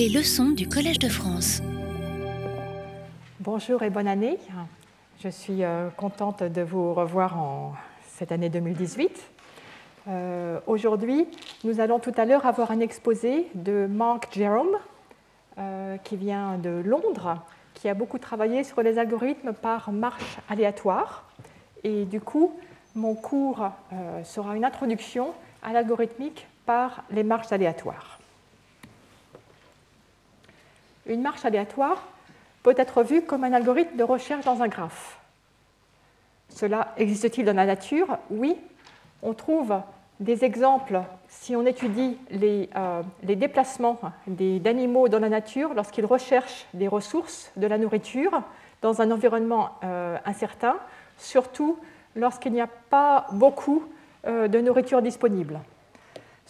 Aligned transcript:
Les 0.00 0.08
leçons 0.08 0.48
du 0.48 0.66
Collège 0.66 0.98
de 0.98 1.10
France. 1.10 1.60
Bonjour 3.38 3.82
et 3.82 3.90
bonne 3.90 4.08
année. 4.08 4.38
Je 5.22 5.28
suis 5.28 5.62
euh, 5.62 5.90
contente 5.90 6.42
de 6.42 6.62
vous 6.62 6.94
revoir 6.94 7.38
en 7.38 7.74
cette 8.08 8.32
année 8.32 8.48
2018. 8.48 9.10
Euh, 10.08 10.58
aujourd'hui, 10.66 11.26
nous 11.64 11.80
allons 11.80 11.98
tout 11.98 12.14
à 12.16 12.24
l'heure 12.24 12.46
avoir 12.46 12.70
un 12.70 12.80
exposé 12.80 13.48
de 13.54 13.86
Mark 13.90 14.28
Jerome, 14.32 14.78
euh, 15.58 15.98
qui 15.98 16.16
vient 16.16 16.56
de 16.56 16.80
Londres, 16.82 17.36
qui 17.74 17.86
a 17.86 17.92
beaucoup 17.92 18.18
travaillé 18.18 18.64
sur 18.64 18.80
les 18.80 18.96
algorithmes 18.96 19.52
par 19.52 19.92
marche 19.92 20.38
aléatoire. 20.48 21.28
Et 21.84 22.06
du 22.06 22.22
coup, 22.22 22.58
mon 22.94 23.14
cours 23.14 23.68
sera 24.24 24.56
une 24.56 24.64
introduction 24.64 25.34
à 25.62 25.74
l'algorithmique 25.74 26.46
par 26.64 27.04
les 27.10 27.22
marches 27.22 27.52
aléatoires. 27.52 28.19
Une 31.10 31.22
marche 31.22 31.44
aléatoire 31.44 32.06
peut 32.62 32.74
être 32.76 33.02
vue 33.02 33.22
comme 33.22 33.42
un 33.42 33.52
algorithme 33.52 33.96
de 33.96 34.04
recherche 34.04 34.44
dans 34.44 34.62
un 34.62 34.68
graphe. 34.68 35.18
Cela 36.48 36.94
existe-t-il 36.96 37.44
dans 37.44 37.56
la 37.56 37.66
nature? 37.66 38.16
Oui. 38.30 38.56
On 39.20 39.34
trouve 39.34 39.74
des 40.20 40.44
exemples 40.44 41.00
si 41.26 41.56
on 41.56 41.66
étudie 41.66 42.16
les, 42.30 42.70
euh, 42.76 43.02
déplacements 43.24 43.98
d'animaux 44.28 45.08
dans 45.08 45.18
la 45.18 45.28
nature 45.28 45.74
lorsqu'ils 45.74 46.06
recherchent 46.06 46.66
des 46.74 46.86
ressources, 46.86 47.50
de 47.56 47.66
la 47.66 47.76
nourriture, 47.76 48.42
dans 48.80 49.02
un 49.02 49.10
environnement 49.10 49.70
euh, 49.82 50.16
incertain, 50.24 50.76
surtout 51.18 51.76
lorsqu'il 52.14 52.52
n'y 52.52 52.60
a 52.60 52.68
pas 52.68 53.26
beaucoup 53.32 53.82
euh, 54.28 54.46
de 54.46 54.60
nourriture 54.60 55.02
disponible. 55.02 55.58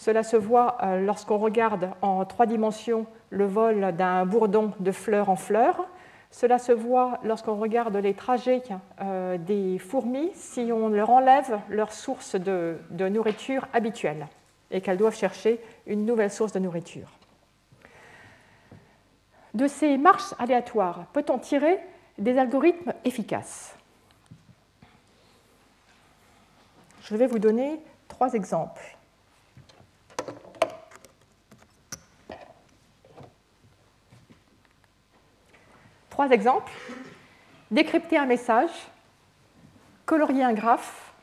Cela 0.01 0.23
se 0.23 0.35
voit 0.35 0.77
lorsqu'on 1.01 1.37
regarde 1.37 1.91
en 2.01 2.25
trois 2.25 2.47
dimensions 2.47 3.05
le 3.29 3.45
vol 3.45 3.95
d'un 3.95 4.25
bourdon 4.25 4.73
de 4.79 4.91
fleur 4.91 5.29
en 5.29 5.35
fleur. 5.35 5.87
Cela 6.31 6.57
se 6.57 6.71
voit 6.71 7.19
lorsqu'on 7.23 7.53
regarde 7.59 7.95
les 7.97 8.15
trajets 8.15 8.63
euh, 8.99 9.37
des 9.37 9.77
fourmis 9.77 10.31
si 10.33 10.71
on 10.73 10.89
leur 10.89 11.11
enlève 11.11 11.59
leur 11.69 11.93
source 11.93 12.33
de, 12.33 12.79
nourriture 12.89 13.67
habituelle 13.73 14.25
et 14.71 14.81
qu'elles 14.81 14.97
doivent 14.97 15.15
chercher 15.15 15.61
une 15.85 16.03
nouvelle 16.07 16.31
source 16.31 16.51
de 16.51 16.57
nourriture. 16.57 17.11
De 19.53 19.67
ces 19.67 19.99
marches 19.99 20.33
aléatoires, 20.39 21.05
peut-on 21.13 21.37
tirer 21.37 21.77
des 22.17 22.39
algorithmes 22.39 22.93
efficaces? 23.05 23.75
Je 27.03 27.15
vais 27.15 27.27
vous 27.27 27.37
donner 27.37 27.79
trois 28.07 28.33
exemples. 28.33 28.97
Trois 36.21 36.35
exemples. 36.35 36.71
Décrypter 37.71 38.15
un 38.15 38.27
message, 38.27 38.69
colorier 40.05 40.43
un 40.43 40.53
graphe, 40.53 41.15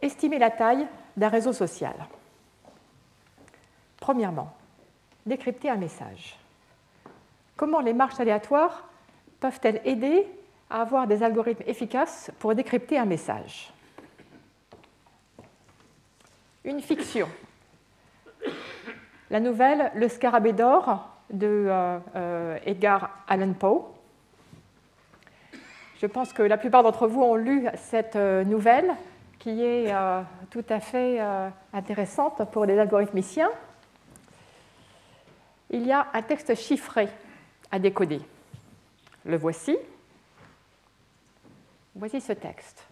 estimer 0.00 0.38
la 0.38 0.52
taille 0.52 0.86
d'un 1.16 1.28
réseau 1.28 1.52
social. 1.52 1.96
Premièrement, 3.98 4.54
décrypter 5.26 5.68
un 5.68 5.78
message. 5.78 6.38
Comment 7.56 7.80
les 7.80 7.92
marches 7.92 8.20
aléatoires 8.20 8.88
peuvent-elles 9.40 9.80
aider 9.84 10.28
à 10.70 10.82
avoir 10.82 11.08
des 11.08 11.24
algorithmes 11.24 11.64
efficaces 11.66 12.30
pour 12.38 12.54
décrypter 12.54 12.98
un 12.98 13.04
message? 13.04 13.72
Une 16.62 16.80
fiction. 16.80 17.28
La 19.28 19.40
nouvelle 19.40 19.90
Le 19.96 20.08
scarabée 20.08 20.52
d'or 20.52 21.07
de 21.30 21.66
euh, 21.68 21.98
euh, 22.16 22.58
Edgar 22.64 23.10
Allan 23.26 23.52
Poe. 23.52 23.84
Je 26.00 26.06
pense 26.06 26.32
que 26.32 26.42
la 26.42 26.56
plupart 26.56 26.82
d'entre 26.82 27.06
vous 27.08 27.22
ont 27.22 27.34
lu 27.34 27.66
cette 27.74 28.16
euh, 28.16 28.44
nouvelle 28.44 28.90
qui 29.38 29.62
est 29.62 29.94
tout 30.50 30.64
à 30.68 30.80
fait 30.80 31.20
intéressante 31.72 32.50
pour 32.50 32.64
les 32.64 32.76
algorithmiciens. 32.76 33.50
Il 35.70 35.86
y 35.86 35.92
a 35.92 36.08
un 36.12 36.22
texte 36.22 36.56
chiffré 36.56 37.08
à 37.70 37.78
décoder. 37.78 38.20
Le 39.24 39.36
voici. 39.36 39.78
Voici 41.94 42.20
ce 42.20 42.32
texte. 42.32 42.84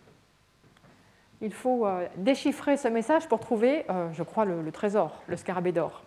Il 1.40 1.52
faut 1.52 1.84
déchiffrer 2.16 2.76
ce 2.76 2.86
message 2.86 3.26
pour 3.26 3.40
trouver, 3.40 3.84
je 4.12 4.22
crois, 4.22 4.44
le, 4.44 4.62
le 4.62 4.70
trésor, 4.70 5.20
le 5.26 5.36
scarabée 5.36 5.72
d'or. 5.72 6.04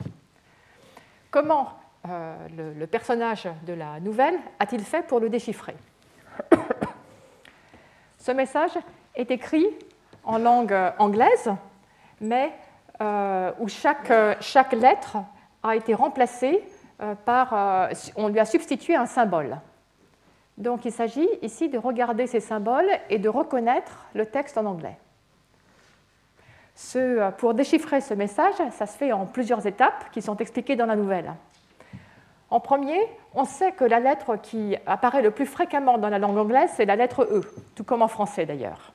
Comment 1.31 1.78
euh, 2.07 2.47
le, 2.77 2.87
personnage 2.87 3.47
de 3.67 3.73
la 3.73 3.99
nouvelle 3.99 4.35
a-t-il 4.57 4.83
fait 4.83 5.05
pour 5.05 5.19
le 5.19 5.29
déchiffrer 5.29 5.75
Ce 8.17 8.31
message 8.31 8.71
est 9.15 9.29
écrit 9.31 9.67
en 10.23 10.37
langue 10.37 10.75
anglaise, 10.97 11.51
mais 12.21 12.53
euh, 13.01 13.51
où 13.59 13.67
chaque, 13.67 14.09
lettre 14.71 15.17
a 15.61 15.75
été 15.75 15.93
remplacée 15.93 16.63
euh, 17.01 17.15
par... 17.15 17.89
on 18.15 18.29
lui 18.29 18.39
a 18.39 18.45
substitué 18.45 18.95
un 18.95 19.05
symbole. 19.05 19.57
Donc 20.57 20.85
il 20.85 20.91
s'agit 20.93 21.27
ici 21.41 21.67
de 21.67 21.77
regarder 21.77 22.27
ces 22.27 22.39
symboles 22.39 22.89
et 23.09 23.17
de 23.17 23.27
reconnaître 23.27 24.05
le 24.13 24.25
texte 24.25 24.57
en 24.57 24.65
anglais. 24.65 24.97
Pour 27.37 27.53
déchiffrer 27.53 27.99
ce 27.99 28.13
message, 28.13 28.55
ça 28.71 28.85
se 28.85 28.97
fait 28.97 29.11
en 29.11 29.25
plusieurs 29.25 29.65
étapes 29.67 30.11
qui 30.11 30.21
sont 30.21 30.37
expliquées 30.37 30.77
dans 30.77 30.85
la 30.85 30.95
nouvelle. 30.95 31.33
En 32.51 32.59
premier, 32.59 32.99
on 33.35 33.45
sait 33.45 33.71
que 33.71 33.83
la 33.83 33.99
lettre 33.99 34.35
qui 34.35 34.75
apparaît 34.87 35.21
le 35.21 35.31
plus 35.31 35.45
fréquemment 35.45 35.97
dans 35.97 36.09
la 36.09 36.17
langue 36.17 36.37
anglaise, 36.37 36.71
c'est 36.75 36.85
la 36.85 36.95
lettre 36.95 37.23
E, 37.23 37.41
tout 37.75 37.83
comme 37.83 38.01
en 38.01 38.07
français 38.07 38.45
d'ailleurs. 38.45 38.91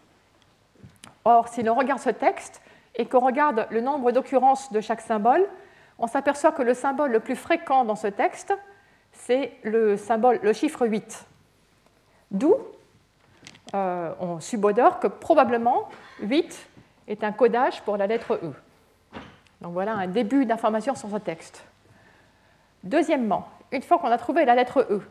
Or, 1.24 1.48
si 1.48 1.62
l'on 1.62 1.74
regarde 1.74 2.00
ce 2.00 2.10
texte 2.10 2.60
et 2.96 3.06
qu'on 3.06 3.20
regarde 3.20 3.66
le 3.70 3.80
nombre 3.80 4.10
d'occurrences 4.12 4.72
de 4.72 4.80
chaque 4.80 5.00
symbole, 5.00 5.46
on 5.98 6.06
s'aperçoit 6.06 6.52
que 6.52 6.62
le 6.62 6.74
symbole 6.74 7.12
le 7.12 7.20
plus 7.20 7.36
fréquent 7.36 7.84
dans 7.84 7.96
ce 7.96 8.08
texte, 8.08 8.52
c'est 9.12 9.52
le, 9.62 9.96
symbole, 9.96 10.40
le 10.42 10.52
chiffre 10.52 10.86
8. 10.86 11.26
D'où 12.32 12.56
euh, 13.74 14.12
on 14.20 14.40
subodore 14.40 14.98
que 14.98 15.06
probablement 15.06 15.88
8 16.20 16.68
est 17.08 17.22
un 17.22 17.32
codage 17.32 17.80
pour 17.82 17.96
la 17.96 18.06
lettre 18.08 18.34
E. 18.42 18.52
Donc 19.60 19.72
voilà 19.72 19.94
un 19.94 20.08
début 20.08 20.44
d'information 20.44 20.94
sur 20.94 21.08
ce 21.08 21.16
texte. 21.16 21.64
Deuxièmement, 22.84 23.48
une 23.72 23.82
fois 23.82 23.98
qu'on 23.98 24.10
a 24.10 24.18
trouvé 24.18 24.44
la 24.44 24.54
lettre 24.54 24.86
E, 24.90 25.02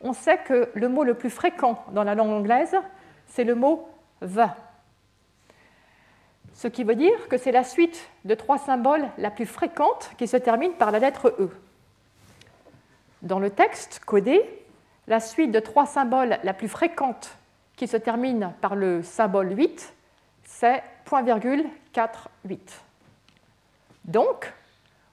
on 0.00 0.12
sait 0.12 0.38
que 0.38 0.70
le 0.74 0.88
mot 0.88 1.04
le 1.04 1.14
plus 1.14 1.30
fréquent 1.30 1.84
dans 1.92 2.04
la 2.04 2.14
langue 2.14 2.30
anglaise, 2.30 2.76
c'est 3.26 3.44
le 3.44 3.54
mot 3.54 3.88
the. 4.22 4.48
Ce 6.52 6.68
qui 6.68 6.84
veut 6.84 6.94
dire 6.94 7.28
que 7.28 7.36
c'est 7.36 7.50
la 7.50 7.64
suite 7.64 8.08
de 8.24 8.34
trois 8.34 8.58
symboles 8.58 9.08
la 9.18 9.30
plus 9.32 9.46
fréquente 9.46 10.12
qui 10.16 10.28
se 10.28 10.36
termine 10.36 10.72
par 10.74 10.92
la 10.92 11.00
lettre 11.00 11.34
E. 11.40 11.50
Dans 13.22 13.40
le 13.40 13.50
texte 13.50 14.00
codé, 14.06 14.40
la 15.08 15.18
suite 15.18 15.50
de 15.50 15.58
trois 15.58 15.86
symboles 15.86 16.38
la 16.44 16.54
plus 16.54 16.68
fréquente 16.68 17.36
qui 17.74 17.88
se 17.88 17.96
termine 17.96 18.52
par 18.60 18.76
le 18.76 19.02
symbole 19.02 19.56
8, 19.56 19.92
c'est 20.44 20.84
.48. 21.06 22.58
Donc, 24.04 24.52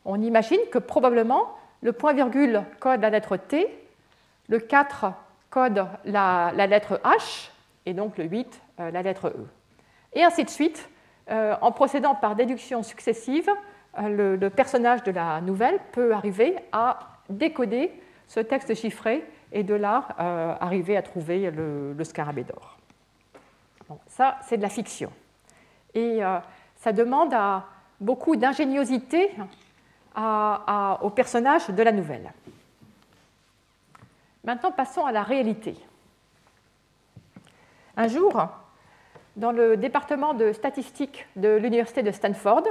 on 0.06 0.22
imagine 0.22 0.60
que 0.72 0.78
probablement 0.78 1.56
le 1.82 1.94
point-virgule 1.94 2.64
code 2.80 3.02
la 3.02 3.10
lettre 3.10 3.38
T, 3.38 3.68
le 4.48 4.60
4 4.60 5.14
code 5.50 5.86
la, 6.06 6.52
lettre 6.56 7.00
H, 7.04 7.50
et 7.86 7.94
donc 7.94 8.18
le 8.18 8.26
8 8.26 8.62
euh, 8.80 8.92
la 8.92 9.02
lettre 9.02 9.28
E. 9.28 9.48
Et 10.14 10.24
ainsi 10.24 10.44
de 10.44 10.50
suite, 10.50 10.90
euh, 11.30 11.56
en 11.62 11.72
procédant 11.72 12.16
par 12.16 12.36
déduction 12.36 12.84
successive, 12.84 13.50
euh, 14.00 14.38
le, 14.38 14.50
personnage 14.50 15.04
de 15.04 15.12
la 15.12 15.42
nouvelle 15.42 15.80
peut 15.92 16.14
arriver 16.14 16.56
à 16.72 17.00
décoder 17.30 17.92
ce 18.28 18.40
texte 18.40 18.74
chiffré 18.76 19.26
et 19.52 19.64
de 19.64 19.74
là 19.74 20.08
arriver 20.62 20.96
à 20.96 21.02
trouver 21.02 21.52
le, 21.52 22.02
scarabée 22.04 22.46
d'or. 22.46 22.78
ça, 24.08 24.38
c'est 24.48 24.56
de 24.56 24.62
la 24.62 24.70
fiction. 24.70 25.12
Et 25.94 26.22
ça 26.78 26.94
demande 26.94 27.34
à 27.34 27.66
beaucoup 28.00 28.38
d'ingéniosité 28.38 29.30
au 30.16 31.10
personnage 31.10 31.70
de 31.70 31.84
la 31.84 31.92
nouvelle. 31.92 32.32
Maintenant, 34.44 34.72
passons 34.72 35.06
à 35.06 35.12
la 35.12 35.24
réalité. 35.24 35.76
Un 37.96 38.08
jour, 38.08 38.48
dans 39.36 39.52
le 39.52 39.78
département 39.78 40.34
de 40.34 40.52
statistique 40.52 41.28
de 41.36 41.56
l'université 41.56 42.04
de 42.04 42.12
Stanford, 42.12 42.64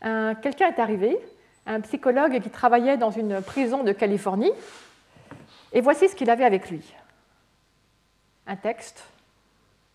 quelqu'un 0.00 0.68
est 0.68 0.78
arrivé, 0.78 1.18
un 1.66 1.80
psychologue 1.80 2.40
qui 2.40 2.50
travaillait 2.50 2.96
dans 2.96 3.10
une 3.10 3.42
prison 3.42 3.82
de 3.82 3.92
Californie, 3.92 4.52
et 5.72 5.80
voici 5.80 6.08
ce 6.08 6.14
qu'il 6.14 6.30
avait 6.30 6.44
avec 6.44 6.70
lui. 6.70 6.94
Un 8.46 8.56
texte, 8.56 9.04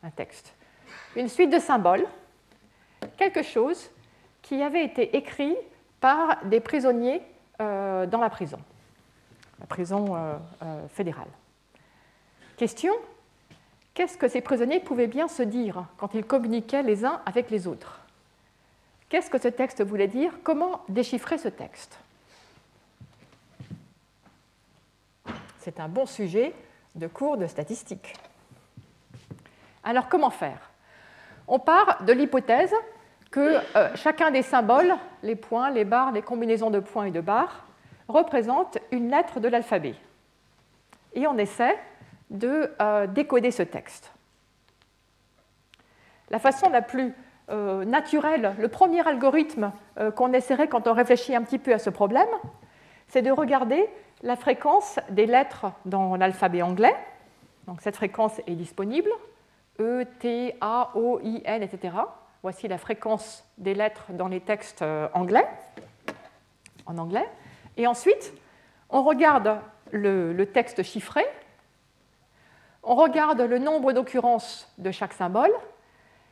un 0.03 0.09
texte, 0.09 0.53
une 1.15 1.29
suite 1.29 1.49
de 1.49 1.59
symboles, 1.59 2.05
quelque 3.17 3.41
chose 3.41 3.89
qui 4.41 4.61
avait 4.61 4.83
été 4.83 5.15
écrit 5.15 5.55
par 6.01 6.43
des 6.45 6.59
prisonniers 6.59 7.21
dans 7.59 8.19
la 8.19 8.29
prison, 8.29 8.59
la 9.59 9.65
prison 9.67 10.39
fédérale. 10.89 11.29
Question 12.57 12.93
Qu'est-ce 13.93 14.17
que 14.17 14.27
ces 14.27 14.41
prisonniers 14.41 14.79
pouvaient 14.79 15.07
bien 15.07 15.27
se 15.27 15.43
dire 15.43 15.85
quand 15.97 16.13
ils 16.13 16.25
communiquaient 16.25 16.81
les 16.81 17.05
uns 17.05 17.21
avec 17.25 17.49
les 17.51 17.67
autres? 17.67 17.99
Qu'est-ce 19.09 19.29
que 19.29 19.37
ce 19.37 19.49
texte 19.49 19.83
voulait 19.83 20.07
dire? 20.07 20.31
Comment 20.43 20.81
déchiffrer 20.87 21.37
ce 21.37 21.49
texte? 21.49 21.99
C'est 25.59 25.79
un 25.79 25.89
bon 25.89 26.05
sujet 26.05 26.53
de 26.95 27.07
cours 27.07 27.37
de 27.37 27.47
statistique. 27.47 28.15
Alors 29.83 30.07
comment 30.07 30.29
faire? 30.29 30.69
On 31.47 31.59
part 31.59 32.03
de 32.03 32.13
l'hypothèse 32.13 32.73
que 33.31 33.59
euh, 33.77 33.95
chacun 33.95 34.29
des 34.29 34.41
symboles, 34.41 34.93
les 35.23 35.37
points, 35.37 35.71
les 35.71 35.85
barres, 35.85 36.11
les 36.11 36.21
combinaisons 36.21 36.69
de 36.69 36.79
points 36.79 37.05
et 37.05 37.11
de 37.11 37.21
barres, 37.21 37.65
représente 38.07 38.77
une 38.91 39.09
lettre 39.09 39.39
de 39.39 39.47
l'alphabet. 39.47 39.95
Et 41.13 41.25
on 41.27 41.37
essaie 41.37 41.77
de 42.29 42.71
euh, 42.81 43.07
décoder 43.07 43.51
ce 43.51 43.63
texte. 43.63 44.13
La 46.29 46.39
façon 46.39 46.69
la 46.69 46.81
plus 46.81 47.13
euh, 47.49 47.85
naturelle, 47.85 48.55
le 48.59 48.67
premier 48.67 49.05
algorithme 49.05 49.71
qu'on 50.15 50.33
essaierait 50.33 50.67
quand 50.67 50.87
on 50.87 50.93
réfléchit 50.93 51.35
un 51.35 51.43
petit 51.43 51.59
peu 51.59 51.73
à 51.73 51.79
ce 51.79 51.89
problème, 51.89 52.27
c'est 53.07 53.21
de 53.21 53.31
regarder 53.31 53.89
la 54.23 54.35
fréquence 54.35 54.99
des 55.09 55.25
lettres 55.25 55.67
dans 55.85 56.15
l'alphabet 56.15 56.61
anglais. 56.61 56.95
Donc 57.67 57.81
cette 57.81 57.95
fréquence 57.95 58.39
est 58.47 58.55
disponible, 58.55 59.09
E, 59.79 60.05
T, 60.19 60.55
A, 60.61 60.91
O, 60.95 61.19
I, 61.23 61.41
N, 61.45 61.61
etc. 61.61 61.93
Voici 62.43 62.67
la 62.67 62.77
fréquence 62.77 63.43
des 63.57 63.73
lettres 63.73 64.05
dans 64.09 64.27
les 64.27 64.41
textes 64.41 64.83
anglais, 65.13 65.47
en 66.85 66.97
anglais. 66.97 67.27
Et 67.77 67.85
ensuite, 67.85 68.33
on 68.89 69.03
regarde 69.03 69.59
le 69.91 70.43
texte 70.45 70.81
chiffré, 70.83 71.23
on 72.83 72.95
regarde 72.95 73.41
le 73.41 73.59
nombre 73.59 73.93
d'occurrences 73.93 74.71
de 74.77 74.91
chaque 74.91 75.13
symbole 75.13 75.51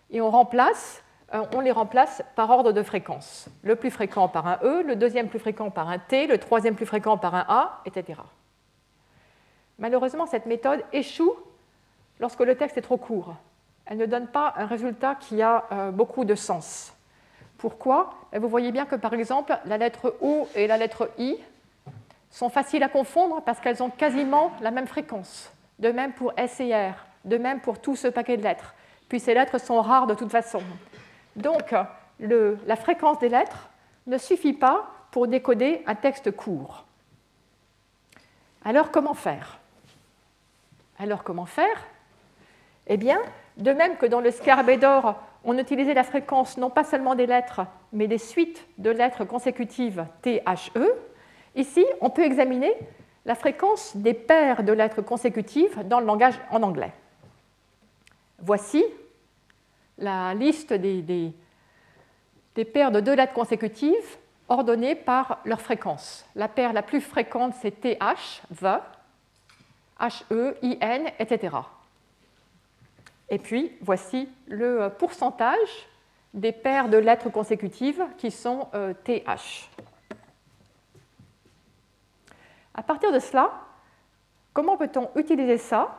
et 0.09 0.19
euh, 0.19 1.43
on 1.53 1.59
les 1.59 1.71
remplace 1.71 2.23
par 2.35 2.49
ordre 2.49 2.71
de 2.71 2.81
fréquence. 2.81 3.49
Le 3.61 3.75
plus 3.75 3.91
fréquent 3.91 4.27
par 4.27 4.47
un 4.47 4.59
E, 4.63 4.83
le 4.83 4.95
deuxième 4.95 5.29
plus 5.29 5.39
fréquent 5.39 5.69
par 5.69 5.89
un 5.89 5.99
T, 5.99 6.25
le 6.25 6.39
troisième 6.39 6.75
plus 6.75 6.87
fréquent 6.87 7.17
par 7.17 7.35
un 7.35 7.45
A, 7.47 7.81
etc. 7.85 8.19
Malheureusement, 9.77 10.25
cette 10.25 10.47
méthode 10.47 10.83
échoue 10.91 11.35
lorsque 12.19 12.41
le 12.41 12.55
texte 12.55 12.77
est 12.77 12.81
trop 12.81 12.97
court. 12.97 13.35
Elle 13.89 13.97
ne 13.97 14.05
donne 14.05 14.27
pas 14.27 14.53
un 14.55 14.67
résultat 14.67 15.15
qui 15.15 15.41
a 15.41 15.65
euh, 15.71 15.91
beaucoup 15.91 16.23
de 16.23 16.35
sens. 16.35 16.93
Pourquoi? 17.57 18.13
Vous 18.31 18.47
voyez 18.47 18.71
bien 18.71 18.85
que 18.85 18.95
par 18.95 19.13
exemple, 19.13 19.57
la 19.65 19.77
lettre 19.77 20.15
O 20.21 20.47
et 20.55 20.67
la 20.67 20.77
lettre 20.77 21.09
I 21.17 21.35
sont 22.29 22.49
faciles 22.49 22.83
à 22.83 22.87
confondre 22.87 23.41
parce 23.41 23.59
qu'elles 23.59 23.81
ont 23.83 23.89
quasiment 23.89 24.51
la 24.61 24.71
même 24.71 24.87
fréquence 24.87 25.51
de 25.79 25.91
même 25.91 26.13
pour 26.13 26.33
S 26.37 26.59
et 26.59 26.75
R, 26.75 26.93
de 27.25 27.37
même 27.37 27.61
pour 27.61 27.79
tout 27.79 27.95
ce 27.95 28.07
paquet 28.07 28.37
de 28.37 28.43
lettres. 28.43 28.75
Puis 29.07 29.19
ces 29.19 29.33
lettres 29.33 29.57
sont 29.57 29.81
rares 29.81 30.07
de 30.07 30.13
toute 30.13 30.29
façon. 30.29 30.61
Donc 31.35 31.73
la 32.19 32.75
fréquence 32.75 33.19
des 33.19 33.29
lettres 33.29 33.69
ne 34.05 34.17
suffit 34.17 34.53
pas 34.53 34.91
pour 35.11 35.27
décoder 35.27 35.83
un 35.87 35.95
texte 35.95 36.31
court. 36.31 36.85
Alors 38.63 38.91
comment 38.91 39.13
faire? 39.13 39.57
Alors 40.99 41.23
comment 41.23 41.45
faire? 41.45 41.87
Eh 42.87 42.97
bien, 42.97 43.19
de 43.59 43.71
même 43.71 43.97
que 43.97 44.05
dans 44.05 44.21
le 44.21 44.31
scarabée 44.31 44.77
d'or, 44.77 45.15
on 45.43 45.57
utilisait 45.57 45.93
la 45.93 46.03
fréquence 46.03 46.57
non 46.57 46.69
pas 46.69 46.83
seulement 46.83 47.15
des 47.15 47.25
lettres, 47.25 47.61
mais 47.93 48.07
des 48.07 48.17
suites 48.17 48.65
de 48.77 48.89
lettres 48.89 49.25
consécutives 49.25 50.05
THE, 50.21 50.41
ici, 51.55 51.85
on 52.01 52.09
peut 52.09 52.23
examiner 52.23 52.73
la 53.25 53.35
fréquence 53.35 53.95
des 53.95 54.13
paires 54.13 54.63
de 54.63 54.71
lettres 54.71 55.01
consécutives 55.01 55.87
dans 55.87 55.99
le 55.99 56.05
langage 56.05 56.39
en 56.51 56.63
anglais. 56.63 56.93
Voici 58.39 58.83
la 59.97 60.33
liste 60.33 60.73
des, 60.73 61.33
paires 62.73 62.91
de 62.91 63.01
deux 63.01 63.13
lettres 63.13 63.33
consécutives 63.33 64.17
ordonnées 64.47 64.95
par 64.95 65.39
leur 65.45 65.61
fréquence. 65.61 66.25
La 66.35 66.47
paire 66.47 66.73
la 66.73 66.81
plus 66.81 67.01
fréquente, 67.01 67.53
c'est 67.61 67.81
TH, 67.81 68.41
the, 68.61 68.79
HE, 69.99 70.55
IN, 70.63 71.05
etc. 71.19 71.57
Et 73.29 73.37
puis, 73.37 73.71
voici 73.81 74.29
le 74.47 74.89
pourcentage 74.89 75.87
des 76.33 76.51
paires 76.51 76.89
de 76.89 76.97
lettres 76.97 77.29
consécutives 77.29 78.03
qui 78.17 78.31
sont 78.31 78.67
TH. 79.03 79.27
Euh, 79.27 80.15
à 82.75 82.83
partir 82.83 83.11
de 83.11 83.19
cela, 83.19 83.51
comment 84.53 84.77
peut-on 84.77 85.09
utiliser 85.15 85.57
ça 85.57 85.97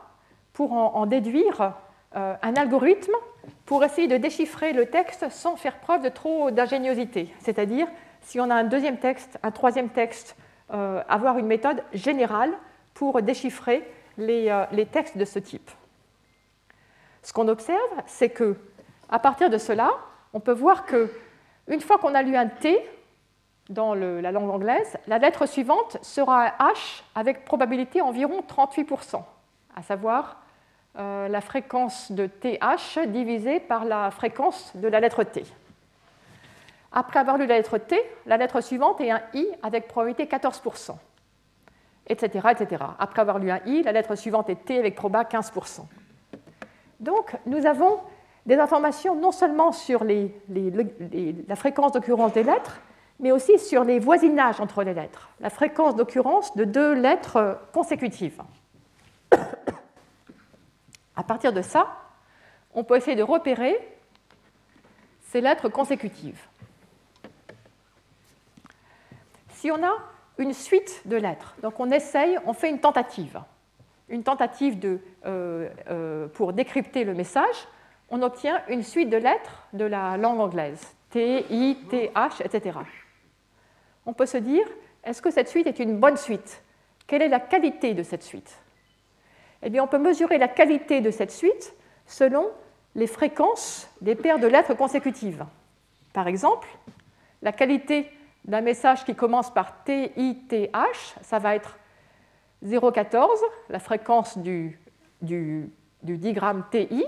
pour 0.52 0.72
en, 0.72 1.06
déduire 1.06 1.74
euh, 2.16 2.34
un 2.42 2.54
algorithme 2.54 3.12
pour 3.66 3.84
essayer 3.84 4.08
de 4.08 4.16
déchiffrer 4.16 4.72
le 4.72 4.86
texte 4.86 5.28
sans 5.30 5.56
faire 5.56 5.78
preuve 5.78 6.02
de 6.02 6.08
trop 6.08 6.50
d'ingéniosité? 6.50 7.34
C'est-à-dire, 7.38 7.86
si 8.22 8.40
on 8.40 8.50
a 8.50 8.54
un 8.54 8.64
deuxième 8.64 8.98
texte, 8.98 9.38
un 9.42 9.50
troisième 9.50 9.90
texte, 9.90 10.36
euh, 10.72 11.02
avoir 11.08 11.38
une 11.38 11.46
méthode 11.46 11.82
générale 11.92 12.52
pour 12.94 13.20
déchiffrer 13.22 13.86
euh, 14.18 14.66
les 14.72 14.86
textes 14.86 15.16
de 15.16 15.24
ce 15.24 15.38
type. 15.38 15.70
Ce 17.22 17.32
qu'on 17.32 17.48
observe, 17.48 17.78
c'est 18.06 18.30
que 18.30 18.56
à 19.08 19.18
partir 19.18 19.50
de 19.50 19.58
cela, 19.58 19.90
on 20.32 20.40
peut 20.40 20.52
voir 20.52 20.86
que 20.86 21.10
une 21.68 21.80
fois 21.80 21.98
qu'on 21.98 22.14
a 22.14 22.22
lu 22.22 22.36
un 22.36 22.46
T, 22.46 22.80
dans 23.70 23.94
la 23.94 24.32
langue 24.32 24.50
anglaise, 24.50 24.98
la 25.06 25.18
lettre 25.18 25.46
suivante 25.46 25.96
sera 26.02 26.48
H 26.58 27.02
avec 27.14 27.44
probabilité 27.44 28.02
environ 28.02 28.40
38%, 28.40 29.22
à 29.76 29.82
savoir 29.82 30.42
euh, 30.98 31.28
la 31.28 31.40
fréquence 31.40 32.10
de 32.10 32.26
TH 32.26 32.98
divisée 33.06 33.60
par 33.60 33.84
la 33.84 34.10
fréquence 34.10 34.72
de 34.74 34.88
la 34.88 34.98
lettre 34.98 35.22
T. 35.22 35.44
Après 36.90 37.20
avoir 37.20 37.38
lu 37.38 37.46
la 37.46 37.56
lettre 37.56 37.78
T, 37.78 38.02
la 38.26 38.36
lettre 38.36 38.60
suivante 38.60 39.00
est 39.00 39.12
un 39.12 39.22
I 39.34 39.46
avec 39.62 39.86
probabilité 39.86 40.24
14%, 40.24 40.96
etc., 42.08 42.48
etc. 42.50 42.84
Après 42.98 43.22
avoir 43.22 43.38
lu 43.38 43.52
un 43.52 43.60
I, 43.66 43.84
la 43.84 43.92
lettre 43.92 44.16
suivante 44.16 44.50
est 44.50 44.64
T 44.64 44.80
avec 44.80 44.96
proba 44.96 45.22
15%. 45.22 45.82
Donc, 47.00 47.36
nous 47.46 47.66
avons 47.66 47.98
des 48.46 48.56
informations 48.58 49.14
non 49.16 49.32
seulement 49.32 49.72
sur 49.72 50.04
la 50.04 51.56
fréquence 51.56 51.92
d'occurrence 51.92 52.32
des 52.32 52.42
lettres, 52.42 52.80
mais 53.18 53.32
aussi 53.32 53.58
sur 53.58 53.84
les 53.84 53.98
voisinages 53.98 54.60
entre 54.60 54.82
les 54.82 54.94
lettres, 54.94 55.30
la 55.40 55.50
fréquence 55.50 55.96
d'occurrence 55.96 56.54
de 56.56 56.64
deux 56.64 56.94
lettres 56.94 57.58
consécutives. 57.72 58.40
À 61.16 61.22
partir 61.22 61.52
de 61.52 61.60
ça, 61.60 61.86
on 62.72 62.84
peut 62.84 62.96
essayer 62.96 63.16
de 63.16 63.22
repérer 63.22 63.78
ces 65.22 65.40
lettres 65.40 65.68
consécutives. 65.68 66.40
Si 69.50 69.70
on 69.70 69.84
a 69.84 69.92
une 70.38 70.54
suite 70.54 71.02
de 71.04 71.16
lettres, 71.16 71.54
donc 71.62 71.78
on 71.78 71.90
essaye, 71.90 72.38
on 72.46 72.54
fait 72.54 72.70
une 72.70 72.80
tentative, 72.80 73.40
une 74.10 74.22
tentative 74.22 74.78
euh, 75.24 75.68
euh, 75.88 76.28
pour 76.28 76.52
décrypter 76.52 77.04
le 77.04 77.14
message, 77.14 77.68
on 78.10 78.22
obtient 78.22 78.60
une 78.68 78.82
suite 78.82 79.08
de 79.08 79.16
lettres 79.16 79.66
de 79.72 79.84
la 79.84 80.16
langue 80.16 80.40
anglaise, 80.40 80.80
T, 81.10 81.46
I, 81.50 81.78
T, 81.88 82.10
H, 82.14 82.44
etc 82.44 82.78
on 84.06 84.12
peut 84.12 84.26
se 84.26 84.38
dire, 84.38 84.66
est-ce 85.04 85.22
que 85.22 85.30
cette 85.30 85.48
suite 85.48 85.66
est 85.66 85.78
une 85.78 85.98
bonne 85.98 86.16
suite? 86.16 86.62
Quelle 87.06 87.22
est 87.22 87.28
la 87.28 87.40
qualité 87.40 87.94
de 87.94 88.02
cette 88.02 88.22
suite? 88.22 88.58
Eh 89.62 89.70
bien, 89.70 89.84
on 89.84 89.86
peut 89.86 89.98
mesurer 89.98 90.38
la 90.38 90.48
qualité 90.48 91.00
de 91.00 91.10
cette 91.10 91.30
suite 91.30 91.74
selon 92.06 92.48
les 92.94 93.06
fréquences 93.06 93.88
des 94.00 94.14
paires 94.14 94.38
de 94.38 94.46
lettres 94.46 94.74
consécutives. 94.74 95.44
Par 96.12 96.26
exemple, 96.26 96.68
la 97.42 97.52
qualité 97.52 98.10
d'un 98.44 98.62
message 98.62 99.04
qui 99.04 99.14
commence 99.14 99.52
par 99.52 99.84
TITH, 99.84 101.14
ça 101.22 101.38
va 101.38 101.54
être 101.54 101.78
0,14, 102.64 103.26
la 103.68 103.78
fréquence 103.78 104.38
du, 104.38 104.78
du, 105.22 105.70
digramme 106.02 106.64
TI, 106.70 107.04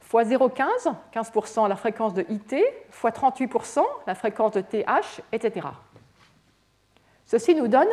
fois 0.00 0.24
0,15, 0.24 0.94
15% 1.12 1.68
la 1.68 1.76
fréquence 1.76 2.14
de 2.14 2.24
IT, 2.28 2.56
fois 2.90 3.10
38% 3.10 3.80
la 4.06 4.14
fréquence 4.14 4.52
de 4.52 4.60
TH, 4.60 5.22
etc. 5.32 5.68
Ceci 7.26 7.54
nous 7.54 7.68
donne 7.68 7.88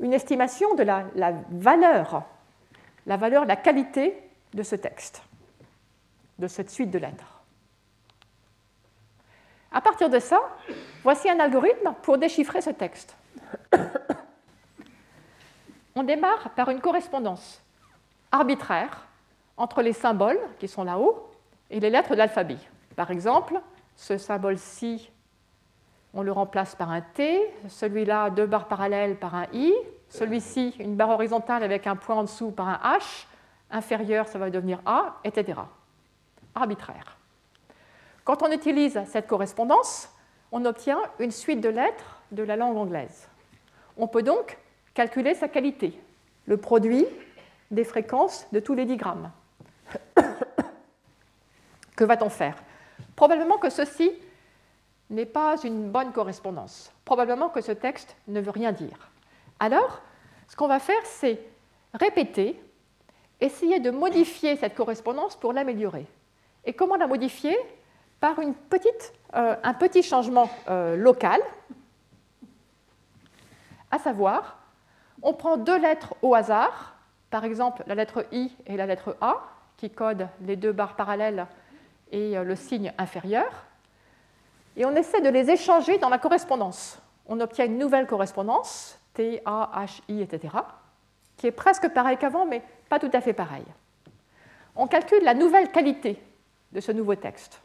une 0.00 0.12
estimation 0.12 0.74
de 0.74 0.82
la, 0.82 1.04
valeur, 1.50 2.24
la 3.06 3.16
valeur, 3.16 3.44
la 3.44 3.56
qualité 3.56 4.16
de 4.54 4.62
ce 4.62 4.76
texte, 4.76 5.22
de 6.38 6.46
cette 6.46 6.70
suite 6.70 6.90
de 6.90 6.98
lettres. 6.98 7.40
À 9.72 9.80
partir 9.80 10.08
de 10.08 10.18
ça, 10.18 10.40
voici 11.02 11.28
un 11.30 11.38
algorithme 11.38 11.94
pour 12.02 12.18
déchiffrer 12.18 12.60
ce 12.60 12.70
texte. 12.70 13.16
On 15.94 16.02
démarre 16.02 16.50
par 16.50 16.70
une 16.70 16.80
correspondance 16.80 17.62
arbitraire 18.32 19.06
entre 19.56 19.82
les 19.82 19.92
symboles 19.92 20.40
qui 20.58 20.68
sont 20.68 20.84
là-haut 20.84 21.30
et 21.70 21.80
les 21.80 21.90
lettres 21.90 22.10
de 22.10 22.16
l'alphabet. 22.16 22.58
Par 22.96 23.10
exemple, 23.10 23.60
ce 23.96 24.18
symbole-ci 24.18 25.10
on 26.14 26.22
le 26.22 26.32
remplace 26.32 26.74
par 26.74 26.90
un 26.90 27.00
T, 27.00 27.40
celui-là 27.68 28.30
deux 28.30 28.46
barres 28.46 28.66
parallèles 28.66 29.16
par 29.16 29.34
un 29.34 29.46
I, 29.52 29.72
celui-ci 30.08 30.74
une 30.80 30.96
barre 30.96 31.10
horizontale 31.10 31.62
avec 31.62 31.86
un 31.86 31.96
point 31.96 32.16
en 32.16 32.22
dessous 32.22 32.50
par 32.50 32.68
un 32.68 32.96
H, 32.98 33.26
inférieur 33.70 34.26
ça 34.26 34.38
va 34.38 34.50
devenir 34.50 34.80
A, 34.86 35.18
etc. 35.24 35.60
Arbitraire. 36.54 37.16
Quand 38.24 38.42
on 38.42 38.50
utilise 38.50 39.00
cette 39.06 39.28
correspondance, 39.28 40.08
on 40.52 40.64
obtient 40.64 40.98
une 41.20 41.30
suite 41.30 41.60
de 41.60 41.68
lettres 41.68 42.20
de 42.32 42.42
la 42.42 42.56
langue 42.56 42.76
anglaise. 42.76 43.28
On 43.96 44.08
peut 44.08 44.22
donc 44.22 44.58
calculer 45.00 45.32
sa 45.32 45.48
qualité, 45.48 45.98
le 46.44 46.58
produit 46.58 47.06
des 47.70 47.84
fréquences 47.84 48.46
de 48.52 48.60
tous 48.60 48.74
les 48.74 48.84
digrammes. 48.84 49.30
que 51.96 52.04
va-t-on 52.04 52.28
faire? 52.28 52.62
Probablement 53.16 53.56
que 53.56 53.70
ceci 53.70 54.12
n'est 55.08 55.24
pas 55.24 55.56
une 55.64 55.90
bonne 55.90 56.12
correspondance. 56.12 56.92
Probablement 57.06 57.48
que 57.48 57.62
ce 57.62 57.72
texte 57.72 58.14
ne 58.28 58.42
veut 58.42 58.50
rien 58.50 58.72
dire. 58.72 59.10
Alors, 59.58 60.02
ce 60.48 60.54
qu'on 60.54 60.68
va 60.68 60.78
faire, 60.78 61.00
c'est 61.04 61.40
répéter, 61.94 62.62
essayer 63.40 63.80
de 63.80 63.90
modifier 63.90 64.56
cette 64.56 64.74
correspondance 64.74 65.34
pour 65.34 65.54
l'améliorer. 65.54 66.04
Et 66.66 66.74
comment 66.74 66.96
la 66.96 67.06
modifier? 67.06 67.56
Par 68.20 68.38
une 68.38 68.52
euh, 69.34 69.56
un 69.62 69.72
petit 69.72 70.02
changement 70.02 70.50
euh, 70.68 70.94
local, 70.94 71.40
à 73.90 73.98
savoir, 73.98 74.59
on 75.22 75.32
prend 75.32 75.56
deux 75.56 75.78
lettres 75.78 76.14
au 76.22 76.34
hasard, 76.34 76.94
par 77.30 77.44
exemple 77.44 77.82
la 77.86 77.94
lettre 77.94 78.26
I 78.32 78.54
et 78.66 78.76
la 78.76 78.86
lettre 78.86 79.16
A, 79.20 79.42
qui 79.76 79.90
codent 79.90 80.28
les 80.42 80.56
deux 80.56 80.72
barres 80.72 80.96
parallèles 80.96 81.46
et 82.12 82.36
euh, 82.36 82.44
le 82.44 82.56
signe 82.56 82.92
inférieur, 82.98 83.50
et 84.76 84.84
on 84.84 84.94
essaie 84.94 85.20
de 85.20 85.28
les 85.28 85.50
échanger 85.50 85.98
dans 85.98 86.08
la 86.08 86.18
correspondance. 86.18 87.00
On 87.26 87.40
obtient 87.40 87.66
une 87.66 87.78
nouvelle 87.78 88.06
correspondance, 88.06 88.98
T, 89.14 89.42
A, 89.44 89.70
H, 89.84 90.00
I, 90.08 90.22
etc., 90.22 90.54
qui 91.36 91.46
est 91.46 91.52
presque 91.52 91.88
pareille 91.88 92.18
qu'avant, 92.18 92.46
mais 92.46 92.62
pas 92.88 92.98
tout 92.98 93.10
à 93.12 93.20
fait 93.20 93.32
pareille. 93.32 93.66
On 94.76 94.86
calcule 94.86 95.22
la 95.24 95.34
nouvelle 95.34 95.70
qualité 95.70 96.22
de 96.72 96.80
ce 96.80 96.92
nouveau 96.92 97.14
texte. 97.14 97.60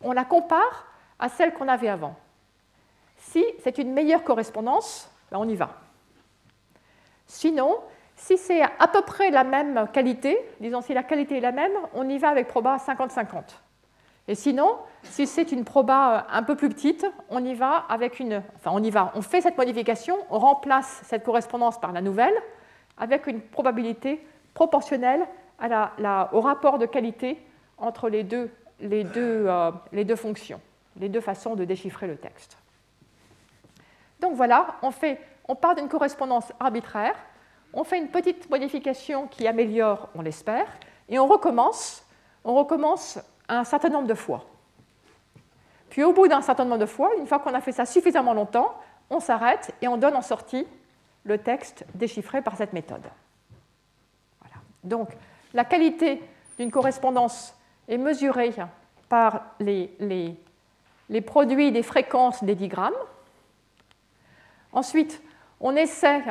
On 0.00 0.12
la 0.12 0.24
compare 0.24 0.86
à 1.18 1.28
celle 1.28 1.52
qu'on 1.54 1.68
avait 1.68 1.88
avant. 1.88 2.16
Si 3.18 3.44
c'est 3.62 3.78
une 3.78 3.92
meilleure 3.92 4.24
correspondance, 4.24 5.11
ben, 5.32 5.38
on 5.38 5.48
y 5.48 5.56
va. 5.56 5.70
Sinon, 7.26 7.78
si 8.16 8.36
c'est 8.36 8.62
à 8.62 8.86
peu 8.92 9.00
près 9.00 9.30
la 9.30 9.44
même 9.44 9.88
qualité, 9.92 10.38
disons 10.60 10.82
si 10.82 10.92
la 10.92 11.02
qualité 11.02 11.38
est 11.38 11.40
la 11.40 11.52
même, 11.52 11.72
on 11.94 12.06
y 12.08 12.18
va 12.18 12.28
avec 12.28 12.48
proba 12.48 12.76
50-50. 12.76 13.42
Et 14.28 14.34
sinon, 14.34 14.76
si 15.02 15.26
c'est 15.26 15.50
une 15.50 15.64
proba 15.64 16.16
euh, 16.16 16.20
un 16.30 16.42
peu 16.42 16.54
plus 16.54 16.68
petite, 16.68 17.06
on 17.30 17.44
y 17.44 17.54
va 17.54 17.84
avec 17.88 18.20
une. 18.20 18.42
Enfin, 18.56 18.70
on 18.72 18.82
y 18.82 18.90
va, 18.90 19.10
on 19.14 19.22
fait 19.22 19.40
cette 19.40 19.56
modification, 19.56 20.16
on 20.30 20.38
remplace 20.38 21.00
cette 21.04 21.24
correspondance 21.24 21.80
par 21.80 21.92
la 21.92 22.02
nouvelle 22.02 22.34
avec 22.98 23.26
une 23.26 23.40
probabilité 23.40 24.24
proportionnelle 24.54 25.26
au 25.60 26.40
rapport 26.40 26.78
de 26.78 26.86
qualité 26.86 27.38
entre 27.78 28.10
euh, 28.12 29.70
les 29.92 30.04
deux 30.04 30.16
fonctions, 30.16 30.60
les 31.00 31.08
deux 31.08 31.20
façons 31.20 31.56
de 31.56 31.64
déchiffrer 31.64 32.06
le 32.06 32.16
texte. 32.16 32.58
Donc 34.22 34.34
voilà, 34.34 34.76
on, 34.82 34.92
fait, 34.92 35.20
part 35.60 35.74
d'une 35.74 35.88
correspondance 35.88 36.52
arbitraire, 36.60 37.16
on 37.74 37.82
fait 37.82 37.98
une 37.98 38.08
petite 38.08 38.48
modification 38.48 39.26
qui 39.26 39.48
améliore, 39.48 40.08
on 40.14 40.22
l'espère, 40.22 40.66
et 41.08 41.18
on 41.18 41.26
recommence, 41.26 42.06
on 42.44 42.54
recommence 42.54 43.18
un 43.48 43.64
certain 43.64 43.88
nombre 43.88 44.06
de 44.06 44.14
fois. 44.14 44.46
Puis 45.90 46.04
au 46.04 46.12
bout 46.12 46.28
d'un 46.28 46.40
certain 46.40 46.64
nombre 46.64 46.80
de 46.80 46.86
fois, 46.86 47.10
une 47.18 47.26
fois 47.26 47.40
qu'on 47.40 47.52
a 47.52 47.60
fait 47.60 47.72
ça 47.72 47.84
suffisamment 47.84 48.32
longtemps, 48.32 48.72
on 49.10 49.18
s'arrête 49.18 49.74
et 49.82 49.88
on 49.88 49.96
donne 49.96 50.14
en 50.14 50.22
sortie 50.22 50.66
le 51.24 51.38
texte 51.38 51.84
déchiffré 51.94 52.42
par 52.42 52.56
cette 52.56 52.72
méthode. 52.72 53.04
Donc 54.84 55.10
la 55.52 55.64
qualité 55.64 56.22
d'une 56.58 56.70
correspondance 56.70 57.54
est 57.88 57.98
mesurée 57.98 58.54
par 59.08 59.42
les, 59.58 59.94
les, 59.98 60.36
les 61.08 61.20
produits 61.20 61.72
des 61.72 61.82
fréquences 61.82 62.44
des 62.44 62.54
digrammes. 62.54 62.92
Ensuite, 64.72 65.22
on 65.60 65.76
essaie 65.76 66.22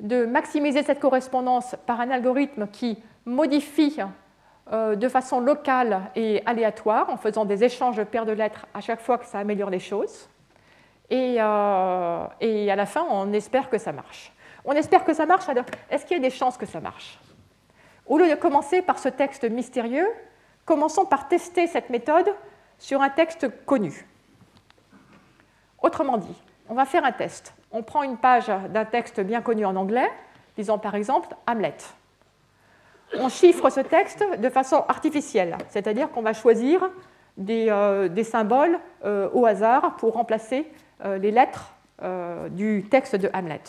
de 0.00 0.26
maximiser 0.26 0.82
cette 0.82 1.00
correspondance 1.00 1.76
par 1.86 2.00
un 2.00 2.10
algorithme 2.10 2.68
qui 2.68 3.02
modifie 3.24 3.98
euh, 4.72 4.94
de 4.94 5.08
façon 5.08 5.40
locale 5.40 6.10
et 6.14 6.42
aléatoire, 6.46 7.08
en 7.10 7.16
faisant 7.16 7.44
des 7.44 7.64
échanges 7.64 7.96
de 7.96 8.04
paires 8.04 8.26
de 8.26 8.32
lettres 8.32 8.66
à 8.74 8.80
chaque 8.80 9.00
fois 9.00 9.18
que 9.18 9.26
ça 9.26 9.38
améliore 9.38 9.70
les 9.70 9.80
choses. 9.80 10.28
Et, 11.10 11.36
euh, 11.38 12.24
et 12.40 12.70
à 12.70 12.76
la 12.76 12.86
fin, 12.86 13.04
on 13.10 13.32
espère 13.32 13.68
que 13.70 13.78
ça 13.78 13.92
marche. 13.92 14.32
On 14.64 14.72
espère 14.72 15.04
que 15.04 15.12
ça 15.12 15.26
marche, 15.26 15.48
alors 15.48 15.64
est-ce 15.90 16.06
qu'il 16.06 16.16
y 16.16 16.20
a 16.20 16.22
des 16.22 16.34
chances 16.34 16.56
que 16.56 16.66
ça 16.66 16.80
marche? 16.80 17.18
Au 18.06 18.18
lieu 18.18 18.28
de 18.28 18.34
commencer 18.34 18.82
par 18.82 18.98
ce 18.98 19.08
texte 19.08 19.44
mystérieux, 19.44 20.08
commençons 20.64 21.04
par 21.04 21.28
tester 21.28 21.66
cette 21.66 21.90
méthode 21.90 22.32
sur 22.78 23.02
un 23.02 23.10
texte 23.10 23.48
connu. 23.64 24.06
Autrement 25.80 26.18
dit, 26.18 26.34
on 26.68 26.74
va 26.74 26.84
faire 26.84 27.04
un 27.04 27.12
test 27.12 27.54
on 27.72 27.82
prend 27.82 28.02
une 28.02 28.16
page 28.16 28.50
d'un 28.70 28.84
texte 28.84 29.20
bien 29.20 29.40
connu 29.40 29.64
en 29.64 29.76
anglais, 29.76 30.10
disons 30.56 30.78
par 30.78 30.94
exemple 30.94 31.34
Hamlet. 31.46 31.76
On 33.18 33.28
chiffre 33.28 33.68
ce 33.70 33.80
texte 33.80 34.24
de 34.38 34.48
façon 34.48 34.84
artificielle, 34.88 35.56
c'est-à-dire 35.68 36.10
qu'on 36.10 36.22
va 36.22 36.32
choisir 36.32 36.88
des, 37.36 37.68
euh, 37.70 38.24
symboles 38.24 38.78
euh, 39.04 39.28
au 39.32 39.46
hasard 39.46 39.96
pour 39.96 40.14
remplacer 40.14 40.70
euh, 41.04 41.18
les 41.18 41.30
lettres 41.30 41.74
du 42.50 42.84
texte 42.90 43.14
de 43.14 43.30
Hamlet. 43.32 43.60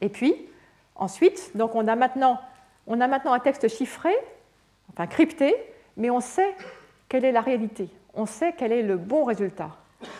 Et 0.00 0.08
puis, 0.08 0.34
ensuite, 0.94 1.50
donc 1.54 1.74
on 1.74 1.86
a, 1.88 1.94
maintenant, 1.94 2.40
on 2.86 3.02
a 3.02 3.06
maintenant 3.06 3.34
un 3.34 3.38
texte 3.38 3.68
chiffré, 3.68 4.14
enfin 4.90 5.06
crypté, 5.06 5.54
mais 5.98 6.08
on 6.08 6.20
sait 6.20 6.54
quelle 7.10 7.26
est 7.26 7.32
la 7.32 7.42
réalité, 7.42 7.90
on 8.14 8.24
sait 8.24 8.54
quel 8.56 8.72
est 8.72 8.82
le 8.82 8.96
bon 8.96 9.24
résultat. 9.24 9.72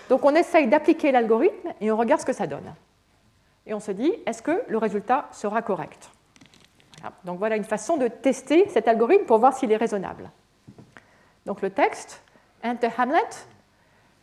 Donc 0.08 0.24
on 0.24 0.34
essaye 0.34 0.68
d'appliquer 0.68 1.12
l'algorithme 1.12 1.72
et 1.80 1.90
on 1.90 1.96
regarde 1.96 2.20
ce 2.20 2.26
que 2.26 2.32
ça 2.32 2.46
donne. 2.46 2.74
Et 3.66 3.74
on 3.74 3.80
se 3.80 3.90
dit, 3.90 4.12
est-ce 4.26 4.42
que 4.42 4.62
le 4.68 4.78
résultat 4.78 5.28
sera 5.32 5.62
correct? 5.62 6.10
Donc 7.24 7.38
voilà 7.38 7.56
une 7.56 7.64
façon 7.64 7.96
de 7.96 8.08
tester 8.08 8.68
cet 8.68 8.88
algorithme 8.88 9.26
pour 9.26 9.38
voir 9.38 9.54
s'il 9.54 9.70
est 9.72 9.76
raisonnable. 9.76 10.30
Donc 11.44 11.62
le 11.62 11.70
texte, 11.70 12.22
enter 12.64 12.90
Hamlet. 12.98 13.46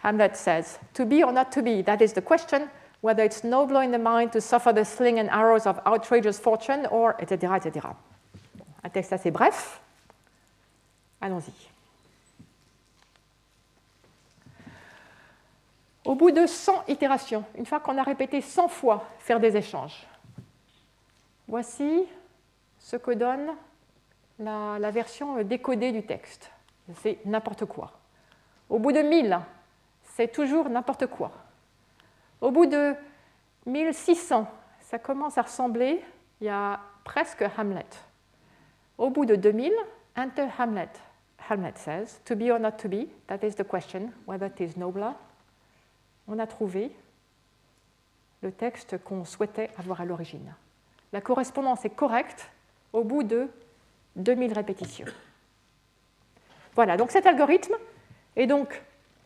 Hamlet 0.03 0.35
says, 0.35 0.79
to 0.93 1.05
be 1.05 1.23
or 1.23 1.31
not 1.31 1.45
to 1.51 1.61
be, 1.61 1.83
that 1.83 2.01
is 2.01 2.13
the 2.13 2.21
question, 2.21 2.67
whether 3.01 3.23
it's 3.23 3.43
nobler 3.43 3.83
in 3.83 3.91
the 3.91 3.99
mind 3.99 4.31
to 4.31 4.41
suffer 4.41 4.73
the 4.73 4.83
sling 4.83 5.17
and 5.17 5.29
arrows 5.29 5.65
of 5.65 5.79
outrageous 5.85 6.39
fortune, 6.39 6.87
or, 6.91 7.15
etc., 7.19 7.55
etc. 7.55 7.95
Un 8.83 8.89
texte 8.89 9.13
assez 9.13 9.31
bref. 9.31 9.79
Allons-y. 11.21 11.72
Au 16.05 16.15
bout 16.15 16.31
de 16.31 16.45
100 16.45 16.85
itérations, 16.89 17.45
une 17.55 17.65
fois 17.65 17.79
qu'on 17.79 17.97
a 17.97 18.03
répété 18.03 18.41
100 18.41 18.67
fois 18.67 19.05
faire 19.19 19.39
des 19.39 19.55
échanges, 19.55 20.05
voici 21.47 22.05
ce 22.77 22.97
que 22.97 23.11
donne 23.11 23.55
la, 24.39 24.91
version 24.91 25.41
décodée 25.43 25.93
du 25.93 26.05
texte. 26.05 26.51
C'est 26.95 27.19
n'importe 27.25 27.65
quoi. 27.65 27.93
Au 28.69 28.79
bout 28.79 28.91
de 28.91 28.99
1000, 28.99 29.39
c'est 30.03 30.29
toujours 30.29 30.67
n'importe 30.69 31.07
quoi. 31.07 31.31
Au 32.41 32.51
bout 32.51 32.65
de 32.65 32.93
1600, 33.65 34.45
ça 34.81 34.99
commence 34.99 35.37
à 35.37 35.43
ressembler, 35.43 36.03
il 36.41 36.47
y 36.47 36.49
a 36.49 36.81
presque 37.05 37.45
Hamlet. 37.57 37.85
Au 38.97 39.09
bout 39.09 39.25
de 39.25 39.35
2000, 39.35 39.71
enter 40.17 40.47
Hamlet. 40.59 40.89
Hamlet 41.49 41.77
says, 41.77 42.19
to 42.25 42.35
be 42.35 42.51
or 42.51 42.59
not 42.59 42.71
to 42.71 42.89
be, 42.89 43.07
that 43.27 43.39
is 43.43 43.55
the 43.55 43.63
question, 43.63 44.11
whether 44.25 44.47
it 44.47 44.59
is 44.59 44.77
nobler 44.77 45.13
on 46.27 46.39
a 46.39 46.47
trouvé 46.47 46.91
le 48.41 48.51
texte 48.51 48.97
qu'on 49.03 49.25
souhaitait 49.25 49.69
avoir 49.77 50.01
à 50.01 50.05
l'origine. 50.05 50.53
La 51.11 51.21
correspondance 51.21 51.85
est 51.85 51.95
correcte 51.95 52.49
au 52.91 53.03
bout 53.03 53.23
de 53.23 53.47
2000 54.15 54.53
répétitions. 54.53 55.07
Voilà, 56.75 56.97
donc 56.97 57.11
cet 57.11 57.25
algorithme, 57.25 57.75
et 58.35 58.47
donc, 58.47 58.81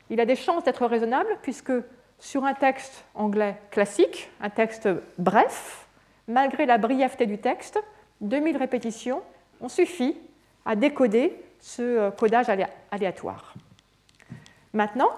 il 0.10 0.20
a 0.20 0.26
des 0.26 0.36
chances 0.36 0.64
d'être 0.64 0.86
raisonnable 0.86 1.38
puisque 1.42 1.72
sur 2.20 2.46
un 2.46 2.54
texte 2.54 3.06
anglais 3.16 3.58
classique, 3.72 4.30
un 4.42 4.50
texte 4.50 4.90
bref, 5.18 5.88
malgré 6.28 6.66
la 6.66 6.78
brièveté 6.78 7.26
du 7.26 7.38
texte, 7.38 7.80
2000 8.22 8.58
répétitions 8.58 9.22
ont 9.62 9.70
suffi 9.70 10.18
à 10.66 10.76
décoder 10.76 11.42
ce 11.60 11.82
euh, 11.82 12.12
codage 12.12 12.48
aléatoire. 12.92 13.54
Maintenant, 14.74 15.12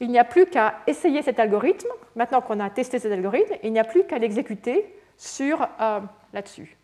il 0.00 0.10
n'y 0.10 0.18
a 0.18 0.24
plus 0.24 0.46
qu'à 0.46 0.80
essayer 0.86 1.22
cet 1.22 1.38
algorithme. 1.38 1.88
Maintenant 2.16 2.40
qu'on 2.40 2.60
a 2.60 2.70
testé 2.70 2.98
cet 2.98 3.12
algorithme, 3.12 3.54
il 3.62 3.72
n'y 3.72 3.78
a 3.78 3.84
plus 3.84 4.04
qu'à 4.06 4.18
l'exécuter 4.18 4.94
sur 5.16 5.66
euh, 5.80 6.00
là-dessus. 6.32 6.76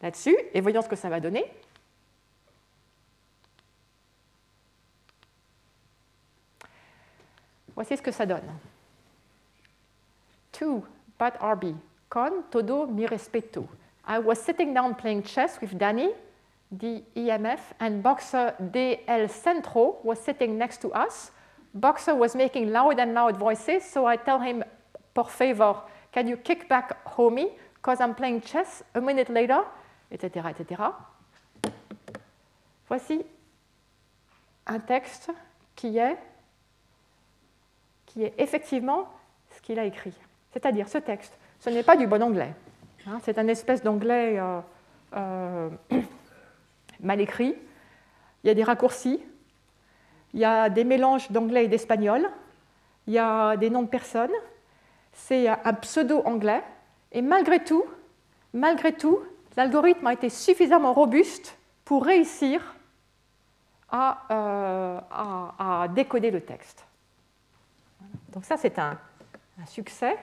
Là-dessus, 0.00 0.36
et 0.54 0.60
voyons 0.60 0.82
ce 0.82 0.88
que 0.88 0.96
ça 0.96 1.08
va 1.08 1.18
donner. 1.18 1.44
Voici 7.74 7.96
ce 7.96 8.02
que 8.02 8.10
ça 8.12 8.26
donne. 8.26 8.48
To 10.52 10.84
but 11.18 11.34
RB. 11.40 11.76
Con 12.08 12.42
todo 12.50 12.86
mi 12.86 13.06
respeto. 13.06 13.68
I 14.06 14.18
was 14.18 14.36
sitting 14.36 14.72
down 14.72 14.94
playing 14.94 15.22
chess 15.22 15.60
with 15.60 15.76
Danny, 15.76 16.08
the 16.70 17.02
EMF, 17.16 17.60
and 17.80 18.02
boxer 18.02 18.54
DL 18.60 19.30
Centro 19.30 19.98
was 20.02 20.18
sitting 20.18 20.58
next 20.58 20.80
to 20.82 20.92
us. 20.92 21.30
Boxer 21.74 22.14
was 22.14 22.34
making 22.34 22.70
loud 22.70 22.98
and 22.98 23.14
loud 23.14 23.36
voices, 23.36 23.84
so 23.84 24.06
I 24.06 24.16
tell 24.16 24.40
him, 24.40 24.64
por 25.14 25.28
favor, 25.28 25.82
can 26.12 26.28
you 26.28 26.36
kick 26.36 26.68
back, 26.68 27.04
homie, 27.06 27.50
because 27.74 28.00
I'm 28.00 28.14
playing 28.14 28.42
chess. 28.42 28.82
A 28.94 29.00
minute 29.00 29.28
later, 29.30 29.64
etc., 30.10 30.48
etc. 30.50 30.92
Voici 32.88 33.24
un 34.66 34.80
texte 34.80 35.30
qui 35.74 35.98
est, 35.98 36.16
qui 38.06 38.24
est 38.24 38.34
effectivement 38.38 39.08
ce 39.50 39.60
qu'il 39.60 39.78
a 39.78 39.84
écrit. 39.84 40.14
C'est-à-dire, 40.52 40.88
ce 40.88 40.98
texte, 40.98 41.36
ce 41.60 41.70
n'est 41.70 41.82
pas 41.82 41.96
du 41.96 42.06
bon 42.06 42.22
anglais. 42.22 42.54
Hein, 43.06 43.20
c'est 43.22 43.38
un 43.38 43.48
espèce 43.48 43.82
d'anglais 43.82 44.38
euh, 44.38 44.60
euh, 45.14 45.70
mal 47.08 47.20
écrit. 47.20 47.56
Il 48.44 48.46
y 48.46 48.50
a 48.50 48.54
des 48.54 48.62
raccourcis, 48.62 49.20
il 50.34 50.40
y 50.40 50.44
a 50.44 50.68
des 50.68 50.84
mélanges 50.84 51.30
d'anglais 51.30 51.64
et 51.64 51.68
d'espagnol, 51.68 52.30
il 53.06 53.14
y 53.14 53.18
a 53.18 53.56
des 53.56 53.70
noms 53.70 53.82
de 53.82 53.88
personnes. 53.88 54.36
C'est 55.12 55.48
un 55.48 55.74
pseudo-anglais. 55.74 56.62
Et 57.10 57.22
malgré 57.22 57.64
tout, 57.64 57.84
malgré 58.52 58.92
tout, 58.92 59.18
l'algorithme 59.56 60.06
a 60.06 60.12
été 60.12 60.28
suffisamment 60.28 60.92
robuste 60.92 61.58
pour 61.84 62.04
réussir 62.04 62.76
à, 63.90 64.26
euh, 64.30 65.88
décoder 65.88 66.30
le 66.30 66.42
texte. 66.42 66.86
Donc 68.32 68.44
ça, 68.44 68.56
c'est 68.58 68.78
un 68.78 68.98
succès 69.66 70.16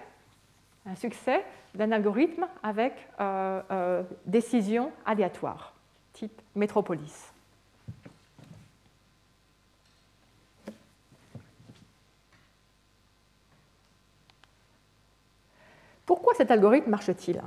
un 0.85 0.95
succès 0.95 1.43
d'un 1.73 1.91
algorithme 1.91 2.47
avec 2.63 2.93
euh, 3.19 3.61
euh, 3.71 4.03
décision 4.25 4.91
aléatoire, 5.05 5.73
type 6.15 6.41
métropolis. 6.55 7.31
Pourquoi 16.05 16.33
cet 16.35 16.51
algorithme 16.51 16.89
marche-t-il? 16.89 17.41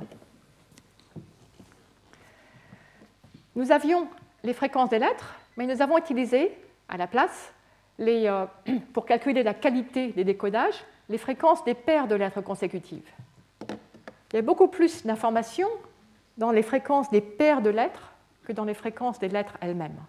Nous 3.56 3.72
avions 3.72 4.06
les 4.44 4.52
fréquences 4.52 4.90
des 4.90 4.98
lettres, 4.98 5.34
mais 5.56 5.66
nous 5.66 5.80
avons 5.80 5.96
utilisé 5.96 6.52
à 6.88 6.96
la 6.96 7.06
place, 7.06 7.52
euh, 8.00 8.46
pour 8.92 9.06
calculer 9.06 9.42
la 9.42 9.54
qualité 9.54 10.08
des 10.08 10.24
décodages, 10.24 10.84
les 11.08 11.18
fréquences 11.18 11.64
des 11.64 11.74
paires 11.74 12.06
de 12.06 12.14
lettres 12.14 12.42
consécutives. 12.42 13.08
Il 14.32 14.36
y 14.36 14.38
a 14.38 14.42
beaucoup 14.42 14.68
plus 14.68 15.06
d'informations 15.06 15.70
dans 16.36 16.50
les 16.50 16.62
fréquences 16.62 17.10
des 17.10 17.22
paires 17.22 17.62
de 17.62 17.70
lettres 17.70 18.12
que 18.48 18.52
dans 18.52 18.64
les 18.64 18.74
fréquences 18.74 19.18
des 19.18 19.28
lettres 19.28 19.56
elles-mêmes. 19.60 20.00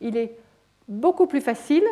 Il 0.00 0.16
est 0.16 0.38
beaucoup 0.86 1.26
plus 1.26 1.40
facile 1.40 1.84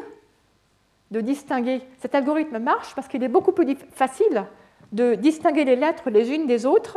de 1.10 1.20
distinguer, 1.20 1.82
cet 1.98 2.14
algorithme 2.14 2.58
marche 2.58 2.94
parce 2.94 3.08
qu'il 3.08 3.22
est 3.24 3.28
beaucoup 3.28 3.52
plus 3.52 3.76
facile 3.90 4.46
de 4.92 5.16
distinguer 5.16 5.64
les 5.64 5.76
lettres 5.76 6.10
les 6.10 6.30
unes 6.32 6.46
des 6.46 6.64
autres, 6.64 6.96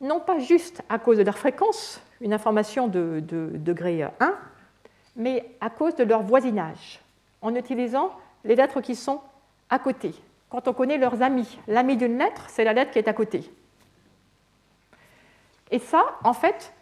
non 0.00 0.20
pas 0.20 0.38
juste 0.38 0.82
à 0.88 0.98
cause 0.98 1.18
de 1.18 1.22
leur 1.22 1.36
fréquence, 1.36 2.02
une 2.22 2.32
information 2.32 2.88
de, 2.88 3.22
de 3.26 3.50
degré 3.54 4.02
1, 4.02 4.10
mais 5.16 5.44
à 5.60 5.68
cause 5.68 5.94
de 5.94 6.04
leur 6.04 6.22
voisinage, 6.22 7.00
en 7.42 7.54
utilisant 7.54 8.10
les 8.44 8.56
lettres 8.56 8.80
qui 8.80 8.94
sont 8.94 9.20
à 9.68 9.78
côté 9.78 10.14
quand 10.48 10.68
on 10.68 10.72
connaît 10.72 10.98
leurs 10.98 11.22
amis. 11.22 11.58
L'ami 11.66 11.96
d'une 11.96 12.18
lettre, 12.18 12.46
c'est 12.48 12.64
la 12.64 12.72
lettre 12.72 12.92
qui 12.92 12.98
est 12.98 13.08
à 13.08 13.12
côté. 13.12 13.50
Et 15.70 15.78
ça, 15.78 16.04
en 16.22 16.32
fait, 16.32 16.72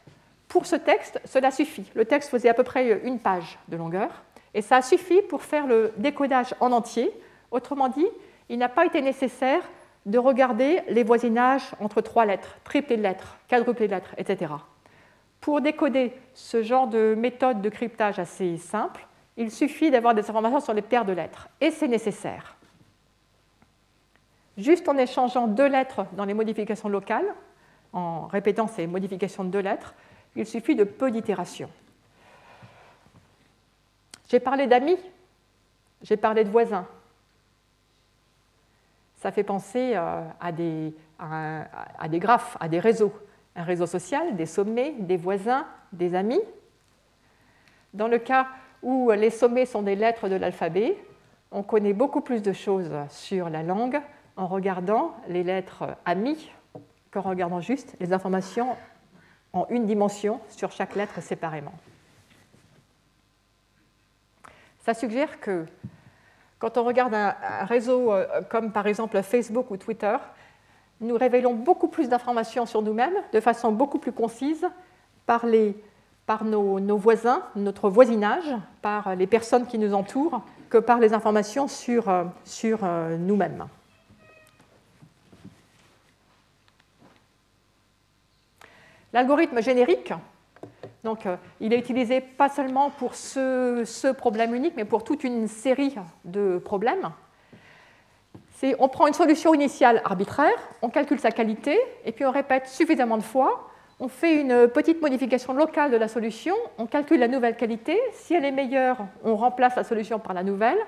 pour 0.48 0.66
ce 0.66 0.76
texte, 0.76 1.20
cela 1.24 1.50
suffit. 1.50 1.90
Le 1.94 2.04
texte 2.04 2.30
faisait 2.30 2.48
à 2.48 2.54
peu 2.54 2.62
près 2.62 3.00
une 3.04 3.18
page 3.18 3.58
de 3.68 3.76
longueur, 3.76 4.22
et 4.54 4.62
ça 4.62 4.82
suffit 4.82 5.22
pour 5.22 5.42
faire 5.42 5.66
le 5.66 5.92
décodage 5.96 6.54
en 6.60 6.72
entier. 6.72 7.10
Autrement 7.50 7.88
dit, 7.88 8.06
il 8.48 8.58
n'a 8.58 8.68
pas 8.68 8.86
été 8.86 9.00
nécessaire 9.00 9.62
de 10.06 10.18
regarder 10.18 10.82
les 10.88 11.02
voisinages 11.02 11.72
entre 11.80 12.00
trois 12.00 12.26
lettres, 12.26 12.58
triplés 12.62 12.96
de 12.96 13.02
lettres, 13.02 13.38
quadruplés 13.48 13.88
de 13.88 13.94
lettres, 13.94 14.14
etc. 14.18 14.52
Pour 15.40 15.60
décoder 15.60 16.12
ce 16.34 16.62
genre 16.62 16.86
de 16.86 17.14
méthode 17.16 17.62
de 17.62 17.68
cryptage 17.68 18.18
assez 18.18 18.58
simple, 18.58 19.06
il 19.36 19.50
suffit 19.50 19.90
d'avoir 19.90 20.14
des 20.14 20.22
informations 20.22 20.60
sur 20.60 20.74
les 20.74 20.82
paires 20.82 21.04
de 21.04 21.12
lettres, 21.12 21.48
et 21.60 21.70
c'est 21.70 21.88
nécessaire. 21.88 22.56
Juste 24.56 24.88
en 24.88 24.96
échangeant 24.96 25.48
deux 25.48 25.66
lettres 25.66 26.06
dans 26.12 26.24
les 26.24 26.34
modifications 26.34 26.88
locales, 26.88 27.34
en 27.92 28.26
répétant 28.26 28.68
ces 28.68 28.86
modifications 28.86 29.44
de 29.44 29.50
deux 29.50 29.60
lettres, 29.60 29.94
il 30.36 30.46
suffit 30.46 30.74
de 30.74 30.84
peu 30.84 31.10
d'itérations. 31.10 31.70
J'ai 34.28 34.40
parlé 34.40 34.66
d'amis, 34.66 34.98
j'ai 36.02 36.16
parlé 36.16 36.44
de 36.44 36.50
voisins. 36.50 36.86
Ça 39.16 39.32
fait 39.32 39.44
penser 39.44 39.92
euh, 39.94 40.22
à 40.40 40.52
des, 40.52 40.94
à 41.18 42.08
des 42.08 42.18
graphes, 42.18 42.56
à 42.60 42.68
des 42.68 42.80
réseaux. 42.80 43.12
Un 43.56 43.62
réseau 43.62 43.86
social, 43.86 44.36
des 44.36 44.46
sommets, 44.46 44.94
des 44.98 45.16
voisins, 45.16 45.66
des 45.92 46.14
amis. 46.14 46.40
Dans 47.94 48.08
le 48.08 48.18
cas 48.18 48.48
où 48.82 49.10
les 49.12 49.30
sommets 49.30 49.66
sont 49.66 49.82
des 49.82 49.94
lettres 49.94 50.28
de 50.28 50.34
l'alphabet, 50.34 50.96
on 51.52 51.62
connaît 51.62 51.92
beaucoup 51.92 52.20
plus 52.20 52.42
de 52.42 52.52
choses 52.52 52.90
sur 53.08 53.48
la 53.48 53.62
langue 53.62 54.00
en 54.36 54.48
regardant 54.48 55.14
les 55.28 55.44
lettres 55.44 55.96
amis 56.04 56.50
qu'en 57.12 57.20
regardant 57.20 57.60
juste 57.60 57.94
les 58.00 58.12
informations 58.12 58.76
en 59.54 59.66
une 59.70 59.86
dimension 59.86 60.40
sur 60.50 60.70
chaque 60.72 60.94
lettre 60.96 61.22
séparément. 61.22 61.72
Ça 64.84 64.92
suggère 64.92 65.40
que 65.40 65.64
quand 66.58 66.76
on 66.76 66.84
regarde 66.84 67.14
un, 67.14 67.34
réseau 67.64 68.12
euh, 68.12 68.42
comme 68.50 68.72
par 68.72 68.86
exemple 68.86 69.22
Facebook 69.22 69.70
ou 69.70 69.78
Twitter, 69.78 70.16
nous 71.00 71.16
révélons 71.16 71.54
beaucoup 71.54 71.88
plus 71.88 72.08
d'informations 72.08 72.66
sur 72.66 72.82
nous-mêmes 72.82 73.14
de 73.32 73.40
façon 73.40 73.72
beaucoup 73.72 73.98
plus 73.98 74.12
concise 74.12 74.66
par, 75.26 75.44
par 76.26 76.44
nos, 76.44 76.96
voisins, 76.96 77.42
notre 77.56 77.88
voisinage, 77.88 78.54
par 78.82 79.14
les 79.16 79.26
personnes 79.26 79.66
qui 79.66 79.78
nous 79.78 79.94
entourent, 79.94 80.42
que 80.68 80.78
par 80.78 80.98
les 80.98 81.14
informations 81.14 81.68
sur, 81.68 82.08
euh, 82.08 82.24
sur 82.44 82.80
euh, 82.82 83.16
nous-mêmes. 83.16 83.66
L'algorithme 89.14 89.62
générique, 89.62 90.12
donc, 91.04 91.26
euh, 91.26 91.36
il 91.60 91.72
est 91.74 91.78
utilisé 91.78 92.20
pas 92.22 92.48
seulement 92.48 92.90
pour 92.90 93.14
ce, 93.14 94.10
problème 94.12 94.54
unique, 94.54 94.72
mais 94.76 94.86
pour 94.86 95.04
toute 95.04 95.22
une 95.22 95.46
série 95.46 95.94
de 96.24 96.58
problèmes. 96.58 97.10
On 98.78 98.88
prend 98.88 99.06
une 99.06 99.14
solution 99.14 99.52
initiale 99.52 100.00
arbitraire, 100.06 100.56
on 100.80 100.88
calcule 100.88 101.20
sa 101.20 101.30
qualité, 101.30 101.78
et 102.06 102.12
puis 102.12 102.24
on 102.24 102.30
répète 102.30 102.66
suffisamment 102.66 103.18
de 103.18 103.22
fois, 103.22 103.68
on 104.00 104.08
fait 104.08 104.40
une 104.40 104.68
petite 104.68 105.02
modification 105.02 105.52
locale 105.52 105.90
de 105.90 105.98
la 105.98 106.08
solution, 106.08 106.54
on 106.78 106.86
calcule 106.86 107.20
la 107.20 107.28
nouvelle 107.28 107.56
qualité. 107.56 108.00
Si 108.12 108.32
elle 108.32 108.46
est 108.46 108.52
meilleure, 108.52 108.96
on 109.22 109.36
remplace 109.36 109.76
la 109.76 109.84
solution 109.84 110.18
par 110.18 110.32
la 110.32 110.42
nouvelle. 110.42 110.78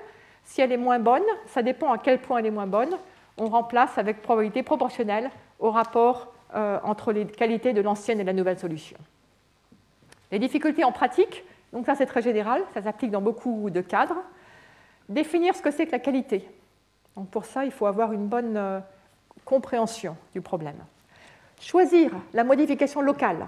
Si 0.43 0.59
elle 0.59 0.71
est 0.71 0.77
moins 0.77 0.97
bonne, 0.97 1.23
ça 1.45 1.61
dépend 1.61 1.93
à 1.93 1.99
quel 1.99 2.19
point 2.19 2.39
elle 2.39 2.47
est 2.47 2.51
moins 2.51 2.65
bonne, 2.65 2.97
on 3.37 3.45
remplace 3.45 3.99
avec 3.99 4.23
probabilité 4.23 4.63
proportionnelle 4.63 5.29
au 5.59 5.69
rapport 5.69 6.33
euh, 6.55 6.79
entre 6.83 7.11
les 7.11 7.25
qualités 7.25 7.73
de 7.73 7.81
l'ancienne 7.81 8.21
et 8.21 8.23
la 8.23 8.31
nouvelle 8.31 8.57
solution. 8.57 8.97
Les 10.31 10.39
difficultés 10.39 10.85
en 10.85 10.93
pratique, 10.93 11.43
donc 11.73 11.85
ça 11.85 11.93
c'est 11.93 12.05
très 12.05 12.21
général, 12.21 12.61
ça 12.73 12.81
s'applique 12.81 13.11
dans 13.11 13.21
beaucoup 13.21 13.69
de 13.69 13.81
cadres. 13.81 14.23
Définir 15.09 15.55
ce 15.55 15.61
que 15.61 15.71
c'est 15.71 15.85
que 15.85 15.91
la 15.91 15.99
qualité. 15.99 16.49
Donc 17.17 17.29
pour 17.29 17.43
ça, 17.43 17.65
il 17.65 17.71
faut 17.71 17.85
avoir 17.85 18.13
une 18.13 18.27
bonne 18.27 18.55
euh, 18.55 18.79
compréhension 19.43 20.15
du 20.33 20.39
problème. 20.39 20.77
Choisir 21.59 22.11
la 22.33 22.45
modification 22.45 23.01
locale, 23.01 23.47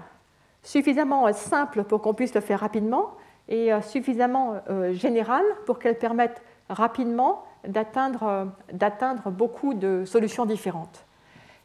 suffisamment 0.62 1.26
euh, 1.26 1.32
simple 1.32 1.84
pour 1.84 2.02
qu'on 2.02 2.12
puisse 2.12 2.34
le 2.34 2.42
faire 2.42 2.60
rapidement 2.60 3.12
et 3.48 3.70
suffisamment 3.82 4.62
générale 4.92 5.44
pour 5.66 5.80
qu'elle 5.80 5.98
permette 5.98 6.40
rapidement 6.68 7.44
d'atteindre 7.66 9.30
beaucoup 9.32 9.74
de 9.74 10.04
solutions 10.04 10.46
différentes. 10.46 11.04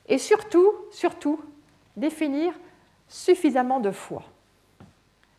Et 0.07 0.17
surtout, 0.17 0.71
surtout, 0.91 1.39
définir 1.95 2.53
suffisamment 3.07 3.79
de 3.79 3.91
fois. 3.91 4.23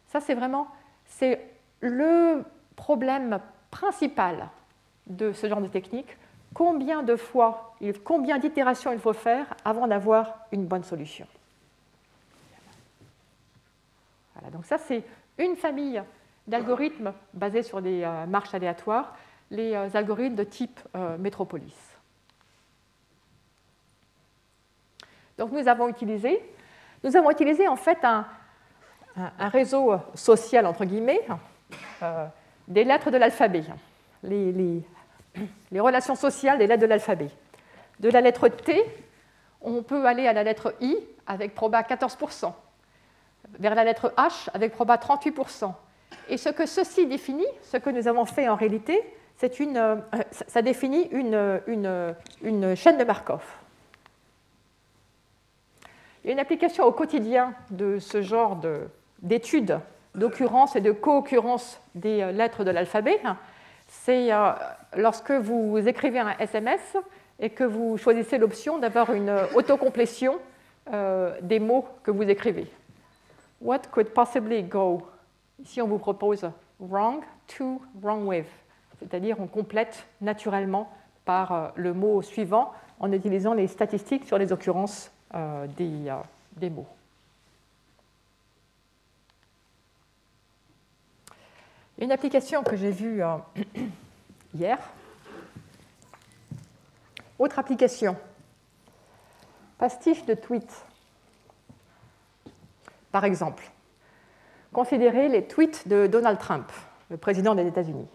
Ça, 0.08 0.20
c'est 0.20 0.34
vraiment 0.34 0.68
c'est 1.04 1.40
le 1.80 2.44
problème 2.74 3.40
principal 3.70 4.48
de 5.06 5.32
ce 5.32 5.48
genre 5.48 5.60
de 5.60 5.68
technique. 5.68 6.16
Combien 6.54 7.02
de 7.02 7.16
fois, 7.16 7.76
combien 8.04 8.38
d'itérations 8.38 8.92
il 8.92 8.98
faut 8.98 9.12
faire 9.12 9.54
avant 9.64 9.86
d'avoir 9.86 10.46
une 10.52 10.66
bonne 10.66 10.84
solution 10.84 11.26
Voilà, 14.34 14.50
donc 14.50 14.64
ça, 14.64 14.78
c'est 14.78 15.04
une 15.38 15.56
famille 15.56 16.02
d'algorithmes 16.46 17.12
basés 17.34 17.62
sur 17.62 17.82
des 17.82 18.02
euh, 18.02 18.26
marches 18.26 18.54
aléatoires. 18.54 19.16
les 19.50 19.74
algorithmes 19.94 20.34
de 20.34 20.44
type 20.44 20.80
métropolis. 21.18 21.85
Donc 25.38 25.52
nous 25.52 25.68
avons 25.68 25.88
utilisé, 25.88 26.42
nous 27.04 27.16
avons 27.16 27.30
utilisé 27.30 27.68
en 27.68 27.76
fait 27.76 27.98
un, 28.04 28.26
réseau 29.38 29.94
social 30.14 30.66
entre 30.66 30.84
guillemets 30.84 31.20
des 32.68 32.84
lettres 32.84 33.10
de 33.10 33.16
l'alphabet, 33.16 33.64
les, 34.22 34.82
relations 35.80 36.14
sociales 36.14 36.58
des 36.58 36.66
lettres 36.66 36.82
de 36.82 36.86
l'alphabet. 36.86 37.30
De 38.00 38.10
la 38.10 38.20
lettre 38.20 38.48
T, 38.48 38.84
on 39.62 39.82
peut 39.82 40.04
aller 40.06 40.26
à 40.26 40.32
la 40.32 40.42
lettre 40.42 40.74
I 40.80 40.96
avec 41.26 41.54
proba 41.54 41.82
14%, 41.82 42.52
vers 43.58 43.74
la 43.74 43.84
lettre 43.84 44.12
H 44.16 44.48
avec 44.52 44.72
proba 44.72 44.96
38%. 44.96 45.72
Et 46.28 46.36
ce 46.36 46.48
que 46.48 46.66
ceci 46.66 47.06
définit, 47.06 47.46
ce 47.62 47.76
que 47.76 47.90
nous 47.90 48.08
avons 48.08 48.24
fait 48.24 48.48
en 48.48 48.56
réalité, 48.56 49.02
une, 49.58 49.76
euh, 49.76 49.96
ça 50.30 50.62
définit 50.62 51.08
une, 51.10 52.74
chaîne 52.74 52.98
de 52.98 53.04
Markov. 53.04 53.42
Une 56.26 56.40
application 56.40 56.84
au 56.84 56.90
quotidien 56.90 57.54
de 57.70 58.00
ce 58.00 58.20
genre 58.20 58.58
d'études 59.22 59.78
d'occurrence 60.16 60.74
et 60.74 60.80
de 60.80 60.90
co-occurrence 60.90 61.80
des 61.94 62.20
euh, 62.20 62.32
lettres 62.32 62.64
de 62.64 62.72
l'alphabet. 62.72 63.20
C'est 63.86 64.32
euh, 64.32 64.50
lorsque 64.96 65.30
vous 65.30 65.78
écrivez 65.86 66.18
un 66.18 66.36
SMS 66.40 66.96
et 67.38 67.50
que 67.50 67.62
vous 67.62 67.96
choisissez 67.96 68.38
l'option 68.38 68.78
d'avoir 68.78 69.12
une 69.12 69.32
autocomplétion 69.54 70.38
euh, 70.92 71.36
des 71.42 71.60
mots 71.60 71.86
que 72.02 72.10
vous 72.10 72.24
écrivez. 72.24 72.66
What 73.60 73.82
could 73.92 74.08
possibly 74.08 74.64
go? 74.64 75.02
Ici, 75.60 75.80
on 75.80 75.86
vous 75.86 75.98
propose 75.98 76.50
wrong 76.80 77.22
to 77.56 77.80
wrong 78.02 78.26
with, 78.26 78.48
c'est-à-dire 78.98 79.38
on 79.38 79.46
complète 79.46 80.06
naturellement 80.20 80.90
par 81.24 81.72
le 81.76 81.94
mot 81.94 82.20
suivant 82.20 82.72
en 82.98 83.12
utilisant 83.12 83.54
les 83.54 83.68
statistiques 83.68 84.24
sur 84.24 84.38
les 84.38 84.52
occurrences 84.52 85.12
des, 85.32 86.12
des 86.56 86.70
mots. 86.70 86.88
Une 91.98 92.12
application 92.12 92.62
que 92.62 92.76
j'ai 92.76 92.90
vue 92.90 93.22
hier 94.54 94.78
autre 97.38 97.58
application, 97.58 98.16
pastiche 99.78 100.24
de 100.24 100.34
tweets. 100.34 100.84
Par 103.12 103.24
exemple, 103.24 103.64
considérez 104.72 105.28
les 105.28 105.46
tweets 105.46 105.86
de 105.86 106.06
Donald 106.06 106.38
Trump, 106.38 106.70
le 107.10 107.16
président 107.16 107.54
des 107.54 107.66
États-Unis. 107.66 108.06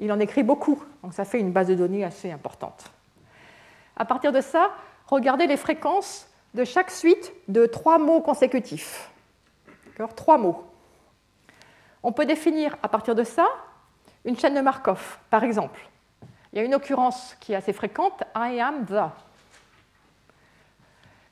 Il 0.00 0.10
en 0.10 0.18
écrit 0.18 0.42
beaucoup, 0.42 0.82
donc 1.02 1.14
ça 1.14 1.24
fait 1.24 1.38
une 1.38 1.52
base 1.52 1.68
de 1.68 1.74
données 1.74 2.04
assez 2.04 2.32
importante. 2.32 2.90
À 3.96 4.04
partir 4.04 4.32
de 4.32 4.40
ça, 4.40 4.72
regardez 5.06 5.46
les 5.46 5.56
fréquences 5.56 6.26
de 6.54 6.64
chaque 6.64 6.90
suite 6.90 7.32
de 7.48 7.66
trois 7.66 7.98
mots 7.98 8.20
consécutifs. 8.20 9.10
Trois 10.16 10.38
mots. 10.38 10.64
On 12.02 12.12
peut 12.12 12.26
définir 12.26 12.76
à 12.82 12.88
partir 12.88 13.14
de 13.14 13.24
ça 13.24 13.46
une 14.24 14.38
chaîne 14.38 14.54
de 14.54 14.60
Markov, 14.60 15.18
par 15.30 15.44
exemple 15.44 15.80
il 16.54 16.58
y 16.58 16.60
a 16.60 16.64
une 16.64 16.74
occurrence 16.76 17.36
qui 17.40 17.52
est 17.52 17.56
assez 17.56 17.72
fréquente, 17.72 18.22
I 18.36 18.60
am 18.60 18.86
the. 18.86 19.10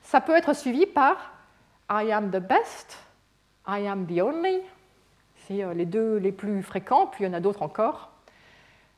Ça 0.03 0.21
peut 0.21 0.37
être 0.37 0.53
suivi 0.53 0.85
par 0.85 1.33
I 1.89 2.11
am 2.11 2.31
the 2.31 2.41
best, 2.41 2.99
I 3.69 3.87
am 3.87 4.05
the 4.05 4.21
only. 4.21 4.61
C'est 5.47 5.63
euh, 5.63 5.75
les 5.75 5.87
deux 5.87 6.17
les 6.17 6.33
plus 6.33 6.61
fréquents, 6.65 7.07
puis 7.07 7.23
il 7.23 7.29
y 7.29 7.31
en 7.31 7.35
a 7.35 7.41
d'autres 7.41 7.63
encore. 7.63 8.11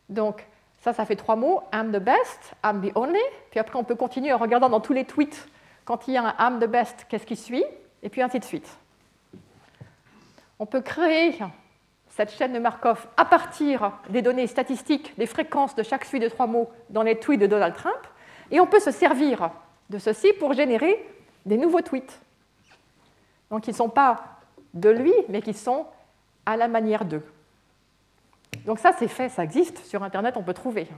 Donc, 0.08 0.46
ça, 0.84 0.92
ça 0.92 1.06
fait 1.06 1.16
trois 1.16 1.34
mots. 1.34 1.62
I'm 1.72 1.92
the 1.92 1.98
best, 1.98 2.52
I'm 2.62 2.82
the 2.82 2.94
only. 2.94 3.18
Puis 3.50 3.58
après, 3.58 3.78
on 3.78 3.84
peut 3.84 3.94
continuer 3.94 4.34
en 4.34 4.36
regardant 4.36 4.68
dans 4.68 4.80
tous 4.80 4.92
les 4.92 5.06
tweets, 5.06 5.48
quand 5.86 6.06
il 6.06 6.12
y 6.12 6.16
a 6.18 6.22
un 6.22 6.34
I'm 6.38 6.60
the 6.60 6.68
best, 6.68 7.06
qu'est-ce 7.08 7.24
qui 7.24 7.36
suit? 7.36 7.64
Et 8.02 8.10
puis 8.10 8.20
ainsi 8.20 8.38
de 8.38 8.44
suite. 8.44 8.68
On 10.58 10.66
peut 10.66 10.82
créer 10.82 11.38
cette 12.10 12.30
chaîne 12.32 12.52
de 12.52 12.58
Markov 12.58 13.06
à 13.16 13.24
partir 13.24 13.92
des 14.10 14.20
données 14.20 14.46
statistiques 14.46 15.16
des 15.16 15.24
fréquences 15.24 15.74
de 15.74 15.82
chaque 15.82 16.04
suite 16.04 16.22
de 16.22 16.28
trois 16.28 16.46
mots 16.46 16.70
dans 16.90 17.02
les 17.02 17.18
tweets 17.18 17.40
de 17.40 17.46
Donald 17.46 17.74
Trump, 17.74 17.96
et 18.50 18.60
on 18.60 18.66
peut 18.66 18.78
se 18.78 18.90
servir 18.90 19.50
de 19.88 19.98
ceci 19.98 20.34
pour 20.34 20.52
générer 20.52 21.02
des 21.46 21.56
nouveaux 21.56 21.80
tweets. 21.80 22.20
Donc 23.50 23.66
ils 23.66 23.70
ne 23.70 23.76
sont 23.76 23.88
pas 23.88 24.22
de 24.74 24.90
lui, 24.90 25.14
mais 25.30 25.40
qui 25.40 25.54
sont 25.54 25.86
à 26.44 26.58
la 26.58 26.68
manière 26.68 27.06
d'eux. 27.06 27.24
Donc 28.64 28.78
ça, 28.78 28.92
c'est 28.98 29.08
fait, 29.08 29.28
ça 29.28 29.44
existe, 29.44 29.84
sur 29.84 30.02
Internet, 30.02 30.36
on 30.36 30.42
peut 30.42 30.54
trouver. 30.54 30.88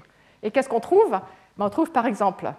Et 0.43 0.51
qu'est-ce 0.51 0.69
qu'on 0.69 0.81
trouve? 0.81 1.11
Ben, 1.11 1.67
On 1.67 1.71
trouve 1.71 1.91
par 1.91 2.07
exemple 2.07 2.53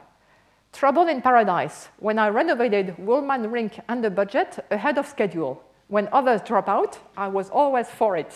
Trouble 0.72 1.10
in 1.10 1.22
Paradise, 1.22 1.89
when 2.00 2.17
I 2.17 2.30
renovated 2.30 2.93
Woolman 3.00 3.50
Rink 3.52 3.80
under 3.88 4.10
budget 4.10 4.60
ahead 4.70 4.98
of 4.98 5.08
schedule. 5.08 5.58
When 5.89 6.10
others 6.12 6.41
drop 6.43 6.67
out, 6.67 7.00
I 7.17 7.30
was 7.30 7.50
always 7.50 7.86
for 7.86 8.17
it. 8.17 8.28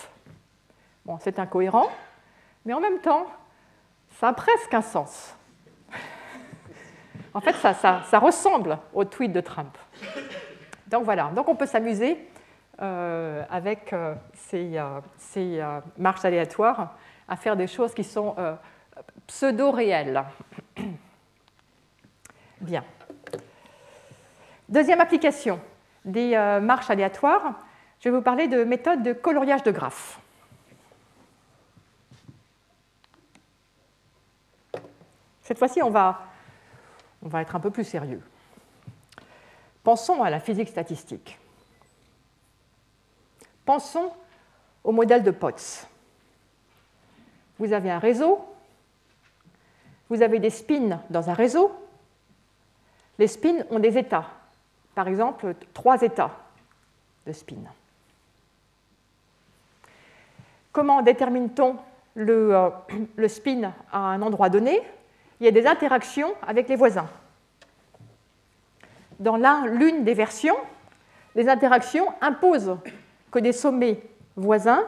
Bon, 1.05 1.17
c'est 1.19 1.37
incohérent, 1.37 1.91
mais 2.65 2.73
en 2.73 2.79
même 2.79 2.99
temps, 2.99 3.25
ça 4.19 4.29
a 4.29 4.33
presque 4.33 4.73
un 4.73 4.81
sens. 4.81 5.35
en 7.33 7.41
fait, 7.41 7.53
ça, 7.55 7.73
ça, 7.73 8.19
ressemble 8.19 8.77
au 8.93 9.03
tweet 9.03 9.33
de 9.33 9.41
Trump. 9.41 9.77
Donc 10.87 11.03
voilà, 11.03 11.31
donc 11.35 11.49
on 11.49 11.55
peut 11.55 11.65
s'amuser 11.65 12.17
euh, 12.81 13.43
avec 13.51 13.93
euh, 13.93 14.15
ces, 14.33 14.79
euh, 14.79 15.81
marches 15.99 16.25
aléatoires 16.25 16.95
à 17.27 17.35
faire 17.35 17.55
des 17.55 17.67
choses 17.67 17.93
qui 17.93 18.03
sont 18.03 18.35
pseudo-réelles. 19.27 20.23
Bien. 22.61 22.83
Deuxième 24.67 24.99
application 24.99 25.59
des 26.03 26.35
marches 26.61 26.89
aléatoires, 26.89 27.53
je 27.99 28.09
vais 28.09 28.15
vous 28.15 28.23
parler 28.23 28.47
de 28.47 28.63
méthodes 28.63 29.03
de 29.03 29.13
coloriage 29.13 29.63
de 29.63 29.71
graphes. 29.71 30.19
Cette 35.41 35.59
fois-ci, 35.59 35.81
on 35.83 35.89
va, 35.91 36.23
on 37.21 37.29
va 37.29 37.41
être 37.41 37.55
un 37.55 37.59
peu 37.59 37.69
plus 37.69 37.85
sérieux. 37.85 38.21
Pensons 39.83 40.23
à 40.23 40.29
la 40.29 40.39
physique 40.39 40.69
statistique. 40.69 41.37
Pensons 43.71 44.11
au 44.83 44.91
modèle 44.91 45.23
de 45.23 45.31
Potts. 45.31 45.87
Vous 47.57 47.71
avez 47.71 47.89
un 47.89 47.99
réseau, 47.99 48.43
vous 50.09 50.21
avez 50.21 50.39
des 50.39 50.49
spins 50.49 50.99
dans 51.09 51.29
un 51.29 51.33
réseau. 51.33 51.71
Les 53.17 53.27
spins 53.27 53.63
ont 53.69 53.79
des 53.79 53.97
états, 53.97 54.25
par 54.93 55.07
exemple 55.07 55.55
trois 55.73 56.01
états 56.01 56.31
de 57.25 57.31
spin. 57.31 57.63
Comment 60.73 61.01
détermine-t-on 61.01 61.77
le, 62.15 62.53
euh, 62.53 62.69
le, 63.15 63.27
spin 63.29 63.71
à 63.89 63.99
un 63.99 64.21
endroit 64.21 64.49
donné? 64.49 64.81
Il 65.39 65.45
y 65.45 65.47
a 65.47 65.51
des 65.51 65.65
interactions 65.65 66.33
avec 66.45 66.67
les 66.67 66.75
voisins. 66.75 67.07
Dans 69.17 69.37
l'une 69.65 70.03
des 70.03 70.13
versions, 70.13 70.57
les 71.35 71.47
interactions 71.47 72.07
imposent 72.19 72.75
que 73.31 73.39
des 73.39 73.53
sommets 73.53 74.01
voisins 74.35 74.83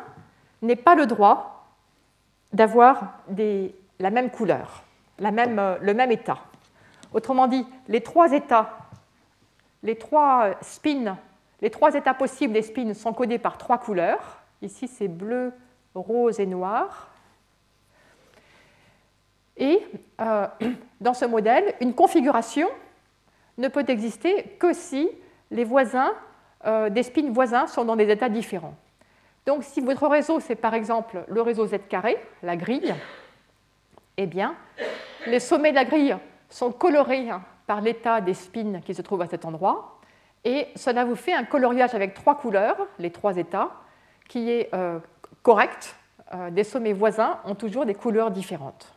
n'aient 0.61 0.75
pas 0.75 0.95
le 0.95 1.05
droit 1.05 1.67
d'avoir 2.51 3.19
la 3.99 4.09
même 4.09 4.29
couleur, 4.29 4.83
même, 5.19 5.77
le 5.81 5.93
même 5.93 6.11
état. 6.11 6.39
Autrement 7.13 7.47
dit, 7.47 7.65
les 7.87 8.01
trois 8.01 8.31
états, 8.31 8.77
les 9.81 9.97
trois 9.97 10.51
spins, 10.61 11.17
les 11.61 11.69
trois 11.69 11.95
états 11.95 12.13
possibles 12.13 12.53
des 12.53 12.61
spins 12.61 12.93
sont 12.93 13.13
codés 13.13 13.39
par 13.39 13.57
trois 13.57 13.77
couleurs. 13.77 14.39
Ici, 14.61 14.87
c'est 14.87 15.07
bleu, 15.07 15.53
rose 15.95 16.39
et 16.39 16.45
noir. 16.45 17.09
Et 19.57 19.85
euh, 20.19 20.47
dans 21.01 21.13
ce 21.13 21.25
modèle, 21.25 21.75
une 21.79 21.93
configuration 21.93 22.67
ne 23.57 23.67
peut 23.67 23.85
exister 23.87 24.57
que 24.59 24.73
si 24.73 25.09
les 25.51 25.63
voisins, 25.63 26.13
euh, 26.65 26.89
des 26.89 27.03
spins 27.03 27.31
voisins 27.31 27.67
sont 27.67 27.85
dans 27.85 27.95
des 27.95 28.09
états 28.09 28.29
différents. 28.29 28.75
Donc 29.45 29.63
si 29.63 29.81
votre 29.81 30.07
réseau, 30.07 30.39
c'est 30.39 30.55
par 30.55 30.73
exemple 30.73 31.23
le 31.27 31.41
réseau 31.41 31.65
Z 31.65 31.75
carré, 31.89 32.17
la 32.41 32.55
grille, 32.55 32.95
eh 34.17 34.25
bien, 34.25 34.55
les 35.27 35.39
sommets 35.39 35.71
de 35.71 35.75
la 35.75 35.85
grille 35.85 36.15
sont 36.49 36.71
colorés 36.71 37.29
par 37.67 37.81
l'état 37.81 38.21
des 38.21 38.33
spins 38.33 38.79
qui 38.81 38.93
se 38.93 39.01
trouvent 39.01 39.21
à 39.21 39.27
cet 39.27 39.45
endroit, 39.45 39.99
et 40.45 40.67
cela 40.75 41.05
vous 41.05 41.15
fait 41.15 41.33
un 41.33 41.45
coloriage 41.45 41.95
avec 41.95 42.13
trois 42.13 42.35
couleurs, 42.35 42.77
les 42.99 43.11
trois 43.11 43.37
états, 43.37 43.71
qui 44.27 44.49
est 44.51 44.69
euh, 44.73 44.99
correct. 45.41 45.95
des 46.51 46.63
sommets 46.63 46.93
voisins 46.93 47.39
ont 47.45 47.55
toujours 47.55 47.85
des 47.85 47.93
couleurs 47.93 48.31
différentes. 48.31 48.93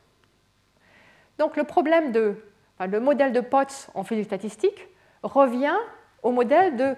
Donc 1.39 1.57
le 1.57 1.65
problème 1.65 2.13
de, 2.13 2.37
le 2.81 3.01
modèle 3.01 3.33
de 3.33 3.41
Potts 3.41 3.91
en 3.95 4.05
physique 4.05 4.27
statistique 4.27 4.89
revient 5.23 5.77
au 6.23 6.31
modèle 6.31 6.77
de 6.77 6.95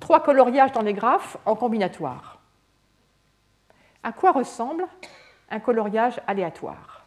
trois 0.00 0.22
coloriages 0.22 0.72
dans 0.72 0.82
les 0.82 0.94
graphes 0.94 1.36
en 1.44 1.54
combinatoire. 1.54 2.40
À 4.02 4.12
quoi 4.12 4.32
ressemble 4.32 4.86
un 5.50 5.60
coloriage 5.60 6.20
aléatoire? 6.26 7.04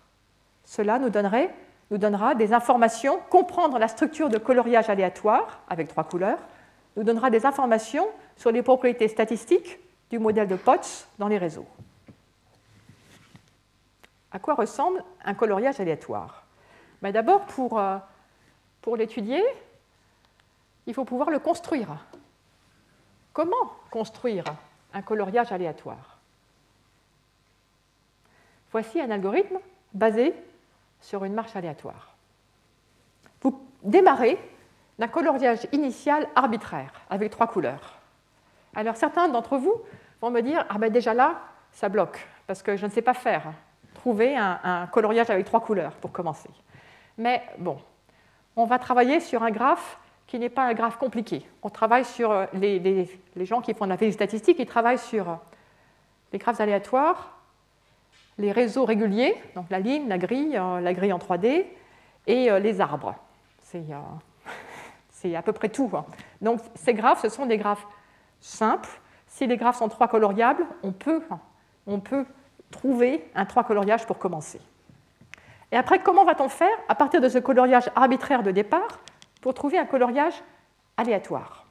Cela 0.63 0.99
nous, 0.99 1.09
donnerait, 1.09 1.53
nous 1.91 1.97
donnera 1.97 2.35
des 2.35 2.53
informations, 2.53 3.19
comprendre 3.29 3.79
la 3.79 3.87
structure 3.87 4.29
de 4.29 4.37
coloriage 4.37 4.89
aléatoire 4.89 5.61
avec 5.69 5.87
trois 5.87 6.03
couleurs, 6.03 6.39
nous 6.95 7.03
donnera 7.03 7.29
des 7.29 7.45
informations 7.45 8.07
sur 8.35 8.51
les 8.51 8.61
propriétés 8.61 9.07
statistiques 9.07 9.79
du 10.09 10.19
modèle 10.19 10.47
de 10.47 10.55
Potts 10.55 11.07
dans 11.17 11.27
les 11.27 11.37
réseaux. 11.37 11.67
À 14.31 14.39
quoi 14.39 14.53
ressemble 14.53 15.03
un 15.23 15.33
coloriage 15.33 15.79
aléatoire? 15.79 16.43
Ben, 17.01 17.11
D'abord, 17.11 17.45
pour, 17.45 17.79
euh, 17.79 17.97
pour 18.81 18.95
l'étudier, 18.95 19.43
il 20.85 20.93
faut 20.93 21.05
pouvoir 21.05 21.29
le 21.29 21.39
construire. 21.39 21.89
Comment 23.39 23.71
construire 23.89 24.43
un 24.93 25.01
coloriage 25.01 25.53
aléatoire 25.53 26.17
Voici 28.73 28.99
un 28.99 29.09
algorithme 29.11 29.59
basé 29.93 30.33
sur 30.99 31.23
une 31.23 31.33
marche 31.33 31.55
aléatoire. 31.55 32.17
Vous 33.41 33.65
démarrez 33.81 34.37
d'un 34.97 35.07
coloriage 35.07 35.69
initial 35.71 36.27
arbitraire 36.35 36.91
avec 37.09 37.31
trois 37.31 37.47
couleurs. 37.47 37.97
Alors 38.75 38.97
certains 38.97 39.29
d'entre 39.29 39.55
vous 39.55 39.83
vont 40.19 40.31
me 40.31 40.41
dire, 40.41 40.65
ah 40.67 40.77
ben 40.77 40.91
déjà 40.91 41.13
là, 41.13 41.39
ça 41.71 41.87
bloque, 41.87 42.27
parce 42.45 42.61
que 42.61 42.75
je 42.75 42.87
ne 42.87 42.91
sais 42.91 43.01
pas 43.01 43.13
faire. 43.13 43.53
Trouver 43.93 44.35
un, 44.35 44.85
coloriage 44.91 45.29
avec 45.29 45.45
trois 45.45 45.61
couleurs 45.61 45.93
pour 45.93 46.11
commencer. 46.11 46.49
Mais 47.17 47.41
bon, 47.57 47.79
on 48.57 48.65
va 48.65 48.79
travailler 48.79 49.21
sur 49.21 49.43
un 49.43 49.51
graphe 49.51 49.97
qui 50.29 50.37
n'est 50.37 50.49
pas 50.49 50.67
un 50.67 50.75
graphe 50.75 50.97
compliqué. 50.97 51.43
On 51.63 51.71
travaille 51.71 52.05
sur 52.05 52.29
euh, 52.29 52.45
les, 52.53 53.09
gens 53.47 53.61
qui 53.61 53.73
font 53.73 53.85
de 53.85 53.89
la 53.89 53.97
physique 53.97 54.13
statistique, 54.13 54.57
ils 54.59 54.67
travaillent 54.67 54.99
sur 54.99 55.27
euh, 55.27 55.33
les 56.31 56.37
graphes 56.37 56.59
aléatoires, 56.59 57.39
les 58.37 58.51
réseaux 58.51 58.85
réguliers, 58.85 59.35
donc 59.55 59.65
la 59.71 59.79
ligne, 59.79 60.07
la 60.07 60.19
grille, 60.19 60.55
euh, 60.55 60.81
la 60.81 60.93
grille 60.93 61.13
en 61.13 61.17
3D, 61.17 61.65
et 62.27 62.59
les 62.59 62.79
arbres. 62.79 63.15
C'est 65.09 65.35
à 65.35 65.41
peu 65.41 65.51
près 65.51 65.69
tout. 65.69 65.89
Hein. 65.95 66.05
Donc 66.41 66.59
ces 66.75 66.93
graphes, 66.93 67.23
ce 67.23 67.29
sont 67.29 67.47
des 67.47 67.57
graphes 67.57 67.87
simples. 68.39 69.01
Si 69.25 69.47
les 69.47 69.57
graphes 69.57 69.79
sont 69.79 69.89
trois 69.89 70.07
coloriables, 70.07 70.63
on 70.83 70.91
peut, 70.91 71.23
on 71.87 71.99
peut 71.99 72.27
trouver 72.69 73.27
un 73.33 73.45
trois 73.45 73.63
coloriage 73.63 74.05
pour 74.05 74.19
commencer. 74.19 74.61
Et 75.71 75.75
après, 75.75 75.99
comment 75.99 76.23
va-t-on 76.23 76.49
faire 76.49 76.77
à 76.87 76.93
partir 76.93 77.19
de 77.19 77.29
ce 77.29 77.39
coloriage 77.39 77.89
arbitraire 77.95 78.43
de 78.43 78.51
départ 78.51 78.99
pour 79.41 79.53
trouver 79.53 79.77
un 79.77 79.85
coloriage 79.85 80.35
aléatoire 80.97 81.65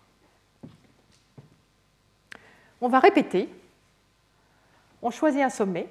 On 2.81 2.89
va 2.89 2.99
répéter. 2.99 3.49
On 5.03 5.11
choisit 5.11 5.43
un 5.43 5.51
sommet. 5.51 5.89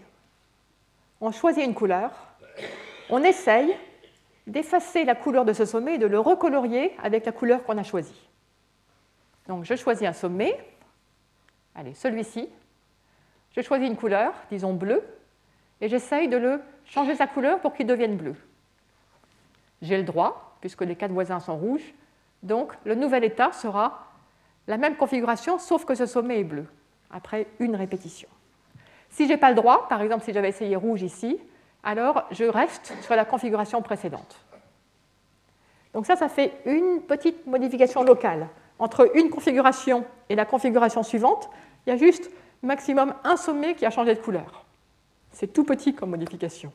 On 1.21 1.31
choisit 1.31 1.63
une 1.63 1.73
couleur. 1.73 2.11
On 3.09 3.23
essaye 3.23 3.75
d'effacer 4.47 5.03
la 5.03 5.15
couleur 5.15 5.45
de 5.45 5.53
ce 5.53 5.65
sommet 5.65 5.95
et 5.95 5.97
de 5.97 6.07
le 6.07 6.19
recolorier 6.19 6.95
avec 7.03 7.25
la 7.25 7.31
couleur 7.31 7.63
qu'on 7.63 7.77
a 7.77 7.83
choisie. 7.83 8.27
Donc 9.47 9.65
je 9.65 9.75
choisis 9.75 10.07
un 10.07 10.13
sommet, 10.13 10.57
allez, 11.75 11.93
celui-ci, 11.93 12.49
je 13.55 13.61
choisis 13.61 13.87
une 13.87 13.95
couleur, 13.97 14.33
disons 14.49 14.73
bleu, 14.73 15.03
et 15.81 15.89
j'essaye 15.89 16.27
de 16.27 16.37
le 16.37 16.61
changer 16.85 17.15
sa 17.15 17.27
couleur 17.27 17.59
pour 17.59 17.73
qu'il 17.73 17.87
devienne 17.87 18.17
bleu. 18.17 18.35
J'ai 19.81 19.97
le 19.97 20.03
droit, 20.03 20.46
puisque 20.61 20.81
les 20.81 20.95
quatre 20.95 21.11
voisins 21.11 21.39
sont 21.39 21.57
rouges, 21.57 21.93
donc 22.43 22.73
le 22.85 22.95
nouvel 22.95 23.23
état 23.23 23.51
sera 23.51 24.07
la 24.67 24.77
même 24.77 24.95
configuration, 24.95 25.59
sauf 25.59 25.85
que 25.85 25.95
ce 25.95 26.05
sommet 26.05 26.39
est 26.39 26.43
bleu, 26.43 26.65
après 27.09 27.47
une 27.59 27.75
répétition. 27.75 28.29
Si 29.09 29.25
je 29.25 29.31
n'ai 29.31 29.37
pas 29.37 29.49
le 29.49 29.55
droit, 29.55 29.87
par 29.87 30.01
exemple 30.01 30.25
si 30.25 30.33
j'avais 30.33 30.49
essayé 30.49 30.75
rouge 30.75 31.01
ici, 31.01 31.39
alors 31.83 32.23
je 32.31 32.43
reste 32.43 32.93
sur 33.01 33.15
la 33.15 33.25
configuration 33.25 33.81
précédente. 33.81 34.43
Donc 35.93 36.05
ça, 36.05 36.15
ça 36.15 36.29
fait 36.29 36.53
une 36.65 37.01
petite 37.01 37.47
modification 37.47 38.03
locale. 38.03 38.49
Entre 38.77 39.09
une 39.15 39.29
configuration 39.29 40.05
et 40.29 40.35
la 40.35 40.45
configuration 40.45 41.01
suivante, 41.01 41.49
il 41.85 41.89
y 41.89 41.93
a 41.93 41.97
juste 41.97 42.29
maximum 42.61 43.13
un 43.23 43.37
sommet 43.37 43.73
qui 43.73 43.85
a 43.85 43.89
changé 43.89 44.13
de 44.13 44.19
couleur. 44.19 44.65
C'est 45.31 45.47
tout 45.47 45.63
petit 45.63 45.95
comme 45.95 46.11
modification. 46.11 46.71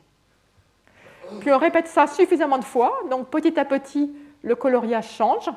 On 1.45 1.57
répète 1.57 1.87
ça 1.87 2.07
suffisamment 2.07 2.57
de 2.57 2.63
fois, 2.63 2.93
donc 3.09 3.29
petit 3.29 3.59
à 3.59 3.65
petit, 3.65 4.13
le 4.41 4.55
coloriage 4.55 5.09
change, 5.09 5.49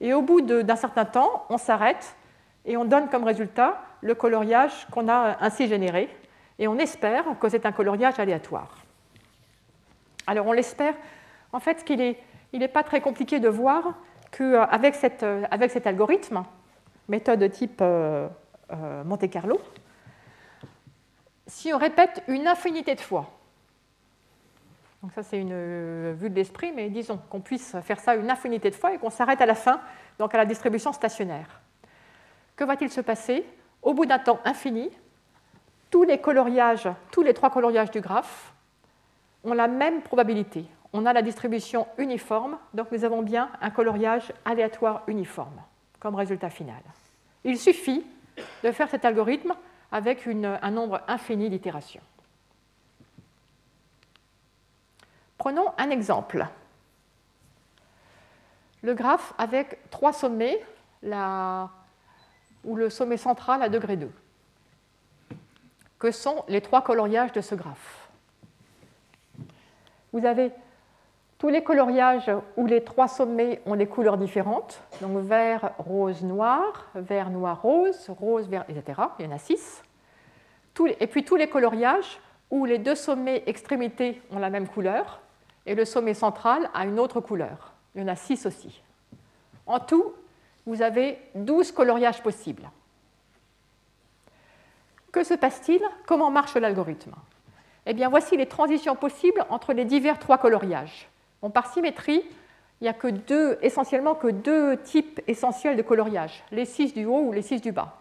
et 0.00 0.14
au 0.14 0.22
bout 0.22 0.40
d'un 0.40 0.76
certain 0.76 1.04
temps, 1.04 1.46
on 1.48 1.58
s'arrête 1.58 2.16
et 2.64 2.76
on 2.76 2.84
donne 2.84 3.08
comme 3.08 3.24
résultat 3.24 3.80
le 4.00 4.14
coloriage 4.14 4.86
qu'on 4.90 5.08
a 5.08 5.36
ainsi 5.40 5.68
généré, 5.68 6.08
et 6.58 6.68
on 6.68 6.78
espère 6.78 7.24
que 7.40 7.48
c'est 7.48 7.66
un 7.66 7.72
coloriage 7.72 8.18
aléatoire. 8.18 8.74
Alors 10.26 10.46
on 10.46 10.52
l'espère, 10.52 10.94
en 11.52 11.60
fait, 11.60 11.84
qu'il 11.84 12.16
n'est 12.52 12.68
pas 12.68 12.82
très 12.82 13.00
compliqué 13.00 13.40
de 13.40 13.48
voir 13.48 13.94
qu'avec 14.30 14.96
euh, 15.22 15.44
avec 15.50 15.70
cet 15.70 15.86
algorithme, 15.86 16.44
méthode 17.08 17.40
de 17.40 17.46
type 17.46 17.80
euh, 17.80 18.28
euh, 18.72 19.04
Monte 19.04 19.28
Carlo, 19.30 19.60
si 21.46 21.72
on 21.72 21.78
répète 21.78 22.22
une 22.28 22.46
infinité 22.46 22.94
de 22.94 23.00
fois, 23.00 23.30
donc 25.02 25.12
ça 25.12 25.22
c'est 25.22 25.38
une 25.38 26.12
vue 26.12 26.30
de 26.30 26.34
l'esprit, 26.34 26.72
mais 26.72 26.88
disons 26.88 27.18
qu'on 27.28 27.40
puisse 27.40 27.76
faire 27.82 27.98
ça 27.98 28.14
une 28.14 28.30
infinité 28.30 28.70
de 28.70 28.74
fois 28.74 28.94
et 28.94 28.98
qu'on 28.98 29.10
s'arrête 29.10 29.40
à 29.40 29.46
la 29.46 29.56
fin, 29.56 29.80
donc 30.18 30.32
à 30.34 30.38
la 30.38 30.44
distribution 30.44 30.92
stationnaire. 30.92 31.60
Que 32.54 32.64
va-t-il 32.64 32.90
se 32.90 33.00
passer? 33.00 33.44
Au 33.82 33.94
bout 33.94 34.06
d'un 34.06 34.20
temps 34.20 34.38
infini, 34.44 34.90
tous 35.90 36.04
les 36.04 36.18
coloriages, 36.18 36.88
tous 37.10 37.22
les 37.22 37.34
trois 37.34 37.50
coloriages 37.50 37.90
du 37.90 38.00
graphe 38.00 38.52
ont 39.44 39.54
la 39.54 39.66
même 39.66 40.02
probabilité. 40.02 40.64
On 40.92 41.04
a 41.04 41.12
la 41.12 41.22
distribution 41.22 41.88
uniforme, 41.98 42.58
donc 42.74 42.92
nous 42.92 43.04
avons 43.04 43.22
bien 43.22 43.50
un 43.60 43.70
coloriage 43.70 44.32
aléatoire 44.44 45.02
uniforme 45.08 45.60
comme 45.98 46.14
résultat 46.14 46.50
final. 46.50 46.82
Il 47.44 47.58
suffit 47.58 48.04
de 48.62 48.70
faire 48.70 48.88
cet 48.88 49.04
algorithme 49.04 49.54
avec 49.90 50.26
un 50.26 50.70
nombre 50.70 51.00
infini 51.08 51.50
d'itérations. 51.50 52.02
Prenons 55.42 55.72
un 55.76 55.90
exemple. 55.90 56.46
Le 58.82 58.94
graphe 58.94 59.34
avec 59.38 59.90
trois 59.90 60.12
sommets, 60.12 60.64
où 61.02 62.76
le 62.76 62.88
sommet 62.88 63.16
central 63.16 63.60
à 63.60 63.68
degré 63.68 63.96
2 63.96 64.08
que 65.98 66.12
sont 66.12 66.44
les 66.46 66.60
trois 66.60 66.82
coloriages 66.82 67.32
de 67.32 67.40
ce 67.40 67.56
graphe? 67.56 68.08
Vous 70.12 70.24
avez 70.24 70.52
tous 71.38 71.48
les 71.48 71.64
coloriages 71.64 72.30
où 72.56 72.66
les 72.66 72.84
trois 72.84 73.08
sommets 73.08 73.62
ont 73.66 73.74
des 73.74 73.88
couleurs 73.88 74.18
différentes, 74.18 74.80
donc 75.00 75.18
vert, 75.24 75.72
rose, 75.78 76.22
noir, 76.22 76.86
vert, 76.94 77.30
noir, 77.30 77.60
rose, 77.62 78.08
rose, 78.10 78.48
vert, 78.48 78.64
etc. 78.68 79.02
Il 79.18 79.26
y 79.26 79.28
en 79.28 79.32
a 79.32 79.38
six. 79.38 79.82
Et 81.00 81.08
puis 81.08 81.24
tous 81.24 81.34
les 81.34 81.48
coloriages 81.48 82.20
où 82.52 82.64
les 82.64 82.78
deux 82.78 82.94
sommets 82.94 83.42
extrémités 83.46 84.22
ont 84.30 84.38
la 84.38 84.48
même 84.48 84.68
couleur 84.68 85.18
et 85.66 85.74
le 85.74 85.84
sommet 85.84 86.14
central 86.14 86.70
a 86.74 86.84
une 86.84 86.98
autre 86.98 87.20
couleur. 87.20 87.72
Il 87.94 88.02
y 88.02 88.04
en 88.04 88.08
a 88.08 88.16
six 88.16 88.46
aussi. 88.46 88.82
En 89.66 89.80
tout, 89.80 90.12
vous 90.66 90.82
avez 90.82 91.18
12 91.34 91.72
coloriages 91.72 92.22
possibles. 92.22 92.70
Que 95.12 95.24
se 95.24 95.34
passe-t-il? 95.34 95.82
Comment 96.06 96.30
marche 96.30 96.54
l'algorithme? 96.54 97.12
Eh 97.84 97.94
bien, 97.94 98.08
voici 98.08 98.36
les 98.36 98.46
transitions 98.46 98.96
possibles 98.96 99.44
entre 99.50 99.72
les 99.72 99.84
divers 99.84 100.18
trois 100.18 100.38
coloriages. 100.38 101.08
par 101.52 101.72
symétrie, 101.72 102.22
il 102.80 102.84
n'y 102.84 102.88
a 102.88 102.94
que 102.94 103.08
deux, 103.08 103.58
essentiellement 103.62 104.14
que 104.14 104.28
deux 104.28 104.76
types 104.78 105.20
essentiels 105.26 105.76
de 105.76 105.82
coloriage, 105.82 106.42
les 106.50 106.64
six 106.64 106.94
du 106.94 107.04
haut 107.04 107.20
ou 107.20 107.32
les 107.32 107.42
six 107.42 107.60
du 107.60 107.72
bas. 107.72 107.98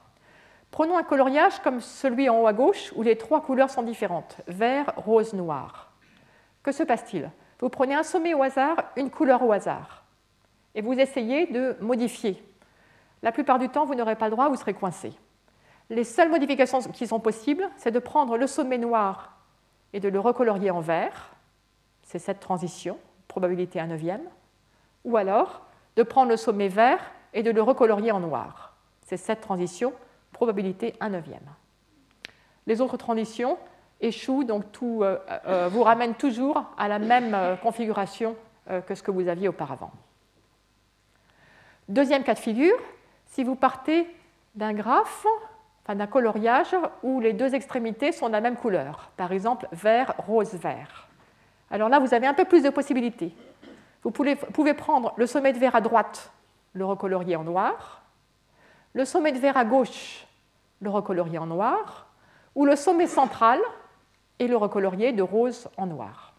Prenons 0.71 0.97
un 0.97 1.04
coloriage 1.04 1.60
comme 1.60 1.82
celui 1.82 2.30
en 2.30 2.41
haut 2.41 2.47
à 2.47 2.54
gauche 2.54 2.93
où 2.95 3.02
les 3.04 3.17
trois 3.17 3.41
couleurs 3.41 3.69
sont 3.69 3.84
différentes, 3.84 4.38
vert, 4.47 4.93
rose, 4.95 5.34
noir. 5.34 5.91
Que 6.63 6.71
se 6.71 6.84
passe-t-il? 6.84 7.30
Vous 7.62 7.69
prenez 7.69 7.95
un 7.95 8.04
sommet 8.04 8.34
au 8.34 8.41
hasard, 8.41 8.76
une 8.97 9.12
couleur 9.12 9.43
au 9.43 9.52
hasard, 9.52 10.04
et 10.74 10.82
vous 10.82 10.93
essayez 10.93 11.45
de 11.45 11.78
modifier. 11.80 12.43
La 13.21 13.32
plupart 13.32 13.60
du 13.60 13.69
temps, 13.69 13.86
vous 13.86 13.95
n'aurez 13.95 14.15
pas 14.15 14.26
le 14.26 14.32
droit, 14.32 14.50
vous 14.50 14.56
serez 14.56 14.74
coincé. 14.74 15.13
Les 15.91 16.04
seules 16.04 16.30
modifications 16.30 16.80
qui 16.91 17.06
sont 17.06 17.19
possibles, 17.19 17.69
c'est 17.78 17.91
de 17.91 18.00
prendre 18.00 18.38
le 18.38 18.47
sommet 18.47 18.80
noir 18.80 19.38
et 19.93 20.00
de 20.00 20.10
le 20.10 20.19
recolorier 20.19 20.71
en 20.71 20.80
vert. 20.80 21.32
C'est 22.04 22.19
cette 22.19 22.39
transition, 22.39 22.97
probabilité 23.28 23.80
1 23.80 23.88
neuvième. 23.88 24.24
Ou 25.04 25.17
alors 25.17 25.62
de 25.95 26.04
prendre 26.04 26.30
le 26.30 26.38
sommet 26.38 26.69
vert 26.69 27.00
et 27.34 27.43
de 27.43 27.52
le 27.52 27.62
recolorier 27.62 28.12
en 28.12 28.21
noir. 28.21 28.74
C'est 29.06 29.17
cette 29.17 29.41
transition, 29.41 29.93
probabilité 30.32 30.95
1 31.00 31.10
neuvième. 31.10 31.45
Les 32.65 32.82
autres 32.82 32.97
transitions 32.97 33.58
échouent, 34.02 34.44
donc 34.44 34.72
tout 34.72 35.02
euh, 35.04 35.18
euh, 35.48 35.70
vous 35.72 35.84
ramène 35.84 36.16
toujours 36.16 36.64
à 36.78 36.88
la 36.88 37.00
même 37.00 37.34
euh, 37.34 37.56
configuration 37.56 38.36
que 38.88 38.96
ce 38.96 39.04
que 39.04 39.12
vous 39.12 39.28
aviez 39.28 39.50
auparavant. 39.50 39.92
Deuxième 41.90 42.24
cas 42.24 42.36
de 42.36 42.40
figure, 42.40 42.78
si 43.26 43.44
vous 43.44 43.56
partez 43.56 44.08
d'un 44.56 44.72
graphe 44.72 45.26
enfin 45.84 45.96
d'un 45.96 46.08
coloriage 46.08 46.74
où 47.04 47.20
les 47.20 47.34
deux 47.34 47.54
extrémités 47.54 48.12
sont 48.12 48.28
de 48.28 48.34
la 48.34 48.40
même 48.40 48.56
couleur, 48.56 49.10
par 49.18 49.34
exemple 49.34 49.68
vert, 49.74 50.14
rose, 50.20 50.54
vert. 50.54 51.08
Alors 51.70 51.90
là, 51.90 52.00
vous 52.00 52.14
avez 52.14 52.28
un 52.28 52.34
peu 52.34 52.46
plus 52.46 52.64
de 52.64 52.70
possibilités. 52.70 53.36
Vous 54.04 54.12
pouvez, 54.12 54.36
pouvez 54.36 54.74
prendre 54.74 55.14
le 55.18 55.26
sommet 55.26 55.52
de 55.52 55.60
verre 55.60 55.76
à 55.76 55.82
droite, 55.82 56.32
le 56.74 56.86
recolorier 56.86 57.36
en 57.36 57.44
noir, 57.44 58.04
le 58.94 59.04
sommet 59.04 59.32
de 59.32 59.40
verre 59.40 59.58
à 59.58 59.66
gauche, 59.66 60.28
le 60.82 60.90
recolorier 60.90 61.40
en 61.40 61.48
noir, 61.48 62.08
ou 62.56 62.66
le 62.66 62.76
sommet 62.76 63.08
central 63.08 63.60
et 64.41 64.47
le 64.47 64.58
recolorier 64.58 65.13
de 65.13 65.21
rose 65.21 65.69
en 65.77 65.86
noir. 65.86 66.34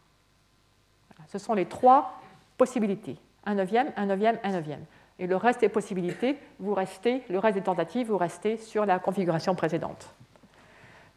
Ce 1.28 1.38
sont 1.38 1.54
les 1.54 1.66
trois 1.66 2.20
possibilités. 2.58 3.16
Un 3.46 3.54
neuvième, 3.54 3.92
un 3.96 4.06
neuvième, 4.06 4.40
un 4.42 4.50
neuvième. 4.50 4.84
Et 5.20 5.28
le 5.28 5.36
reste 5.36 5.60
des 5.60 5.68
possibilités, 5.68 6.36
vous 6.58 6.74
restez, 6.74 7.22
le 7.30 7.38
reste 7.38 7.58
des 7.58 7.62
tentatives, 7.62 8.08
vous 8.08 8.18
restez 8.18 8.56
sur 8.56 8.84
la 8.86 8.98
configuration 8.98 9.54
précédente. 9.54 10.12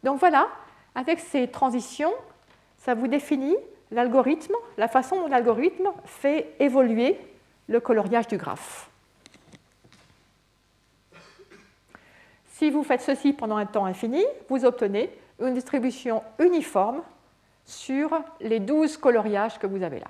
Donc 0.04 0.20
voilà, 0.20 0.46
avec 0.94 1.18
ces 1.18 1.48
transitions, 1.48 2.12
ça 2.78 2.94
vous 2.94 3.08
définit 3.08 3.56
l'algorithme, 3.90 4.54
la 4.76 4.86
façon 4.86 5.16
dont 5.16 5.26
l'algorithme 5.26 5.90
fait 6.04 6.54
évoluer 6.60 7.18
le 7.66 7.80
coloriage 7.80 8.28
du 8.28 8.36
graphe. 8.36 8.88
Si 12.46 12.70
vous 12.70 12.84
faites 12.84 13.02
ceci 13.02 13.32
pendant 13.32 13.56
un 13.56 13.66
temps 13.66 13.86
infini, 13.86 14.24
vous 14.48 14.64
obtenez 14.64 15.10
une 15.40 15.54
distribution 15.54 16.22
uniforme 16.38 17.02
sur 17.64 18.10
les 18.40 18.60
12 18.60 18.96
coloriages 18.96 19.58
que 19.58 19.66
vous 19.66 19.82
avez 19.82 20.00
là. 20.00 20.06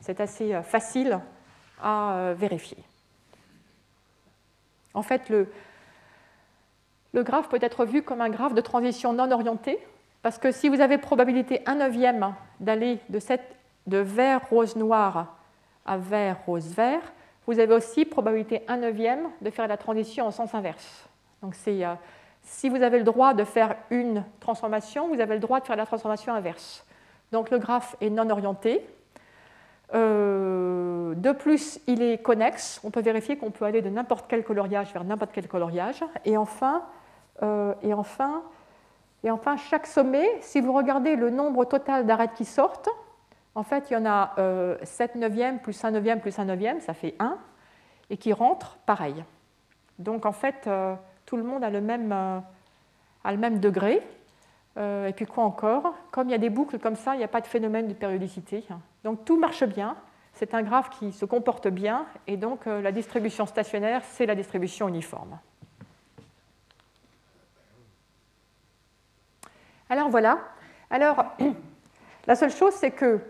C'est 0.00 0.20
assez 0.20 0.54
euh, 0.54 0.62
facile 0.62 1.20
à 1.80 2.14
euh, 2.14 2.34
vérifier. 2.36 2.78
En 4.94 5.02
fait, 5.02 5.28
le, 5.28 5.46
graphe 7.14 7.48
peut 7.48 7.58
être 7.60 7.84
vu 7.84 8.02
comme 8.02 8.20
un 8.20 8.30
graphe 8.30 8.54
de 8.54 8.60
transition 8.60 9.12
non 9.12 9.30
orienté, 9.30 9.78
parce 10.22 10.38
que 10.38 10.50
si 10.50 10.68
vous 10.68 10.80
avez 10.80 10.98
probabilité 10.98 11.62
1 11.66 11.76
neuvième 11.76 12.34
d'aller 12.60 12.98
de, 13.10 13.98
vert 13.98 14.48
rose 14.48 14.74
noir 14.74 15.36
à 15.84 15.98
vert 15.98 16.38
rose 16.46 16.74
vert, 16.74 17.12
vous 17.46 17.60
avez 17.60 17.74
aussi 17.74 18.04
probabilité 18.06 18.62
1 18.68 18.78
neuvième 18.78 19.28
de 19.42 19.50
faire 19.50 19.68
la 19.68 19.76
transition 19.76 20.26
en 20.26 20.30
sens 20.30 20.54
inverse. 20.54 21.08
Donc 21.42 21.54
euh, 21.68 21.94
si 22.46 22.68
vous 22.68 22.80
avez 22.80 22.98
le 22.98 23.04
droit 23.04 23.34
de 23.34 23.42
faire 23.42 23.74
une 23.90 24.24
transformation, 24.38 25.08
vous 25.08 25.20
avez 25.20 25.34
le 25.34 25.40
droit 25.40 25.58
de 25.60 25.66
faire 25.66 25.76
la 25.76 25.84
transformation 25.84 26.32
inverse. 26.32 26.86
Donc 27.32 27.50
le 27.50 27.58
graphe 27.58 27.96
est 28.00 28.08
non 28.08 28.30
orienté. 28.30 28.86
Euh, 29.94 31.14
de 31.16 31.32
plus, 31.32 31.80
il 31.88 32.02
est 32.02 32.18
connexe. 32.18 32.80
On 32.84 32.92
peut 32.92 33.00
vérifier 33.00 33.36
qu'on 33.36 33.50
peut 33.50 33.64
aller 33.64 33.82
de 33.82 33.90
n'importe 33.90 34.26
quel 34.28 34.44
coloriage 34.44 34.92
vers 34.92 35.02
n'importe 35.02 35.32
quel 35.34 35.48
coloriage. 35.48 36.04
Et 36.24 36.36
enfin, 36.36 36.84
euh, 37.42 37.74
chaque 39.68 39.86
sommet, 39.88 40.28
si 40.40 40.60
vous 40.60 40.72
regardez 40.72 41.16
le 41.16 41.30
nombre 41.30 41.64
total 41.64 42.06
d'arêtes 42.06 42.34
qui 42.34 42.44
sortent, 42.44 42.88
en 43.56 43.64
fait, 43.64 43.90
il 43.90 43.94
y 43.94 43.96
en 43.96 44.06
a 44.06 44.34
7 44.84 45.16
neuvièmes 45.16 45.58
plus 45.58 45.84
1 45.84 45.90
neuvième 45.90 46.20
plus 46.20 46.38
1 46.38 46.44
neuvième, 46.44 46.80
ça 46.80 46.94
fait 46.94 47.14
1, 47.18 47.38
et 48.10 48.18
qui 48.18 48.32
rentrent 48.32 48.76
pareil. 48.86 49.24
Donc 49.98 50.26
en 50.26 50.32
fait, 50.32 50.68
tout 51.26 51.36
le 51.36 51.42
monde 51.42 51.62
a 51.64 51.70
le 51.70 51.80
même, 51.80 52.12
euh, 52.12 53.48
degré. 53.58 54.00
Euh, 54.78 55.08
et 55.08 55.12
puis 55.12 55.26
quoi 55.26 55.44
encore? 55.44 55.94
Comme 56.10 56.28
il 56.28 56.32
y 56.32 56.34
a 56.34 56.38
des 56.38 56.50
boucles 56.50 56.78
comme 56.78 56.96
ça, 56.96 57.14
il 57.14 57.18
n'y 57.18 57.24
a 57.24 57.28
pas 57.28 57.40
de 57.40 57.46
phénomène 57.46 57.88
de 57.88 57.94
périodicité. 57.94 58.64
Donc 59.04 59.24
tout 59.24 59.38
marche 59.38 59.64
bien. 59.64 59.96
C'est 60.34 60.54
un 60.54 60.62
graphe 60.62 60.90
qui 60.90 61.12
se 61.12 61.24
comporte 61.24 61.68
bien. 61.68 62.06
Et 62.26 62.36
donc 62.36 62.66
euh, 62.66 62.80
la 62.80 62.92
distribution 62.92 63.46
stationnaire, 63.46 64.02
c'est 64.04 64.26
la 64.26 64.34
distribution 64.34 64.88
uniforme. 64.88 65.38
Alors 69.88 70.08
voilà. 70.08 70.38
Alors, 70.90 71.24
la 72.26 72.36
seule 72.36 72.52
chose, 72.52 72.74
c'est 72.74 72.90
que 72.92 73.20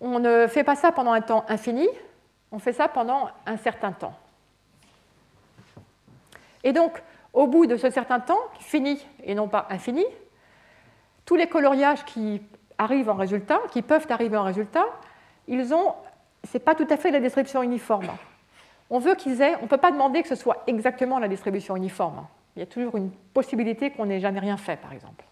on 0.00 0.18
ne 0.18 0.46
fait 0.46 0.64
pas 0.64 0.76
ça 0.76 0.92
pendant 0.92 1.12
un 1.12 1.22
temps 1.22 1.44
infini, 1.48 1.88
on 2.52 2.58
fait 2.58 2.74
ça 2.74 2.88
pendant 2.88 3.30
un 3.46 3.56
certain 3.56 3.92
temps. 3.92 4.14
Et 6.66 6.72
donc, 6.72 7.00
au 7.32 7.46
bout 7.46 7.66
de 7.66 7.76
ce 7.76 7.90
certain 7.90 8.18
temps, 8.18 8.40
fini 8.58 9.06
et 9.22 9.36
non 9.36 9.46
pas 9.46 9.68
infini, 9.70 10.04
tous 11.24 11.36
les 11.36 11.46
coloriages 11.46 12.04
qui 12.04 12.42
arrivent 12.76 13.08
en 13.08 13.14
résultat, 13.14 13.60
qui 13.70 13.82
peuvent 13.82 14.08
arriver 14.10 14.36
en 14.36 14.42
résultat, 14.42 14.84
ils 15.46 15.72
ont, 15.72 15.94
c'est 16.42 16.58
pas 16.58 16.74
tout 16.74 16.86
à 16.90 16.96
fait 16.96 17.12
la 17.12 17.20
distribution 17.20 17.62
uniforme. 17.62 18.08
On 18.90 18.98
veut 18.98 19.14
qu'ils 19.14 19.42
aient, 19.42 19.54
on 19.60 19.62
ne 19.62 19.68
peut 19.68 19.76
pas 19.76 19.92
demander 19.92 20.22
que 20.22 20.28
ce 20.28 20.34
soit 20.34 20.64
exactement 20.66 21.20
la 21.20 21.28
distribution 21.28 21.76
uniforme. 21.76 22.26
Il 22.56 22.60
y 22.60 22.62
a 22.64 22.66
toujours 22.66 22.96
une 22.96 23.12
possibilité 23.32 23.92
qu'on 23.92 24.06
n'ait 24.06 24.18
jamais 24.18 24.40
rien 24.40 24.56
fait, 24.56 24.76
par 24.76 24.92
exemple. 24.92 25.24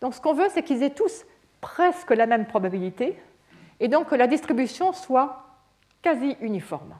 Donc 0.00 0.14
ce 0.14 0.20
qu'on 0.22 0.32
veut, 0.32 0.48
c'est 0.48 0.62
qu'ils 0.62 0.82
aient 0.82 0.94
tous 0.94 1.26
presque 1.60 2.10
la 2.10 2.24
même 2.24 2.46
probabilité, 2.46 3.18
et 3.80 3.88
donc 3.88 4.08
que 4.08 4.14
la 4.14 4.28
distribution 4.28 4.94
soit 4.94 5.42
quasi 6.00 6.38
uniforme. 6.40 6.94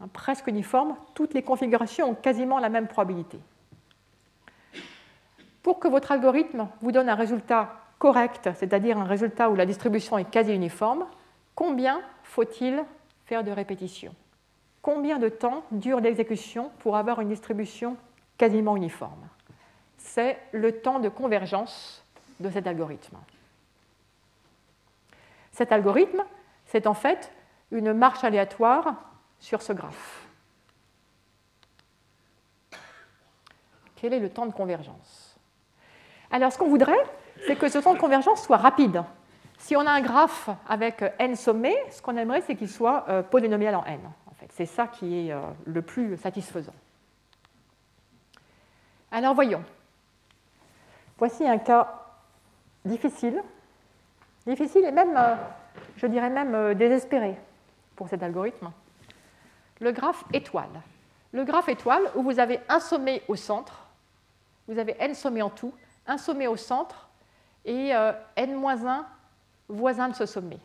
Hein, 0.00 0.08
presque 0.12 0.46
uniforme, 0.46 0.96
toutes 1.14 1.34
les 1.34 1.42
configurations 1.42 2.10
ont 2.10 2.14
quasiment 2.14 2.58
la 2.58 2.68
même 2.68 2.86
probabilité. 2.86 3.38
Pour 5.62 5.80
que 5.80 5.88
votre 5.88 6.12
algorithme 6.12 6.68
vous 6.80 6.92
donne 6.92 7.08
un 7.08 7.14
résultat 7.14 7.74
correct, 7.98 8.50
c'est-à-dire 8.54 8.96
un 8.96 9.04
résultat 9.04 9.50
où 9.50 9.56
la 9.56 9.66
distribution 9.66 10.18
est 10.18 10.30
quasi 10.30 10.54
uniforme, 10.54 11.06
combien 11.54 12.00
faut-il 12.22 12.84
faire 13.26 13.42
de 13.42 13.50
répétitions? 13.50 14.14
Combien 14.82 15.18
de 15.18 15.28
temps 15.28 15.64
dure 15.72 16.00
l'exécution 16.00 16.70
pour 16.78 16.96
avoir 16.96 17.20
une 17.20 17.28
distribution 17.28 17.96
quasiment 18.38 18.76
uniforme? 18.76 19.28
C'est 19.98 20.38
le 20.52 20.80
temps 20.80 21.00
de 21.00 21.08
convergence 21.08 22.04
de 22.38 22.48
cet 22.48 22.68
algorithme. 22.68 23.18
Cet 25.50 25.72
algorithme, 25.72 26.22
c'est 26.66 26.86
en 26.86 26.94
fait 26.94 27.32
une 27.72 27.92
marche 27.92 28.22
aléatoire 28.22 28.94
sur 29.38 29.62
ce 29.62 29.72
graphe. 29.72 30.26
Quel 33.96 34.12
est 34.12 34.20
le 34.20 34.30
temps 34.30 34.46
de 34.46 34.52
convergence? 34.52 35.36
Alors, 36.30 36.52
ce 36.52 36.58
qu'on 36.58 36.68
voudrait, 36.68 37.04
c'est 37.46 37.56
que 37.56 37.68
ce 37.68 37.78
temps 37.78 37.94
de 37.94 37.98
convergence 37.98 38.42
soit 38.42 38.56
rapide. 38.56 39.02
Si 39.58 39.74
on 39.74 39.80
a 39.80 39.90
un 39.90 40.00
graphe 40.00 40.50
avec 40.68 41.02
n 41.18 41.34
sommets, 41.34 41.76
ce 41.90 42.00
qu'on 42.00 42.16
aimerait, 42.16 42.42
c'est 42.42 42.54
qu'il 42.54 42.68
soit 42.68 43.06
euh, 43.08 43.22
polynomial 43.22 43.74
en 43.74 43.84
n. 43.84 44.00
En 44.26 44.34
fait. 44.34 44.46
C'est 44.52 44.66
ça 44.66 44.86
qui 44.86 45.28
est 45.28 45.32
euh, 45.32 45.40
le 45.64 45.82
plus 45.82 46.16
satisfaisant. 46.16 46.74
Alors, 49.10 49.34
voyons. 49.34 49.64
Voici 51.18 51.48
un 51.48 51.58
cas 51.58 52.04
difficile, 52.84 53.42
difficile 54.46 54.84
et 54.84 54.92
même, 54.92 55.16
euh, 55.16 55.34
je 55.96 56.06
dirais 56.06 56.30
même 56.30 56.74
désespéré 56.74 57.36
pour 57.96 58.08
cet 58.08 58.22
algorithme 58.22 58.70
le 59.80 59.92
graphe 59.92 60.24
étoile. 60.32 60.82
Le 61.32 61.44
graphe 61.44 61.68
étoile 61.68 62.02
où 62.14 62.22
vous 62.22 62.38
avez 62.38 62.60
un 62.68 62.80
sommet 62.80 63.22
au 63.28 63.36
centre, 63.36 63.74
vous 64.66 64.78
avez 64.78 64.96
n 64.98 65.14
sommets 65.14 65.42
en 65.42 65.50
tout, 65.50 65.72
un 66.06 66.18
sommet 66.18 66.46
au 66.46 66.56
centre 66.56 67.08
et 67.64 67.94
euh, 67.94 68.12
n-1 68.36 69.04
voisins 69.68 70.08
de 70.08 70.14
ce 70.14 70.26
sommet. 70.26 70.58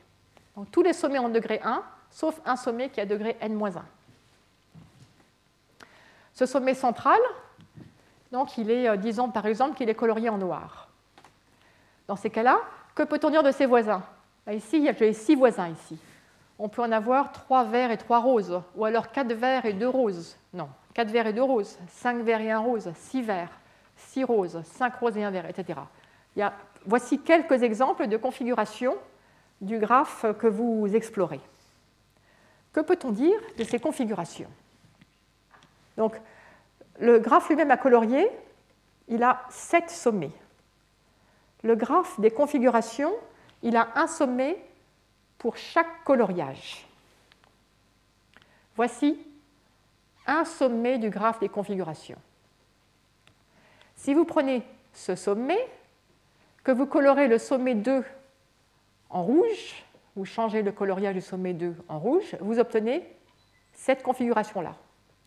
Donc 0.55 0.71
tous 0.71 0.81
les 0.81 0.93
sommets 0.93 1.19
ont 1.19 1.29
degré 1.29 1.59
1, 1.63 1.83
sauf 2.09 2.39
un 2.45 2.55
sommet 2.55 2.89
qui 2.89 3.01
a 3.01 3.05
degré 3.05 3.37
n-1. 3.41 3.81
Ce 6.33 6.45
sommet 6.45 6.73
central, 6.73 7.19
donc 8.31 8.57
il 8.57 8.71
est, 8.71 8.87
euh, 8.87 8.95
disons 8.95 9.29
par 9.29 9.45
exemple 9.45 9.75
qu'il 9.77 9.89
est 9.89 9.95
colorié 9.95 10.29
en 10.29 10.37
noir. 10.37 10.87
Dans 12.07 12.15
ces 12.15 12.29
cas-là, 12.29 12.59
que 12.95 13.03
peut-on 13.03 13.29
dire 13.29 13.43
de 13.43 13.51
ses 13.51 13.65
voisins? 13.65 14.03
Ici, 14.51 14.89
j'ai 14.97 15.13
six 15.13 15.35
voisins 15.35 15.69
ici 15.69 15.97
on 16.59 16.69
peut 16.69 16.81
en 16.81 16.91
avoir 16.91 17.31
trois 17.31 17.63
verts 17.63 17.91
et 17.91 17.97
trois 17.97 18.19
roses, 18.19 18.61
ou 18.75 18.85
alors 18.85 19.11
quatre 19.11 19.33
verts 19.33 19.65
et 19.65 19.73
deux 19.73 19.87
roses. 19.87 20.37
Non, 20.53 20.69
quatre 20.93 21.09
verts 21.09 21.27
et 21.27 21.33
deux 21.33 21.43
roses, 21.43 21.77
cinq 21.87 22.21
verts 22.23 22.41
et 22.41 22.51
un 22.51 22.59
rose, 22.59 22.91
six 22.95 23.21
verts, 23.21 23.51
six 23.95 24.23
roses, 24.23 24.61
cinq 24.63 24.95
roses 24.95 25.17
et 25.17 25.23
un 25.23 25.31
vert, 25.31 25.45
etc. 25.47 25.79
voici 26.85 27.19
quelques 27.19 27.63
exemples 27.63 28.07
de 28.07 28.17
configuration 28.17 28.95
du 29.61 29.79
graphe 29.79 30.25
que 30.39 30.47
vous 30.47 30.93
explorez. 30.95 31.41
Que 32.73 32.81
peut-on 32.81 33.11
dire 33.11 33.39
de 33.57 33.63
ces 33.63 33.79
configurations? 33.79 34.49
Donc, 35.95 36.19
le 36.99 37.19
graphe 37.19 37.49
lui-même 37.49 37.71
à 37.71 37.77
colorier, 37.77 38.29
il 39.07 39.23
a 39.23 39.41
sept 39.49 39.89
sommets. 39.89 40.31
Le 41.63 41.75
graphe 41.75 42.19
des 42.19 42.31
configurations, 42.31 43.13
il 43.61 43.77
a 43.77 43.89
un 43.95 44.07
sommet 44.07 44.57
pour 45.43 45.57
chaque 45.57 46.05
coloriage. 46.05 46.87
Voici 48.77 49.19
un 50.25 50.45
sommet 50.45 50.97
du 50.97 51.09
graphe 51.09 51.41
des 51.41 51.49
configurations. 51.49 52.17
Si 53.97 54.13
vous 54.13 54.23
prenez 54.23 54.63
ce 54.93 55.15
sommet, 55.15 55.59
que 56.63 56.71
vous 56.71 56.85
colorez 56.85 57.27
le 57.27 57.37
sommet 57.37 57.75
2 57.75 58.05
en 59.09 59.21
rouge, 59.21 59.83
vous 60.15 60.23
changez 60.23 60.61
le 60.61 60.71
coloriage 60.71 61.15
du 61.15 61.21
sommet 61.21 61.51
2 61.51 61.75
en 61.89 61.99
rouge, 61.99 62.37
vous 62.39 62.57
obtenez 62.57 63.05
cette 63.73 64.01
configuration-là. 64.01 64.77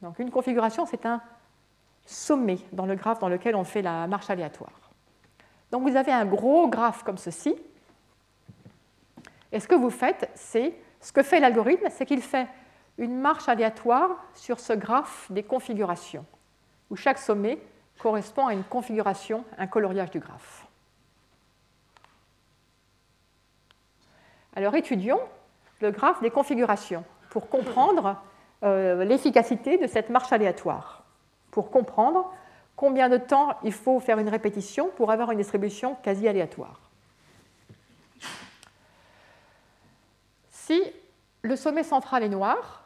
Donc 0.01 0.19
une 0.19 0.31
configuration, 0.31 0.87
c'est 0.87 1.05
un 1.05 1.21
sommets 2.07 2.61
dans 2.73 2.87
le 2.87 2.95
graphe 2.95 3.19
dans 3.19 3.29
lequel 3.29 3.55
on 3.55 3.65
fait 3.65 3.83
la 3.83 4.07
marche 4.07 4.31
aléatoire. 4.31 4.73
Donc 5.71 5.87
vous 5.87 5.95
avez 5.95 6.13
un 6.13 6.25
gros 6.25 6.69
graphe 6.69 7.03
comme 7.03 7.19
ceci. 7.19 7.55
Et 9.57 9.61
ce 9.61 9.69
que 9.69 9.75
vous 9.75 9.89
faites, 9.89 10.31
c'est 10.35 10.75
ce 11.01 11.13
que 11.13 11.23
fait 11.23 11.41
l'algorithme, 11.41 11.87
c'est 11.89 12.05
qu'il 12.05 12.21
fait 12.21 12.47
une 12.99 13.19
marche 13.19 13.49
aléatoire 13.49 14.11
sur 14.35 14.61
ce 14.61 14.75
graphe 14.75 15.33
des 15.33 15.43
configurations, 15.43 16.27
où 16.91 16.97
chaque 16.97 17.17
sommet 17.17 17.59
correspond 17.99 18.49
à 18.49 18.53
une 18.53 18.65
configuration, 18.65 19.47
un 19.57 19.67
coloriage 19.67 20.11
du 20.11 20.21
graphe. 20.21 20.67
Alors 24.55 24.75
étudions 24.75 25.21
le 25.81 25.91
graphe 25.91 26.21
des 26.21 26.31
configurations 26.31 27.05
pour 27.31 27.49
comprendre 27.49 28.21
euh, 28.63 29.05
l'efficacité 29.05 29.79
de 29.79 29.87
cette 29.87 30.11
marche 30.11 30.35
aléatoire, 30.35 31.03
pour 31.51 31.71
comprendre 31.71 32.31
combien 32.77 33.09
de 33.09 33.17
temps 33.17 33.57
il 33.63 33.73
faut 33.73 34.01
faire 34.01 34.19
une 34.19 34.29
répétition 34.29 34.91
pour 34.97 35.11
avoir 35.11 35.31
une 35.31 35.39
distribution 35.39 35.95
quasi 36.03 36.29
aléatoire. 36.29 36.86
Si 40.67 40.83
le 41.43 41.57
sommet 41.57 41.83
central 41.83 42.23
est 42.23 42.29
noir, 42.29 42.85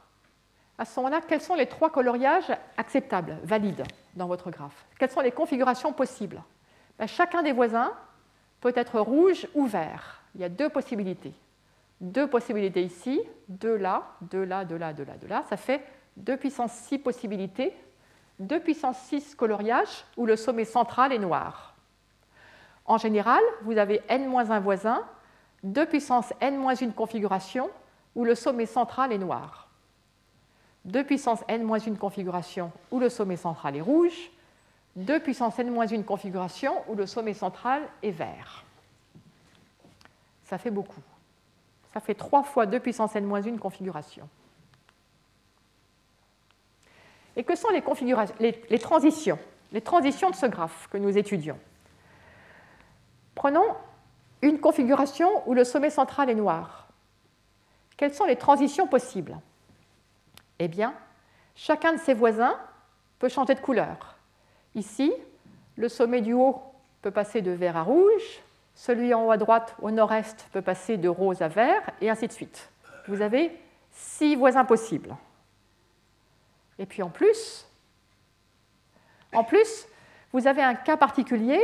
à 0.78 0.84
ce 0.84 0.98
moment-là, 1.00 1.20
quels 1.26 1.40
sont 1.40 1.54
les 1.54 1.66
trois 1.66 1.90
coloriages 1.90 2.52
acceptables, 2.76 3.38
valides 3.42 3.84
dans 4.14 4.26
votre 4.26 4.50
graphe? 4.50 4.86
Quelles 4.98 5.10
sont 5.10 5.20
les 5.20 5.32
configurations 5.32 5.92
possibles? 5.92 6.42
Ben, 6.98 7.06
Chacun 7.06 7.42
des 7.42 7.52
voisins 7.52 7.92
peut 8.60 8.72
être 8.76 9.00
rouge 9.00 9.46
ou 9.54 9.66
vert. 9.66 10.22
Il 10.34 10.40
y 10.40 10.44
a 10.44 10.48
deux 10.48 10.68
possibilités 10.68 11.32
deux 12.00 12.26
possibilités 12.26 12.82
ici, 12.82 13.20
deux 13.48 13.76
là, 13.76 14.04
deux 14.22 14.44
là, 14.44 14.64
deux 14.64 14.78
là, 14.78 14.92
deux 14.92 15.04
là, 15.04 15.16
deux 15.20 15.28
là. 15.28 15.44
Ça 15.48 15.56
fait 15.56 15.84
2 16.16 16.36
puissance 16.36 16.72
6 16.72 16.98
possibilités, 16.98 17.74
2 18.38 18.60
puissance 18.60 18.98
6 19.08 19.34
coloriages 19.34 20.04
où 20.16 20.26
le 20.26 20.36
sommet 20.36 20.64
central 20.64 21.12
est 21.12 21.18
noir. 21.18 21.74
En 22.86 22.98
général, 22.98 23.42
vous 23.62 23.76
avez 23.76 24.00
n-1 24.08 24.60
voisin, 24.60 25.04
2 25.62 25.86
puissance 25.86 26.32
n-1 26.40 26.92
configuration 26.92 27.70
où 28.14 28.24
le 28.24 28.34
sommet 28.34 28.66
central 28.66 29.12
est 29.12 29.18
noir. 29.18 29.68
2 30.86 31.04
puissance 31.04 31.40
n-1 31.48 31.96
configuration 31.96 32.72
où 32.90 32.98
le 32.98 33.08
sommet 33.08 33.36
central 33.36 33.76
est 33.76 33.82
rouge, 33.82 34.30
2 34.96 35.20
puissance 35.20 35.58
n-1 35.58 36.04
configuration 36.04 36.72
où 36.88 36.94
le 36.94 37.06
sommet 37.06 37.34
central 37.34 37.82
est 38.02 38.11
vert. 38.11 38.64
Ça 40.44 40.58
fait 40.58 40.70
beaucoup. 40.70 41.02
Ça 41.92 42.00
fait 42.00 42.14
3 42.14 42.42
fois 42.44 42.66
2 42.66 42.80
puissance 42.80 43.14
n-1 43.14 43.58
configuration. 43.58 44.28
Et 47.36 47.44
que 47.44 47.54
sont 47.54 47.68
les, 47.70 48.62
les, 48.68 48.78
transitions 48.78 49.38
Les 49.72 49.80
transitions 49.80 50.30
de 50.30 50.34
ce 50.34 50.46
graphe 50.46 50.88
que 50.90 50.98
nous 50.98 51.16
étudions? 51.16 51.58
Prenons 53.34 53.76
une 54.43 54.61
configuration 54.61 55.28
où 55.47 55.55
le 55.55 55.64
sommet 55.64 55.91
central 55.91 56.30
est 56.30 56.34
noir. 56.34 56.88
Quelles 57.97 58.14
sont 58.14 58.24
les 58.24 58.36
transitions 58.36 58.86
possibles? 58.86 59.38
Eh 60.59 60.68
bien, 60.68 60.95
chacun 61.55 61.93
de 61.93 61.99
ses 61.99 62.14
voisins 62.14 62.59
peut 63.18 63.28
changer 63.28 63.55
de 63.55 63.61
couleur. 63.61 64.16
Ici, 64.74 65.12
le 65.76 65.88
sommet 65.88 66.20
du 66.20 66.32
haut 66.32 66.62
peut 67.03 67.11
passer 67.11 67.43
de 67.43 67.51
vert 67.51 67.76
à 67.76 67.82
rouge, 67.82 68.41
celui 68.74 69.12
en 69.12 69.24
haut 69.24 69.30
à 69.30 69.36
droite, 69.36 69.74
au 69.82 69.91
nord-est, 69.91 70.49
peut 70.53 70.62
passer 70.62 70.97
de 70.97 71.09
rose 71.09 71.43
à 71.43 71.49
vert, 71.49 71.82
et 72.01 72.09
ainsi 72.09 72.26
de 72.26 72.32
suite. 72.32 72.70
Vous 73.09 73.20
avez 73.20 73.53
six 73.91 74.36
voisins 74.36 74.64
possibles. 74.64 75.16
Et 76.78 76.86
puis 76.86 77.03
en 77.03 77.11
plus, 77.11 77.66
en 79.34 79.45
plus, 79.45 79.86
vous 80.32 80.47
avez 80.47 80.62
un 80.62 80.74
cas 80.74 80.97
particulier 80.97 81.61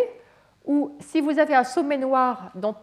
où 0.67 0.97
si 1.01 1.21
vous 1.21 1.39
avez 1.39 1.55
un 1.55 1.65
sommet 1.65 1.97
noir 1.97 2.51
dans 2.55 2.75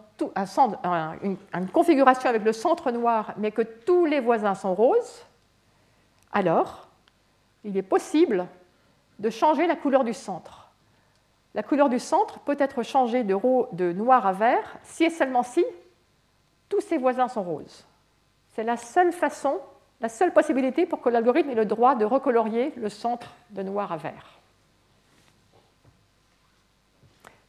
une, 1.24 1.38
une, 1.54 1.70
configuration 1.70 2.30
avec 2.30 2.44
le 2.44 2.54
centre 2.54 2.92
noir, 2.92 3.34
mais 3.38 3.52
que 3.52 3.62
tous 3.62 4.06
les 4.06 4.20
voisins 4.20 4.56
sont 4.56 4.74
roses, 4.74 5.26
alors 6.32 6.88
il 7.64 7.76
est 7.78 7.84
possible 7.84 8.48
de 9.20 9.30
changer 9.30 9.68
la 9.68 9.76
couleur 9.76 10.04
du 10.04 10.14
centre. 10.14 10.70
La 11.54 11.64
couleur 11.64 11.90
du 11.90 12.00
centre 12.00 12.40
peut 12.40 12.58
être 12.60 12.84
changée 12.84 13.24
de, 13.24 13.92
noir 13.94 14.26
à 14.26 14.34
vert 14.34 14.78
si 14.84 15.04
et 15.04 15.10
seulement 15.10 15.44
si 15.44 15.64
tous 16.68 16.82
ses 16.82 16.98
voisins 16.98 17.28
sont 17.28 17.44
roses. 17.44 17.86
C'est 18.56 18.64
la 18.64 18.78
seule 18.78 19.12
façon, 19.12 19.60
la 20.02 20.10
seule 20.10 20.34
possibilité 20.34 20.86
pour 20.86 21.02
que 21.02 21.10
l'algorithme 21.10 21.52
ait 21.52 21.56
le 21.56 21.66
droit 21.66 21.96
de 21.96 22.06
recolorier 22.06 22.74
le 22.76 22.90
centre 22.90 23.34
de 23.52 23.62
noir 23.62 23.92
à 23.92 23.98
vert. 23.98 24.40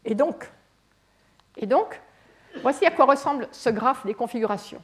Et 0.05 0.15
donc, 0.15 0.51
et 1.57 1.67
donc, 1.67 2.01
voici 2.63 2.85
à 2.87 2.91
quoi 2.91 3.07
ressemble 3.07 3.49
ce 3.53 3.71
graphe 3.71 4.05
des 4.07 4.15
configurations. 4.15 4.83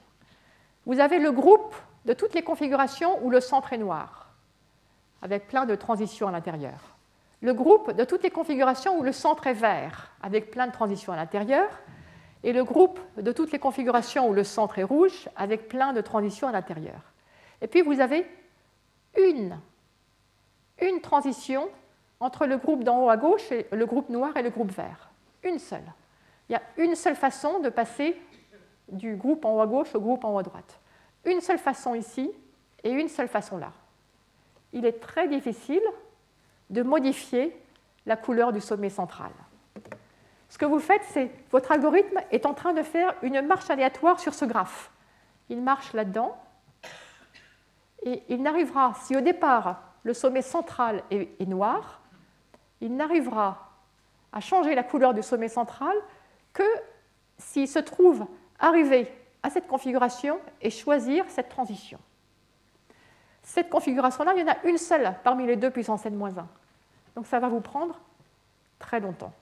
Vous 0.86 1.00
avez 1.00 1.18
le 1.18 1.32
groupe 1.32 1.74
de 2.04 2.12
toutes 2.12 2.34
les 2.34 2.42
configurations 2.42 3.22
où 3.24 3.30
le 3.30 3.40
centre 3.40 3.72
est 3.72 3.78
noir, 3.78 4.28
avec 5.22 5.48
plein 5.48 5.66
de 5.66 5.74
transitions 5.74 6.28
à 6.28 6.32
l'intérieur 6.32 6.96
le 7.42 7.54
groupe 7.54 7.92
de 7.92 8.04
toutes 8.04 8.22
les 8.22 8.30
configurations 8.30 8.98
où 8.98 9.02
le 9.02 9.12
centre 9.12 9.46
est 9.46 9.54
vert, 9.54 10.10
avec 10.22 10.50
plein 10.50 10.66
de 10.66 10.72
transitions 10.72 11.12
à 11.12 11.16
l'intérieur, 11.16 11.68
et 12.42 12.52
le 12.52 12.64
groupe 12.64 13.00
de 13.16 13.32
toutes 13.32 13.52
les 13.52 13.58
configurations 13.58 14.28
où 14.28 14.32
le 14.32 14.44
centre 14.44 14.78
est 14.78 14.84
rouge, 14.84 15.28
avec 15.36 15.68
plein 15.68 15.92
de 15.92 16.00
transitions 16.00 16.48
à 16.48 16.52
l'intérieur. 16.52 17.00
Et 17.60 17.66
puis 17.66 17.82
vous 17.82 18.00
avez 18.00 18.26
une, 19.18 19.58
une 20.80 21.00
transition 21.00 21.68
entre 22.18 22.46
le 22.46 22.58
groupe 22.58 22.84
d'en 22.84 23.04
haut 23.04 23.10
à 23.10 23.16
gauche 23.16 23.50
et 23.52 23.66
le 23.72 23.86
groupe 23.86 24.08
noir 24.10 24.36
et 24.36 24.42
le 24.42 24.50
groupe 24.50 24.72
vert. 24.72 25.09
Une 25.42 25.58
seule. 25.58 25.92
Il 26.48 26.52
y 26.52 26.56
a 26.56 26.62
une 26.76 26.94
seule 26.94 27.16
façon 27.16 27.60
de 27.60 27.68
passer 27.68 28.20
du 28.88 29.16
groupe 29.16 29.44
en 29.44 29.54
haut 29.54 29.60
à 29.60 29.66
gauche 29.66 29.94
au 29.94 30.00
groupe 30.00 30.24
en 30.24 30.34
haut 30.34 30.38
à 30.38 30.42
droite. 30.42 30.80
Une 31.24 31.40
seule 31.40 31.58
façon 31.58 31.94
ici 31.94 32.30
et 32.82 32.90
une 32.90 33.08
seule 33.08 33.28
façon 33.28 33.58
là. 33.58 33.72
Il 34.72 34.84
est 34.84 35.00
très 35.00 35.28
difficile 35.28 35.82
de 36.70 36.82
modifier 36.82 37.56
la 38.06 38.16
couleur 38.16 38.52
du 38.52 38.60
sommet 38.60 38.90
central. 38.90 39.30
Ce 40.48 40.58
que 40.58 40.64
vous 40.64 40.80
faites, 40.80 41.04
c'est 41.10 41.30
votre 41.50 41.70
algorithme 41.70 42.18
est 42.30 42.46
en 42.46 42.54
train 42.54 42.72
de 42.72 42.82
faire 42.82 43.14
une 43.22 43.40
marche 43.42 43.70
aléatoire 43.70 44.18
sur 44.18 44.34
ce 44.34 44.44
graphe. 44.44 44.90
Il 45.48 45.62
marche 45.62 45.92
là-dedans 45.92 46.36
et 48.02 48.22
il 48.28 48.42
n'arrivera, 48.42 48.94
si 49.02 49.16
au 49.16 49.20
départ 49.20 49.82
le 50.02 50.14
sommet 50.14 50.42
central 50.42 51.02
est, 51.10 51.46
noir, 51.46 52.00
il 52.80 52.96
n'arrivera 52.96 53.69
à 54.32 54.40
changer 54.40 54.74
la 54.74 54.82
couleur 54.82 55.14
du 55.14 55.22
sommet 55.22 55.48
central 55.48 55.94
que 56.52 56.62
s'il 57.38 57.68
se 57.68 57.78
trouve 57.78 58.26
arrivé 58.58 59.12
à 59.42 59.50
cette 59.50 59.66
configuration 59.66 60.38
et 60.60 60.70
choisir 60.70 61.24
cette 61.28 61.48
transition. 61.48 61.98
Cette 63.42 63.70
configuration-là, 63.70 64.34
il 64.36 64.40
y 64.40 64.44
en 64.44 64.52
a 64.52 64.56
une 64.64 64.78
seule 64.78 65.14
parmi 65.24 65.46
les 65.46 65.56
deux 65.56 65.70
puissance 65.70 66.04
n-1. 66.06 66.44
Donc 67.16 67.26
ça 67.26 67.40
va 67.40 67.48
vous 67.48 67.60
prendre 67.60 67.98
très 68.78 69.00
longtemps. 69.00 69.32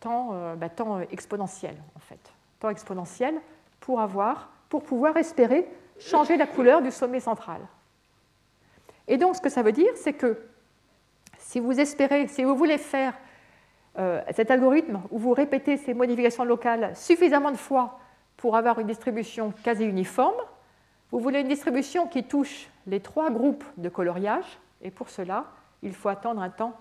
Temps, 0.00 0.30
euh, 0.32 0.56
bah, 0.56 0.68
temps 0.68 1.00
exponentiel, 1.00 1.76
en 1.94 2.00
fait. 2.00 2.20
Temps 2.58 2.70
exponentiel 2.70 3.34
pour, 3.80 4.00
avoir, 4.00 4.48
pour 4.68 4.82
pouvoir 4.82 5.16
espérer 5.16 5.68
changer 5.98 6.36
la 6.36 6.46
couleur 6.46 6.80
du 6.80 6.90
sommet 6.90 7.20
central. 7.20 7.60
Et 9.06 9.18
donc, 9.18 9.36
ce 9.36 9.40
que 9.40 9.48
ça 9.50 9.62
veut 9.62 9.72
dire, 9.72 9.92
c'est 9.96 10.14
que 10.14 10.40
si 11.38 11.60
vous 11.60 11.78
espérez, 11.78 12.28
si 12.28 12.44
vous 12.44 12.56
voulez 12.56 12.78
faire 12.78 13.14
euh, 13.98 14.22
cet 14.32 14.50
algorithme 14.50 15.02
où 15.10 15.18
vous 15.18 15.32
répétez 15.32 15.76
ces 15.76 15.94
modifications 15.94 16.44
locales 16.44 16.94
suffisamment 16.94 17.50
de 17.50 17.56
fois 17.56 17.98
pour 18.36 18.56
avoir 18.56 18.78
une 18.78 18.86
distribution 18.86 19.52
quasi 19.64 19.84
uniforme, 19.84 20.40
vous 21.10 21.18
voulez 21.18 21.40
une 21.40 21.48
distribution 21.48 22.06
qui 22.06 22.24
touche 22.24 22.68
les 22.86 23.00
trois 23.00 23.30
groupes 23.30 23.64
de 23.76 23.88
coloriage, 23.88 24.58
et 24.80 24.90
pour 24.90 25.10
cela, 25.10 25.46
il 25.82 25.92
faut 25.92 26.08
attendre 26.08 26.40
un 26.40 26.50
temps 26.50 26.78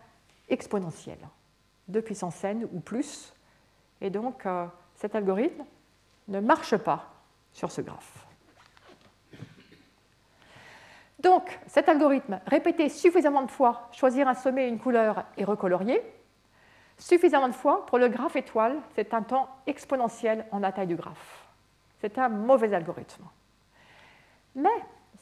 exponentiel, 0.49 1.17
2 1.87 2.01
puissance 2.01 2.43
n 2.43 2.67
ou 2.71 2.79
plus. 2.79 3.33
Et 4.01 4.09
donc, 4.09 4.45
euh, 4.45 4.65
cet 4.95 5.15
algorithme 5.15 5.65
ne 6.27 6.39
marche 6.39 6.77
pas 6.77 7.11
sur 7.51 7.71
ce 7.71 7.81
graphe. 7.81 8.25
Donc, 11.19 11.59
cet 11.67 11.89
algorithme, 11.89 12.39
répété 12.45 12.87
suffisamment 12.87 13.41
de 13.41 13.51
fois, 13.51 13.89
choisir 13.91 14.27
un 14.27 14.35
sommet, 14.35 14.69
une 14.69 14.79
couleur 14.79 15.25
et 15.35 15.43
recolorier, 15.43 16.01
suffisamment 16.99 17.47
de 17.47 17.53
fois, 17.53 17.85
pour 17.87 17.97
le 17.97 18.09
graphe 18.09 18.35
étoile, 18.35 18.77
c'est 18.95 19.13
un 19.13 19.23
temps 19.23 19.49
exponentiel 19.65 20.45
en 20.51 20.59
la 20.59 20.71
taille 20.71 20.87
du 20.87 20.95
graphe. 20.95 21.47
C'est 22.01 22.17
un 22.17 22.29
mauvais 22.29 22.73
algorithme. 22.73 23.23
Mais 24.55 24.69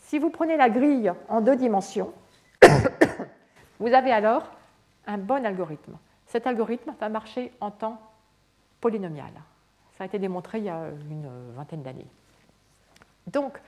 si 0.01 0.19
vous 0.19 0.29
prenez 0.29 0.57
la 0.57 0.69
grille 0.69 1.13
en 1.29 1.41
deux 1.41 1.55
dimensions, 1.55 2.13
vous 3.79 3.93
avez 3.93 4.11
alors 4.11 4.51
un 5.05 5.17
bon 5.17 5.45
algorithme. 5.45 5.97
Cet 6.25 6.47
algorithme 6.47 6.93
va 6.99 7.09
marcher 7.09 7.53
en 7.61 7.71
temps 7.71 8.01
polynomial. 8.81 9.31
Ça 9.97 10.03
a 10.03 10.07
été 10.07 10.19
démontré 10.19 10.59
il 10.59 10.65
y 10.65 10.69
a 10.69 10.89
une 11.09 11.29
vingtaine 11.55 11.83
d'années. 11.83 12.07
Donc, 13.27 13.59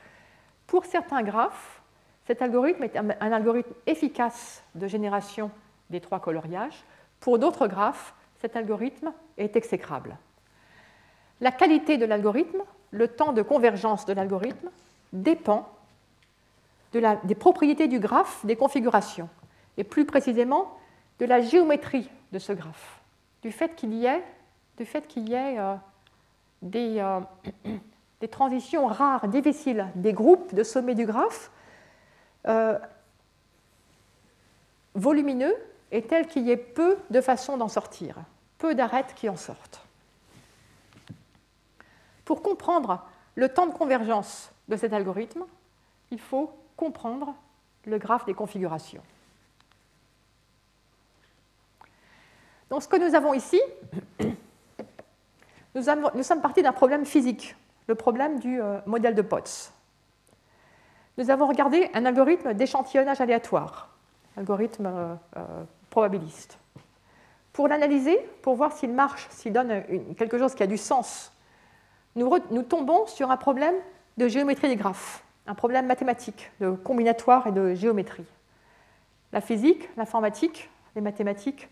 pour 0.68 0.86
certains 0.86 1.24
graphes, 1.24 1.82
cet 2.26 2.42
algorithme 2.42 2.84
est 2.84 2.96
un 2.96 3.32
algorithme 3.32 3.74
efficace 3.88 4.64
de 4.76 4.88
génération 4.88 5.50
des 5.90 6.00
trois 6.00 6.20
coloriages. 6.20 6.84
Pour 7.20 7.40
d'autres 7.40 7.68
graphes, 7.68 8.14
cet 8.42 8.56
algorithme 8.56 9.12
est 9.38 9.56
exécrable. 9.56 10.18
La 11.42 11.52
qualité 11.52 11.98
de 11.98 12.06
l'algorithme, 12.06 12.62
le 12.92 13.08
temps 13.08 13.34
de 13.34 13.42
convergence 13.42 14.06
de 14.06 14.14
l'algorithme, 14.14 14.70
dépend 15.14 15.70
des 16.92 17.36
propriétés 17.36 17.88
du 17.88 18.00
graphe, 18.00 18.46
des 18.46 18.56
configurations, 18.56 19.30
et 19.78 19.84
plus 19.84 20.06
précisément 20.06 20.78
de 21.20 21.26
la 21.26 21.42
géométrie 21.42 22.10
de 22.32 22.40
ce 22.40 22.54
graphe, 22.54 23.02
du 23.42 23.52
fait 23.52 23.76
qu'il 23.76 23.94
y 23.94 24.06
ait, 24.06 24.24
du 24.78 24.86
fait 24.86 25.08
qu'il 25.08 25.30
y 25.30 25.34
ait 25.34 25.60
euh, 25.60 25.76
des, 26.62 27.00
euh, 27.00 27.20
des, 28.22 28.28
transitions 28.28 28.88
rares, 28.88 29.28
difficiles, 29.28 29.88
des 29.96 30.14
groupes 30.14 30.54
de 30.54 30.64
sommets 30.64 30.96
du 30.96 31.06
graphe 31.06 31.52
euh, 32.48 32.78
volumineux 34.96 35.56
et 35.92 36.02
tels 36.04 36.28
qu'il 36.28 36.46
y 36.46 36.52
ait 36.52 36.58
peu 36.58 36.98
de 37.10 37.22
façons 37.22 37.58
d'en 37.58 37.68
sortir, 37.68 38.16
peu 38.58 38.76
d'arêtes 38.76 39.14
qui 39.16 39.30
en 39.30 39.38
sortent. 39.38 39.82
Pour 42.26 42.42
comprendre 42.42 43.06
le 43.36 43.50
temps 43.50 43.66
de 43.66 43.74
convergence 43.74 44.52
de 44.68 44.76
cet 44.76 44.94
algorithme, 44.94 45.46
il 46.12 46.20
faut 46.20 46.54
comprendre 46.76 47.34
le 47.86 47.98
graphe 47.98 48.26
des 48.26 48.34
configurations. 48.34 49.02
Donc 52.70 52.84
ce 52.84 52.88
que 52.88 52.98
nous 52.98 53.16
avons 53.16 53.34
ici, 53.34 53.60
nous, 55.76 56.24
sommes 56.24 56.42
partis 56.42 56.62
d'un 56.62 56.72
problème 56.72 57.06
physique, 57.06 57.56
le 57.88 57.96
problème 57.96 58.40
du 58.40 58.62
euh, 58.62 58.80
modèle 58.86 59.16
de 59.16 59.22
Potts. 59.22 59.74
Nous 61.18 61.30
avons 61.30 61.48
regardé 61.48 61.90
un 61.94 62.06
algorithme 62.06 62.54
d'échantillonnage 62.54 63.22
aléatoire, 63.22 63.90
algorithme 64.38 64.86
euh, 64.86 65.16
euh, 65.38 65.64
probabiliste. 65.90 66.58
Pour 67.54 67.68
l'analyser, 67.68 68.18
pour 68.42 68.56
voir 68.56 68.72
s'il 68.72 68.94
marche, 68.94 69.28
s'il 69.32 69.54
donne 69.54 69.84
quelque 70.18 70.38
chose 70.38 70.56
qui 70.56 70.64
a 70.64 70.68
du 70.68 70.78
sens, 70.78 71.34
nous, 72.16 72.64
tombons 72.64 73.06
sur 73.08 73.32
un 73.32 73.38
problème 73.38 73.76
de 74.18 74.28
géométrie 74.28 74.68
des 74.68 74.76
graphes 74.76 75.24
un 75.50 75.56
problème 75.56 75.88
mathématique, 75.88 76.52
de 76.60 76.70
combinatoire 76.70 77.48
et 77.48 77.52
de 77.52 77.74
géométrie. 77.74 78.26
La 79.34 79.42
physique, 79.42 79.90
l'informatique, 79.98 80.70
les 80.96 81.02
mathématiques, 81.02 81.68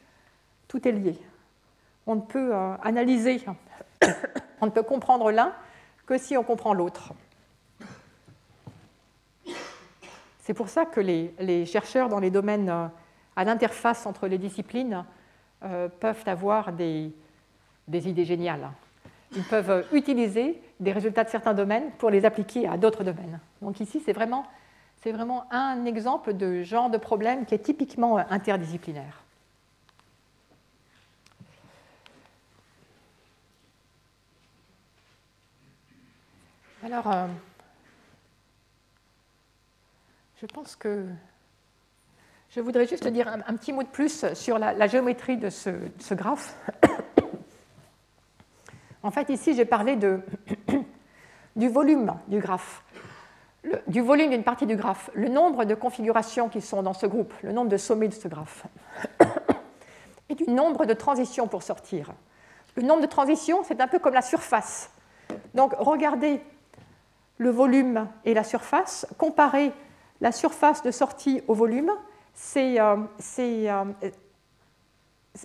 tout 0.68 0.88
est 0.88 0.91
lié. 0.91 1.15
On 2.07 2.15
ne 2.15 2.22
peut 2.22 2.55
euh, 2.55 2.76
analyser, 2.82 3.45
on 4.61 4.65
ne 4.65 4.72
peut 4.72 4.82
comprendre 4.82 5.32
l'un 5.32 5.53
que 6.07 6.18
si 6.18 6.36
on 6.36 6.43
comprend 6.43 6.74
l'autre. 6.74 7.13
C'est 10.39 10.55
pour 10.55 10.70
ça 10.70 10.86
que 10.86 10.99
les, 10.99 11.65
chercheurs 11.68 12.09
dans 12.09 12.20
les 12.20 12.32
domaines 12.32 12.70
euh, 12.70 12.88
à 13.38 13.43
l'interface 13.43 14.05
entre 14.05 14.27
les 14.27 14.39
disciplines 14.39 15.05
euh, 15.63 15.88
peuvent 15.88 16.23
avoir 16.25 16.73
des 16.73 17.13
idées 17.88 18.25
géniales. 18.25 18.69
Ils 19.35 19.43
peuvent 19.43 19.85
utiliser 19.93 20.59
des 20.79 20.91
résultats 20.91 21.23
de 21.23 21.29
certains 21.29 21.53
domaines 21.53 21.91
pour 21.99 22.09
les 22.09 22.25
appliquer 22.25 22.67
à 22.67 22.77
d'autres 22.77 23.03
domaines. 23.03 23.39
Donc 23.61 23.79
ici, 23.79 24.01
c'est 24.03 24.13
vraiment, 24.13 24.45
un 25.51 25.85
exemple 25.85 26.33
de 26.33 26.63
genre 26.63 26.89
de 26.89 26.97
problème 26.97 27.45
qui 27.45 27.53
est 27.53 27.59
typiquement 27.59 28.17
interdisciplinaire. 28.17 29.21
Alors, 36.83 37.11
euh, 37.11 37.27
je 40.41 40.45
pense 40.45 40.75
que 40.75 41.05
je 42.49 42.61
voudrais 42.61 42.87
juste 42.87 43.07
dire 43.07 43.27
un, 43.27 43.53
petit 43.55 43.73
mot 43.73 43.83
de 43.83 43.87
plus 43.87 44.33
sur 44.33 44.57
la, 44.57 44.87
géométrie 44.87 45.37
de 45.37 45.49
ce, 45.49 46.13
graphe. 46.13 46.55
En 49.03 49.11
fait, 49.11 49.29
ici, 49.29 49.53
j'ai 49.53 49.65
parlé 49.65 49.97
du 51.55 51.67
volume 51.69 52.13
du 52.27 52.39
graphe, 52.39 52.83
du 53.87 54.01
volume 54.01 54.31
d'une 54.31 54.43
partie 54.43 54.65
du 54.65 54.75
graphe, 54.75 55.09
le 55.13 55.29
nombre 55.29 55.65
de 55.65 55.75
configurations 55.75 56.49
qui 56.49 56.61
sont 56.61 56.83
dans 56.83 56.93
ce 56.93 57.05
groupe, 57.05 57.33
le 57.43 57.51
nombre 57.51 57.69
de 57.69 57.77
sommets 57.77 58.07
de 58.07 58.13
ce 58.13 58.27
graphe, 58.27 58.65
et 60.29 60.35
du 60.35 60.49
nombre 60.49 60.85
de 60.85 60.93
transitions 60.93 61.47
pour 61.47 61.63
sortir. 61.63 62.13
Le 62.75 62.83
nombre 62.83 63.01
de 63.01 63.07
transitions, 63.07 63.63
c'est 63.63 63.81
un 63.81 63.87
peu 63.87 63.99
comme 63.99 64.13
la 64.13 64.21
surface. 64.21 64.91
Donc, 65.53 65.73
regardez 65.77 66.41
le 67.37 67.49
volume 67.49 68.07
et 68.25 68.33
la 68.33 68.43
surface, 68.43 69.05
comparer 69.17 69.71
la 70.21 70.31
surface 70.31 70.81
de 70.81 70.91
sortie 70.91 71.41
au 71.47 71.53
volume, 71.53 71.91
c'est 72.38 72.79
euh, 72.79 72.97
euh, 73.39 73.83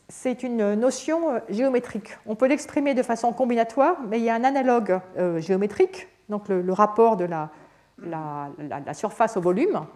c'est 0.09 0.43
une 0.43 0.74
notion 0.74 1.30
euh, 1.30 1.40
géométrique. 1.49 2.18
On 2.26 2.36
peut 2.36 2.47
l'exprimer 2.47 2.95
de 2.95 3.03
façon 3.03 3.32
combinatoire, 3.32 3.97
mais 4.07 4.18
il 4.18 4.24
y 4.24 4.30
a 4.30 4.34
un 4.34 4.45
analogue 4.45 5.01
géométrique, 5.38 6.09
donc 6.28 6.49
le, 6.49 6.72
rapport 6.72 7.16
de 7.16 7.26
la, 7.26 8.95
surface 8.95 9.36
au 9.36 9.40
volume, 9.40 9.86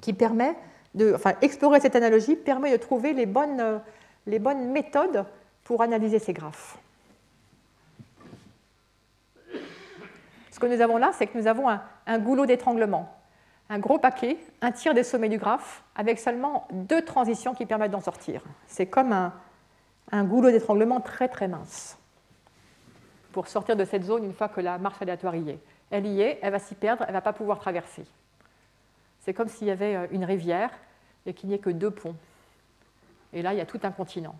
qui 0.00 0.12
permet 0.12 0.54
de, 0.94 1.12
enfin, 1.14 1.34
explorer 1.42 1.80
cette 1.80 1.96
analogie 1.96 2.36
permet 2.36 2.72
de 2.72 2.76
trouver 2.76 3.12
les 3.12 3.26
bonnes 3.26 4.72
méthodes 4.72 5.24
pour 5.64 5.82
analyser 5.82 6.18
ces 6.18 6.32
graphes. 6.32 6.78
Ce 10.50 10.58
que 10.58 10.66
nous 10.66 10.80
avons 10.80 10.96
là, 10.96 11.10
c'est 11.12 11.26
que 11.26 11.36
nous 11.36 11.46
avons 11.46 11.68
un 11.68 12.18
goulot 12.18 12.46
d'étranglement 12.46 13.15
un 13.68 13.78
gros 13.78 13.98
paquet, 13.98 14.38
un 14.60 14.72
tiers 14.72 14.94
des 14.94 15.02
sommets 15.02 15.28
du 15.28 15.38
graphe, 15.38 15.82
avec 15.94 16.18
seulement 16.18 16.68
deux 16.72 17.04
transitions 17.04 17.54
qui 17.54 17.66
permettent 17.66 17.90
d'en 17.90 18.00
sortir. 18.00 18.42
C'est 18.66 18.86
comme 18.86 19.12
un, 19.12 20.24
goulot 20.24 20.50
d'étranglement 20.50 21.00
très 21.00 21.28
très 21.28 21.48
mince 21.48 21.98
pour 23.32 23.48
sortir 23.48 23.76
de 23.76 23.84
cette 23.84 24.04
zone 24.04 24.24
une 24.24 24.32
fois 24.32 24.48
que 24.48 24.60
la 24.60 24.78
marche 24.78 25.02
aléatoire 25.02 25.34
y 25.34 25.50
est. 25.50 25.58
Elle 25.90 26.06
y 26.06 26.20
est, 26.20 26.38
elle 26.42 26.52
va 26.52 26.58
s'y 26.58 26.74
perdre, 26.74 27.02
elle 27.02 27.10
ne 27.10 27.18
va 27.18 27.20
pas 27.20 27.32
pouvoir 27.32 27.58
traverser. 27.58 28.04
C'est 29.20 29.34
comme 29.34 29.48
s'il 29.48 29.66
y 29.66 29.70
avait 29.70 29.96
euh, 29.96 30.06
une 30.10 30.24
rivière 30.24 30.70
et 31.26 31.34
qu'il 31.34 31.48
n'y 31.48 31.54
ait 31.54 31.58
que 31.58 31.70
deux 31.70 31.90
ponts. 31.90 32.16
Et 33.32 33.42
là, 33.42 33.52
il 33.52 33.58
y 33.58 33.60
a 33.60 33.66
tout 33.66 33.80
un 33.82 33.90
continent. 33.90 34.36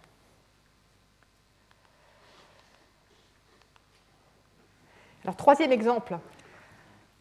Alors, 5.25 5.37
troisième 5.37 5.73
exemple 5.73 6.17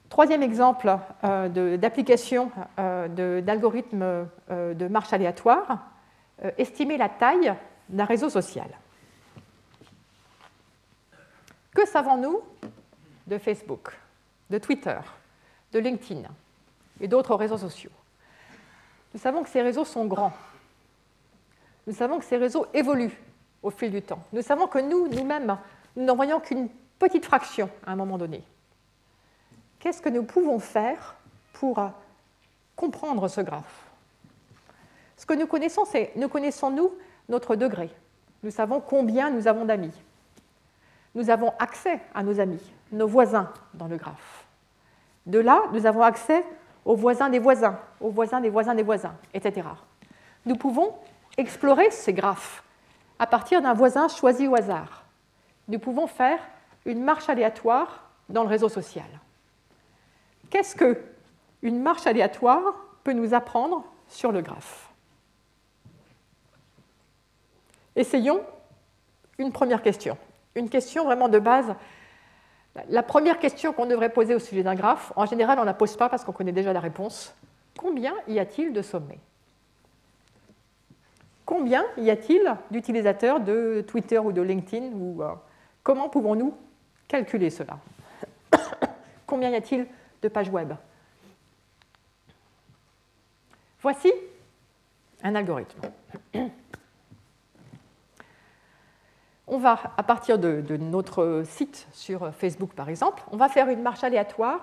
Troisième 0.10 0.44
exemple 0.44 0.96
euh, 1.24 1.78
d'application 1.78 2.52
euh, 2.80 3.42
d'algorithmes 3.42 4.28
euh, 4.52 4.74
de 4.74 4.88
marche 4.88 5.14
aléatoire, 5.14 5.80
estimer 6.58 6.98
la 6.98 7.08
taille 7.08 7.54
d'un 7.88 8.04
réseau 8.04 8.30
social. 8.30 8.68
Que 11.74 11.88
savons-nous 11.88 12.42
de 13.26 13.38
Facebook, 13.38 13.98
de 14.50 14.58
Twitter, 14.58 14.98
de 15.72 15.80
LinkedIn 15.80 16.24
et 17.00 17.08
d'autres 17.08 17.36
réseaux 17.36 17.58
sociaux? 17.58 17.92
Nous 19.14 19.20
savons 19.20 19.44
que 19.44 19.50
ces 19.50 19.62
réseaux 19.62 19.86
sont 19.86 20.06
grands. 20.06 20.34
Nous 21.88 21.94
savons 21.94 22.20
que 22.20 22.26
ces 22.26 22.38
réseaux 22.38 22.66
évoluent 22.74 23.18
au 23.64 23.70
fil 23.70 23.92
du 23.92 24.02
temps. 24.02 24.24
Nous 24.34 24.42
savons 24.42 24.68
que 24.68 24.80
nous, 24.80 25.08
nous-mêmes, 25.08 25.58
nous 25.96 26.04
n'en 26.04 26.16
voyons 26.16 26.42
qu'une 26.42 26.68
petite 27.00 27.26
fraction 27.26 27.70
à 27.88 27.94
un 27.94 27.96
moment 27.96 28.18
donné 28.18 28.44
qu'est-ce 29.86 30.02
que 30.02 30.10
nous 30.10 30.24
pouvons 30.24 30.58
faire 30.58 31.16
pour 31.54 31.78
euh, 31.78 31.90
comprendre 32.76 33.28
ce 33.28 33.40
graphe? 33.40 33.86
Ce 35.16 35.28
que 35.28 35.36
nous 35.36 35.46
connaissons, 35.46 35.86
c'est 35.86 36.12
nous 36.16 36.28
connaissons, 36.28 36.72
nous, 36.72 36.92
notre 37.30 37.56
degré. 37.56 37.92
Nous 38.42 38.50
savons 38.50 38.82
combien 38.82 39.30
nous 39.30 39.48
avons 39.48 39.64
d'amis. 39.64 39.94
Nous 41.14 41.30
avons 41.30 41.54
accès 41.60 42.00
à 42.16 42.24
nos 42.24 42.40
amis, 42.40 42.64
nos 42.92 43.06
voisins 43.06 43.54
dans 43.76 43.86
le 43.86 43.98
graphe. 43.98 44.48
De 45.28 45.38
là, 45.38 45.62
nous 45.72 45.86
avons 45.86 46.02
accès 46.02 46.44
aux 46.84 46.96
voisins 46.96 47.30
des 47.30 47.40
voisins, 47.40 47.78
aux 48.02 48.10
voisins 48.10 48.42
des 48.42 48.50
voisins 48.50 48.74
des 48.74 48.82
voisins, 48.82 49.16
etc. 49.36 49.68
Nous 50.48 50.56
pouvons 50.56 50.96
explorer 51.38 51.92
ces 51.92 52.14
graphes 52.14 52.64
à 53.20 53.28
partir 53.28 53.62
d'un 53.62 53.76
voisin 53.76 54.08
choisi 54.08 54.48
au 54.48 54.56
hasard. 54.56 55.04
Nous 55.68 55.78
pouvons 55.78 56.08
faire 56.08 56.40
une 56.86 57.04
marche 57.04 57.30
aléatoire 57.30 58.10
dans 58.30 58.42
le 58.42 58.50
réseau 58.50 58.68
social. 58.68 59.06
Qu'est-ce 60.50 60.76
qu'une 60.76 61.82
marche 61.82 62.08
aléatoire 62.08 62.76
peut 63.04 63.14
nous 63.14 63.34
apprendre 63.34 63.84
sur 64.08 64.32
le 64.32 64.42
graphe? 64.42 64.90
Essayons 67.96 68.42
une 69.38 69.52
première 69.52 69.82
question. 69.82 70.18
Une 70.56 70.70
question 70.70 71.06
vraiment 71.06 71.30
de 71.30 71.40
base. 71.40 71.76
La 72.90 73.04
première 73.04 73.40
question 73.40 73.74
qu'on 73.74 73.86
devrait 73.86 74.10
poser 74.10 74.36
au 74.36 74.40
sujet 74.40 74.64
d'un 74.64 74.76
graphe, 74.76 75.14
en 75.16 75.26
général, 75.26 75.60
on 75.60 75.62
ne 75.62 75.68
la 75.68 75.74
pose 75.74 75.96
pas 75.96 76.10
parce 76.10 76.24
qu'on 76.24 76.34
connaît 76.34 76.52
déjà 76.52 76.74
la 76.74 76.80
réponse. 76.80 77.34
Combien 77.78 78.14
y 78.28 78.40
a-t-il 78.40 78.74
de 78.74 78.82
sommets? 78.82 79.20
Combien 81.46 81.86
y 81.98 82.10
a-t-il 82.10 82.56
d'utilisateurs 82.72 83.40
de 83.40 83.84
Twitter 83.88 84.18
ou 84.18 84.32
de 84.32 84.42
LinkedIn 84.42 84.92
euh, 84.96 85.30
Comment 85.84 86.10
pouvons-nous 86.10 86.56
calculer 87.08 87.50
cela? 87.50 87.78
Combien 89.28 89.50
y 89.50 89.56
a-t-il 89.56 89.86
de 90.26 90.30
page 90.30 90.50
web. 90.50 90.74
Voici 93.82 94.12
un 95.22 95.36
algorithme. 95.36 95.80
On 99.48 99.60
va, 99.60 99.80
à 99.96 100.02
partir 100.02 100.40
de, 100.40 100.64
notre 100.78 101.44
site 101.46 101.88
sur 101.94 102.34
Facebook 102.34 102.74
par 102.74 102.90
exemple, 102.90 103.22
on 103.32 103.38
va 103.38 103.48
faire 103.48 103.70
une 103.70 103.84
marche 103.84 104.04
aléatoire 104.04 104.62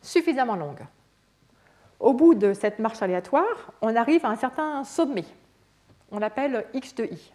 suffisamment 0.00 0.54
longue. 0.54 0.86
Au 1.98 2.12
bout 2.12 2.36
de 2.36 2.52
cette 2.52 2.78
marche 2.78 3.02
aléatoire, 3.02 3.72
on 3.82 3.96
arrive 3.96 4.24
à 4.24 4.28
un 4.28 4.36
certain 4.36 4.84
sommet. 4.84 5.24
On 6.12 6.20
l'appelle 6.20 6.64
x 6.74 6.94
de 6.94 7.06
i. 7.06 7.32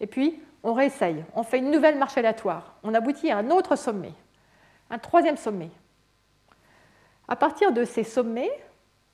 Et 0.00 0.06
puis, 0.06 0.40
on 0.62 0.72
réessaye, 0.72 1.22
on 1.34 1.42
fait 1.42 1.58
une 1.58 1.70
nouvelle 1.70 1.98
marche 1.98 2.16
aléatoire. 2.16 2.76
On 2.82 2.94
aboutit 2.94 3.30
à 3.30 3.36
un 3.36 3.50
autre 3.50 3.76
sommet, 3.76 4.14
un 4.88 4.98
troisième 4.98 5.36
sommet. 5.36 5.70
À 7.28 7.36
partir 7.36 7.72
de 7.72 7.84
ces 7.84 8.04
sommets 8.04 8.50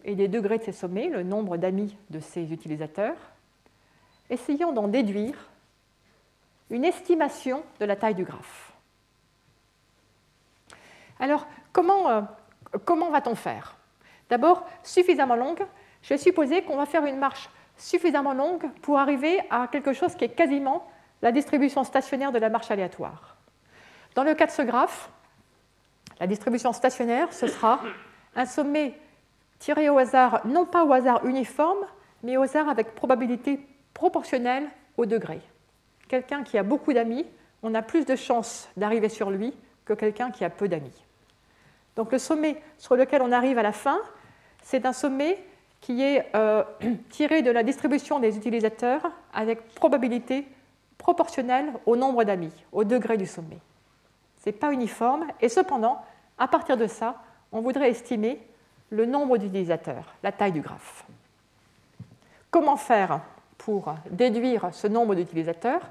et 0.04 0.14
des 0.14 0.28
degrés 0.28 0.58
de 0.58 0.64
ces 0.64 0.72
sommets, 0.72 1.08
le 1.08 1.22
nombre 1.22 1.56
d'amis 1.56 1.96
de 2.10 2.20
ces 2.20 2.52
utilisateurs, 2.52 3.16
essayons 4.28 4.72
d'en 4.72 4.88
déduire 4.88 5.48
une 6.70 6.84
estimation 6.84 7.62
de 7.80 7.84
la 7.84 7.96
taille 7.96 8.14
du 8.14 8.24
graphe. 8.24 8.72
Alors, 11.20 11.46
comment, 11.72 12.08
euh, 12.08 12.22
comment 12.84 13.10
va-t-on 13.10 13.34
faire? 13.34 13.76
D'abord, 14.28 14.66
suffisamment 14.82 15.36
longue. 15.36 15.64
Je 16.02 16.10
vais 16.10 16.18
supposer 16.18 16.62
qu'on 16.62 16.76
va 16.76 16.86
faire 16.86 17.04
une 17.04 17.18
marche 17.18 17.48
suffisamment 17.76 18.32
longue 18.32 18.70
pour 18.80 18.98
arriver 18.98 19.40
à 19.50 19.68
quelque 19.68 19.92
chose 19.92 20.14
qui 20.14 20.24
est 20.24 20.34
quasiment 20.34 20.88
la 21.20 21.32
distribution 21.32 21.84
stationnaire 21.84 22.32
de 22.32 22.38
la 22.38 22.48
marche 22.48 22.70
aléatoire. 22.70 23.36
Dans 24.14 24.24
le 24.24 24.34
cas 24.34 24.46
de 24.46 24.50
ce 24.50 24.62
graphe, 24.62 25.10
la 26.22 26.28
distribution 26.28 26.72
stationnaire, 26.72 27.32
ce 27.32 27.48
sera 27.48 27.80
un 28.36 28.46
sommet 28.46 28.94
tiré 29.58 29.90
au 29.90 29.98
hasard, 29.98 30.46
non 30.46 30.66
pas 30.66 30.84
au 30.84 30.92
hasard 30.92 31.24
uniforme, 31.24 31.84
mais 32.22 32.36
au 32.36 32.42
hasard 32.42 32.68
avec 32.68 32.94
probabilité 32.94 33.58
proportionnelle 33.92 34.68
au 34.96 35.04
degré. 35.04 35.40
Quelqu'un 36.06 36.44
qui 36.44 36.56
a 36.58 36.62
beaucoup 36.62 36.92
d'amis, 36.92 37.26
on 37.64 37.74
a 37.74 37.82
plus 37.82 38.06
de 38.06 38.14
chances 38.14 38.68
d'arriver 38.76 39.08
sur 39.08 39.32
lui 39.32 39.52
que 39.84 39.94
quelqu'un 39.94 40.30
qui 40.30 40.44
a 40.44 40.50
peu 40.50 40.68
d'amis. 40.68 40.94
Donc 41.96 42.12
le 42.12 42.18
sommet 42.20 42.62
sur 42.78 42.94
lequel 42.94 43.20
on 43.20 43.32
arrive 43.32 43.58
à 43.58 43.64
la 43.64 43.72
fin, 43.72 43.98
c'est 44.62 44.86
un 44.86 44.92
sommet 44.92 45.44
qui 45.80 46.04
est 46.04 46.24
euh, 46.36 46.62
tiré 47.10 47.42
de 47.42 47.50
la 47.50 47.64
distribution 47.64 48.20
des 48.20 48.36
utilisateurs 48.36 49.10
avec 49.34 49.74
probabilité 49.74 50.46
proportionnelle 50.98 51.72
au 51.84 51.96
nombre 51.96 52.22
d'amis, 52.22 52.54
au 52.70 52.84
degré 52.84 53.16
du 53.16 53.26
sommet. 53.26 53.58
Ce 54.38 54.50
n'est 54.50 54.56
pas 54.56 54.72
uniforme, 54.72 55.26
et 55.40 55.48
cependant, 55.48 56.00
à 56.38 56.48
partir 56.48 56.76
de 56.76 56.86
ça, 56.86 57.22
on 57.52 57.60
voudrait 57.60 57.90
estimer 57.90 58.40
le 58.90 59.06
nombre 59.06 59.38
d'utilisateurs, 59.38 60.14
la 60.22 60.32
taille 60.32 60.52
du 60.52 60.60
graphe. 60.60 61.04
Comment 62.50 62.76
faire 62.76 63.20
pour 63.58 63.94
déduire 64.10 64.68
ce 64.72 64.86
nombre 64.86 65.14
d'utilisateurs? 65.14 65.82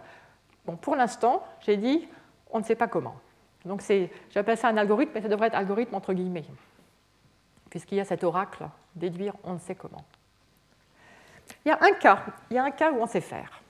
Pour 0.81 0.95
l'instant, 0.95 1.43
j'ai 1.61 1.77
dit, 1.77 2.07
on 2.51 2.59
ne 2.59 2.63
sait 2.63 2.75
pas 2.75 2.87
comment. 2.87 3.15
Donc 3.65 3.83
j'appelle 4.31 4.57
ça 4.57 4.69
un 4.69 4.77
algorithme, 4.77 5.11
mais 5.15 5.21
ça 5.21 5.27
devrait 5.27 5.47
être 5.47 5.55
algorithme 5.55 5.95
entre 5.95 6.13
guillemets, 6.13 6.45
puisqu'il 7.69 7.97
y 7.97 8.01
a 8.01 8.05
cet 8.05 8.23
oracle, 8.23 8.65
déduire 8.95 9.33
on 9.43 9.53
ne 9.53 9.59
sait 9.59 9.75
comment. 9.75 10.03
Il 11.65 11.69
y 11.69 11.71
a 11.71 11.77
un 11.81 11.91
cas, 11.93 12.23
il 12.49 12.55
y 12.55 12.59
a 12.59 12.63
un 12.63 12.71
cas 12.71 12.91
où 12.91 13.01
on 13.01 13.07
sait 13.07 13.21
faire. 13.21 13.61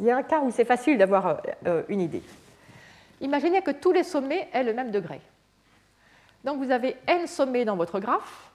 Il 0.00 0.06
y 0.06 0.10
a 0.10 0.16
un 0.16 0.22
cas 0.22 0.40
où 0.40 0.50
c'est 0.50 0.64
facile 0.64 0.98
d'avoir 0.98 1.26
euh, 1.26 1.36
euh, 1.66 1.82
une 1.88 2.00
idée. 2.00 2.22
Imaginez 3.20 3.62
que 3.62 3.70
tous 3.70 3.92
les 3.92 4.02
sommets 4.02 4.48
aient 4.52 4.64
le 4.64 4.74
même 4.74 4.90
degré. 4.90 5.20
Donc 6.44 6.58
vous 6.58 6.70
avez 6.70 6.96
n 7.06 7.26
sommets 7.26 7.64
dans 7.64 7.76
votre 7.76 7.98
graphe, 7.98 8.50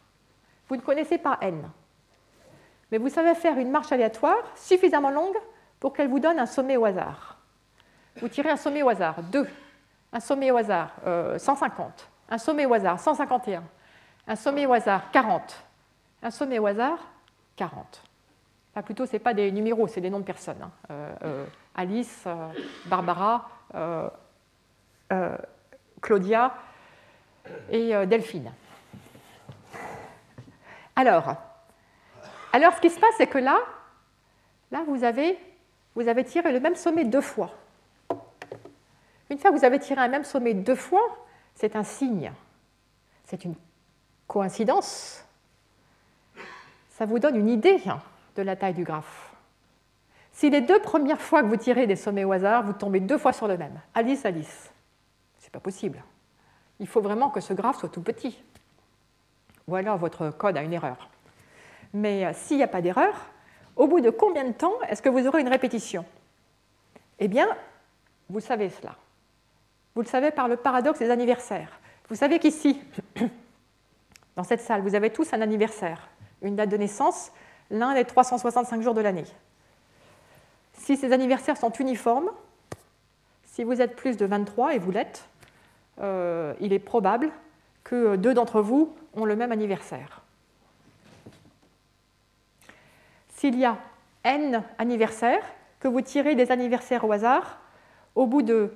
vous 0.68 0.76
ne 0.76 0.82
connaissez 0.82 1.18
pas 1.18 1.38
n. 1.42 1.70
Mais 2.92 2.98
vous 2.98 3.10
savez 3.10 3.36
faire 3.36 3.58
une 3.58 3.72
marche 3.72 3.92
aléatoire 3.92 4.38
suffisamment 4.56 5.12
longue 5.12 5.38
pour 5.80 5.94
qu'elle 5.94 6.08
vous 6.08 6.20
donne 6.20 6.40
un 6.40 6.46
sommet 6.46 6.78
au 6.78 6.86
hasard. 6.86 7.38
Vous 8.22 8.28
tirez 8.28 8.50
un 8.50 8.58
sommet 8.58 8.84
au 8.84 8.90
hasard, 8.90 9.22
2, 9.24 9.48
un 10.14 10.20
sommet 10.20 10.52
au 10.52 10.58
hasard, 10.58 10.92
150, 11.38 11.88
euh, 11.88 12.34
un 12.34 12.38
sommet 12.38 12.66
au 12.66 12.74
hasard, 12.74 13.00
151, 13.00 13.64
un 14.28 14.36
sommet 14.36 14.66
au 14.66 14.74
hasard, 14.74 15.10
40, 15.12 15.64
un 16.24 16.32
sommet 16.32 16.60
au 16.60 16.66
hasard, 16.66 17.00
40 17.56 18.04
plutôt, 18.82 19.06
ce 19.06 19.14
n'est 19.14 19.20
pas 19.20 19.34
des 19.34 19.52
numéros, 19.52 19.88
c'est 19.88 20.02
des 20.02 20.10
noms 20.10 20.20
de 20.20 20.26
personnes. 20.26 20.62
Hein. 20.62 20.72
Euh, 20.92 21.12
euh, 21.24 21.46
Alice, 21.76 22.26
Barbara, 22.86 23.50
Claudia 26.02 26.54
et 27.72 28.06
Delphine. 28.06 28.52
Alors, 30.96 31.36
alors, 32.52 32.74
ce 32.74 32.82
qui 32.82 32.90
se 32.90 33.00
passe, 33.00 33.14
c'est 33.18 33.28
que 33.28 33.38
là, 33.38 33.60
là 34.72 34.84
vous, 34.88 35.04
avez, 35.04 35.38
vous 35.96 36.08
avez 36.08 36.24
tiré 36.24 36.52
le 36.52 36.60
même 36.60 36.76
sommet 36.76 37.06
deux 37.06 37.22
fois. 37.22 37.52
Une 39.30 39.38
fois 39.38 39.52
que 39.52 39.58
vous 39.58 39.66
avez 39.66 39.80
tiré 39.80 40.02
un 40.02 40.08
même 40.08 40.24
sommet 40.24 40.56
deux 40.56 40.76
fois, 40.76 41.26
c'est 41.54 41.76
un 41.76 41.84
signe. 41.84 42.32
C'est 43.26 43.46
une 43.46 43.54
coïncidence. 44.28 45.24
Ça 46.90 47.06
vous 47.06 47.20
donne 47.20 47.36
une 47.36 47.50
idée 47.50 47.80
hein 47.86 48.02
de 48.36 48.42
la 48.42 48.56
taille 48.56 48.74
du 48.74 48.84
graphe. 48.84 49.34
Si 50.32 50.50
les 50.50 50.62
deux 50.62 50.80
premières 50.80 51.22
fois 51.22 51.44
que 51.44 51.48
vous 51.48 51.58
tirez 51.58 51.86
des 51.86 51.96
sommets 51.96 52.24
au 52.24 52.32
hasard, 52.32 52.64
vous 52.64 52.74
tombez 52.74 53.00
deux 53.00 53.18
fois 53.18 53.34
sur 53.34 53.48
le 53.48 53.58
même, 53.58 53.80
Alice, 53.94 54.26
Alice, 54.26 54.72
c'est 55.38 55.52
pas 55.52 55.60
possible. 55.60 56.02
Il 56.80 56.88
faut 56.88 57.02
vraiment 57.02 57.30
que 57.30 57.42
ce 57.42 57.54
graphe 57.54 57.80
soit 57.80 57.90
tout 57.90 58.02
petit. 58.02 58.42
Ou 59.68 59.76
alors 59.76 59.98
votre 59.98 60.30
code 60.32 60.58
a 60.58 60.62
une 60.62 60.74
erreur. 60.74 61.10
Mais 61.94 62.26
euh, 62.26 62.32
s'il 62.34 62.58
n'y 62.58 62.64
a 62.64 62.68
pas 62.68 62.82
d'erreur, 62.82 63.14
au 63.76 63.88
bout 63.88 64.02
de 64.02 64.10
combien 64.10 64.44
de 64.44 64.54
temps 64.54 64.74
est-ce 64.88 65.02
que 65.02 65.10
vous 65.10 65.28
aurez 65.28 65.42
une 65.42 65.50
répétition? 65.50 66.06
Eh 67.20 67.28
bien, 67.28 67.48
vous 68.30 68.40
savez 68.40 68.70
cela. 68.70 68.96
Vous 69.96 70.02
le 70.02 70.08
savez 70.08 70.32
par 70.32 70.48
le 70.48 70.56
paradoxe 70.56 71.00
des 71.00 71.10
anniversaires. 71.10 71.80
Vous 72.10 72.16
savez 72.16 72.40
qu'ici, 72.40 72.82
dans 74.36 74.44
cette 74.44 74.62
salle, 74.62 74.82
vous 74.82 74.96
avez 74.96 75.12
tous 75.12 75.34
un 75.34 75.42
anniversaire, 75.42 76.10
une 76.42 76.56
date 76.56 76.70
de 76.70 76.78
naissance 76.78 77.32
l'un 77.72 77.94
des 77.94 78.06
365 78.06 78.82
jours 78.82 78.94
de 78.94 79.02
l'année. 79.02 79.26
Si 80.74 80.98
ces 80.98 81.12
anniversaires 81.12 81.58
sont 81.58 81.72
uniformes, 81.72 82.32
si 83.44 83.64
vous 83.64 83.82
êtes 83.82 83.96
plus 83.96 84.18
de 84.18 84.26
23 84.26 84.74
et 84.74 84.80
vous 84.80 84.92
l'êtes, 84.92 85.29
euh, 86.02 86.54
il 86.60 86.74
est 86.74 86.80
probable 86.80 87.32
que 87.84 88.16
deux 88.16 88.34
d'entre 88.34 88.62
vous 88.62 88.94
ont 89.14 89.26
le 89.26 89.36
même 89.36 89.52
anniversaire. 89.52 90.22
S'il 93.30 93.58
y 93.58 93.66
a 93.66 93.78
n 94.24 94.64
anniversaires, 94.78 95.44
que 95.80 95.88
vous 95.88 96.02
tirez 96.02 96.36
des 96.36 96.52
anniversaires 96.52 97.06
au 97.06 97.12
hasard, 97.12 97.60
au 98.16 98.26
bout 98.26 98.42
de 98.42 98.74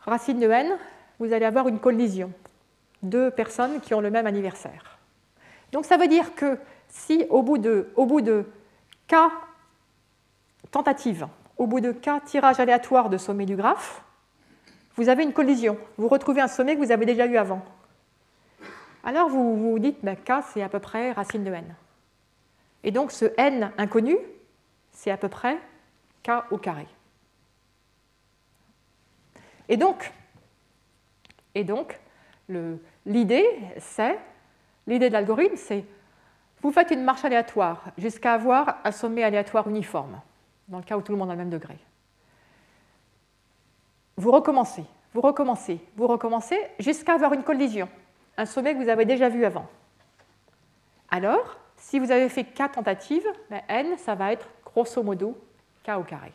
racine 0.00 0.40
de 0.40 0.48
n, 0.48 0.78
vous 1.18 1.32
allez 1.32 1.44
avoir 1.44 1.68
une 1.68 1.78
collision. 1.78 2.32
Deux 3.02 3.30
personnes 3.30 3.80
qui 3.80 3.94
ont 3.94 4.00
le 4.00 4.10
même 4.10 4.26
anniversaire. 4.26 4.98
Donc 5.72 5.84
ça 5.84 5.96
veut 5.96 6.08
dire 6.08 6.34
que 6.34 6.58
si 6.88 7.26
au 7.30 7.42
bout 7.42 7.58
de, 7.58 7.90
au 7.96 8.06
bout 8.06 8.22
K 9.06 9.14
tentatives, 10.70 11.26
au 11.56 11.66
bout 11.66 11.80
de 11.80 11.92
K 11.92 12.24
tirages 12.24 12.60
aléatoires 12.60 13.10
de 13.10 13.18
sommet 13.18 13.46
du 13.46 13.56
graphe, 13.56 14.02
vous 14.96 15.08
avez 15.08 15.22
une 15.22 15.32
collision. 15.32 15.78
Vous 15.96 16.08
retrouvez 16.08 16.40
un 16.40 16.48
sommet 16.48 16.74
que 16.74 16.80
vous 16.80 16.92
avez 16.92 17.06
déjà 17.06 17.26
eu 17.26 17.36
avant. 17.36 17.64
Alors 19.04 19.28
vous 19.28 19.56
vous 19.56 19.78
dites, 19.78 19.98
ben, 20.02 20.16
K 20.16 20.42
c'est 20.52 20.62
à 20.62 20.68
peu 20.68 20.78
près 20.78 21.12
racine 21.12 21.44
de 21.44 21.50
n. 21.50 21.74
Et 22.84 22.90
donc 22.90 23.12
ce 23.12 23.26
n 23.38 23.72
inconnu, 23.78 24.16
c'est 24.92 25.10
à 25.10 25.16
peu 25.16 25.28
près 25.28 25.58
K 26.22 26.30
au 26.50 26.58
carré. 26.58 26.86
Et 29.68 29.76
donc, 29.76 30.12
et 31.54 31.64
donc 31.64 31.98
l'idée, 33.06 33.46
c'est, 33.78 34.18
l'idée 34.86 35.08
de 35.08 35.14
l'algorithme, 35.14 35.56
c'est 35.56 35.84
vous 36.62 36.72
faites 36.72 36.90
une 36.90 37.04
marche 37.04 37.24
aléatoire 37.24 37.84
jusqu'à 37.96 38.34
avoir 38.34 38.78
un 38.84 38.92
sommet 38.92 39.22
aléatoire 39.22 39.66
uniforme, 39.68 40.20
dans 40.68 40.78
le 40.78 40.84
cas 40.84 40.96
où 40.96 41.00
tout 41.00 41.12
le 41.12 41.18
monde 41.18 41.30
a 41.30 41.34
le 41.34 41.38
même 41.38 41.50
degré. 41.50 41.78
Vous 44.20 44.32
recommencez, 44.32 44.84
vous 45.14 45.22
recommencez, 45.22 45.80
vous 45.96 46.06
recommencez 46.06 46.58
jusqu'à 46.78 47.14
avoir 47.14 47.32
une 47.32 47.42
collision, 47.42 47.88
un 48.36 48.44
sommet 48.44 48.74
que 48.74 48.82
vous 48.82 48.90
avez 48.90 49.06
déjà 49.06 49.30
vu 49.30 49.46
avant. 49.46 49.66
Alors, 51.10 51.56
si 51.78 51.98
vous 51.98 52.10
avez 52.10 52.28
fait 52.28 52.44
k 52.44 52.70
tentatives, 52.70 53.26
ben, 53.48 53.62
n, 53.68 53.96
ça 53.96 54.14
va 54.14 54.30
être 54.30 54.46
grosso 54.62 55.02
modo 55.02 55.38
k 55.86 55.92
au 55.98 56.02
carré. 56.02 56.32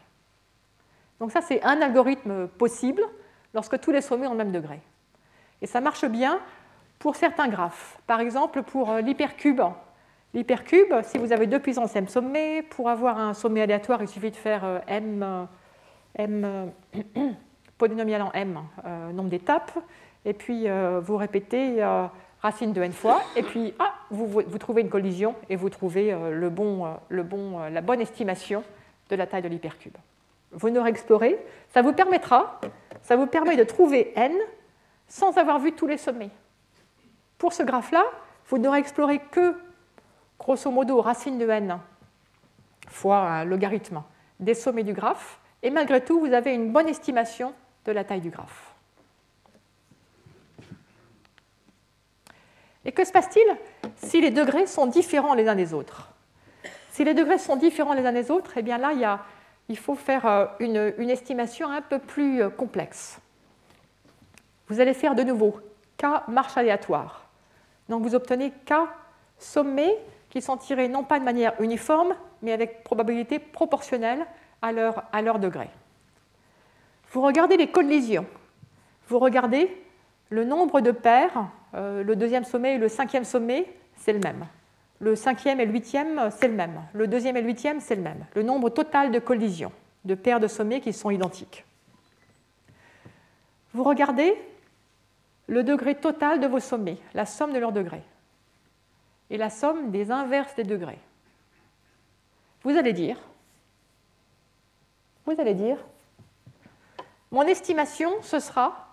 Donc 1.20 1.32
ça, 1.32 1.42
c'est 1.42 1.62
un 1.62 1.80
algorithme 1.80 2.48
possible 2.48 3.04
lorsque 3.54 3.80
tous 3.80 3.92
les 3.92 4.02
sommets 4.02 4.26
ont 4.26 4.32
le 4.32 4.38
même 4.38 4.52
degré. 4.52 4.82
Et 5.62 5.68
ça 5.68 5.80
marche 5.80 6.06
bien 6.06 6.40
pour 6.98 7.16
certains 7.16 7.50
graphes. 7.50 8.00
Par 8.08 8.20
exemple, 8.20 8.64
pour 8.64 8.90
euh, 8.90 9.02
l'hypercube 9.02 9.62
L'hypercube, 10.34 10.92
si 11.04 11.20
vous 11.20 11.32
avez 11.32 11.46
deux 11.46 11.60
puissances 11.60 11.96
m 11.96 12.08
sommets, 12.08 12.64
pour 12.64 12.90
avoir 12.90 13.20
un 13.20 13.36
sommet 13.36 13.62
aléatoire, 13.62 14.02
il 14.02 14.08
suffit 14.08 14.32
de 14.32 14.36
faire 14.36 14.66
euh, 14.66 14.80
m, 14.88 15.24
euh, 15.24 15.46
m 16.16 16.72
polynomial 17.78 18.22
en 18.22 18.32
m, 18.34 18.60
euh, 18.86 19.12
nombre 19.12 19.30
d'étapes, 19.30 19.74
et 20.26 20.34
puis 20.34 20.68
vous 21.02 21.18
répétez 21.18 21.84
racine 22.46 22.74
de 22.74 22.82
n 22.82 22.94
fois, 22.94 23.24
et 23.36 23.42
puis 23.42 23.74
ah, 23.80 23.96
vous, 24.12 24.28
vous, 24.28 24.58
trouvez 24.60 24.84
une 24.84 24.90
collision 24.90 25.36
et 25.50 25.56
vous 25.56 25.72
trouvez 25.72 26.14
euh, 26.14 26.30
le 26.30 26.50
bon, 26.50 26.86
euh, 26.86 26.90
le 27.10 27.24
bon, 27.24 27.58
la 27.70 27.82
bonne 27.82 28.02
estimation 28.02 28.64
de 29.10 29.16
la 29.16 29.26
taille 29.26 29.42
de 29.42 29.48
l'hypercube. 29.48 29.98
Vous 30.52 30.70
n'aurez 30.70 30.92
exploré, 30.92 31.40
ça 31.70 31.82
vous 31.82 31.94
permettra, 31.94 32.62
ça 33.02 33.16
vous 33.16 33.26
permet 33.26 33.58
de 33.58 33.64
trouver 33.64 34.14
n 34.16 34.32
sans 35.08 35.38
avoir 35.40 35.58
vu 35.58 35.72
tous 35.72 35.88
les 35.88 35.98
sommets. 35.98 36.30
Pour 37.40 37.52
ce 37.52 37.64
graphe-là, 37.64 38.04
vous 38.48 38.60
n'aurez 38.60 38.78
exploré 38.78 39.20
que, 39.32 39.56
grosso 40.38 40.70
modo, 40.70 41.02
racine 41.02 41.40
de 41.40 41.50
n 41.50 41.80
fois 42.88 43.44
logarithme 43.44 44.04
des 44.40 44.54
sommets 44.54 44.84
du 44.84 44.94
graphe, 44.94 45.40
et 45.64 45.72
malgré 45.72 46.04
tout, 46.04 46.20
vous 46.20 46.32
avez 46.32 46.54
une 46.54 46.72
bonne 46.72 46.88
estimation 46.88 47.54
de 47.86 47.92
la 47.92 48.04
taille 48.04 48.22
du 48.22 48.30
graphe. 48.30 48.74
Et 52.86 52.92
que 52.92 53.04
se 53.04 53.12
passe-t-il 53.12 53.58
si 53.98 54.22
les 54.22 54.32
degrés 54.32 54.68
sont 54.68 54.86
différents 54.86 55.34
les 55.34 55.48
uns 55.48 55.56
des 55.56 55.74
autres? 55.74 56.10
Si 56.92 57.04
les 57.04 57.14
degrés 57.14 57.40
sont 57.40 57.56
différents 57.56 57.94
les 57.94 58.06
uns 58.06 58.14
des 58.14 58.32
autres, 58.32 58.54
eh 58.58 58.62
bien 58.62 58.78
là, 58.78 59.20
il, 59.68 59.78
faut 59.78 59.96
faire 59.96 60.26
euh, 60.26 60.46
une, 60.60 61.10
estimation 61.10 61.70
un 61.70 61.82
peu 61.82 62.00
plus 62.00 62.44
euh, 62.44 62.50
complexe. 62.50 63.20
Vous 64.68 64.80
allez 64.80 64.94
faire 64.94 65.16
de 65.16 65.24
nouveau 65.24 65.60
K 65.98 66.28
marche 66.28 66.58
aléatoire. 66.58 67.28
Donc 67.90 68.04
vous 68.04 68.16
obtenez 68.16 68.52
K 68.52 68.74
sommets 69.38 69.98
qui 70.30 70.42
sont 70.42 70.58
tirés 70.58 70.88
non 70.88 71.04
pas 71.04 71.20
de 71.20 71.26
manière 71.26 71.60
uniforme, 71.60 72.16
mais 72.42 72.54
avec 72.54 72.84
probabilité 72.84 73.40
proportionnelle 73.40 74.26
à 74.62 74.72
leur 74.72 75.40
degré. 75.40 75.70
Vous 77.16 77.22
regardez 77.22 77.56
les 77.56 77.72
collisions. 77.72 78.26
Vous 79.08 79.20
regardez 79.20 79.72
le 80.30 80.44
nombre 80.44 80.82
de 80.82 80.92
paires, 80.92 81.50
euh, 81.74 82.04
le 82.04 82.14
deuxième 82.18 82.44
sommet 82.44 82.76
et 82.76 82.78
le 82.78 82.90
cinquième 82.90 83.24
sommet, 83.24 83.74
c'est 83.96 84.12
le 84.12 84.20
même. 84.20 84.46
Le 85.00 85.16
cinquième 85.16 85.62
et 85.62 85.66
le 85.66 85.72
huitième, 85.72 86.30
c'est 86.30 86.50
le 86.50 86.56
même. 86.56 86.82
Le 86.92 87.08
deuxième 87.08 87.38
et 87.38 87.42
le 87.42 87.48
huitième, 87.48 87.80
c'est 87.80 87.96
le 87.96 88.02
même. 88.02 88.26
Le 88.36 88.44
nombre 88.44 88.70
total 88.70 89.12
de 89.12 89.20
collisions, 89.20 89.72
de 90.04 90.14
paires 90.14 90.42
de 90.42 90.48
sommets 90.48 90.82
qui 90.82 90.92
sont 90.92 91.10
identiques. 91.10 91.64
Vous 93.74 93.86
regardez 93.86 94.36
le 95.48 95.64
degré 95.64 95.96
total 95.96 96.42
de 96.42 96.48
vos 96.48 96.60
sommets, 96.60 96.98
la 97.14 97.26
somme 97.26 97.54
de 97.54 97.60
leurs 97.60 97.72
degrés, 97.72 98.04
et 99.30 99.38
la 99.38 99.50
somme 99.50 99.90
des 99.90 100.12
inverses 100.12 100.56
des 100.56 100.66
degrés. 100.66 101.00
Vous 102.64 102.72
allez 102.72 102.92
dire, 102.92 103.18
vous 105.26 105.36
allez 105.40 105.54
dire, 105.54 105.78
mon 107.36 107.42
estimation, 107.42 108.12
ce 108.22 108.40
sera 108.40 108.88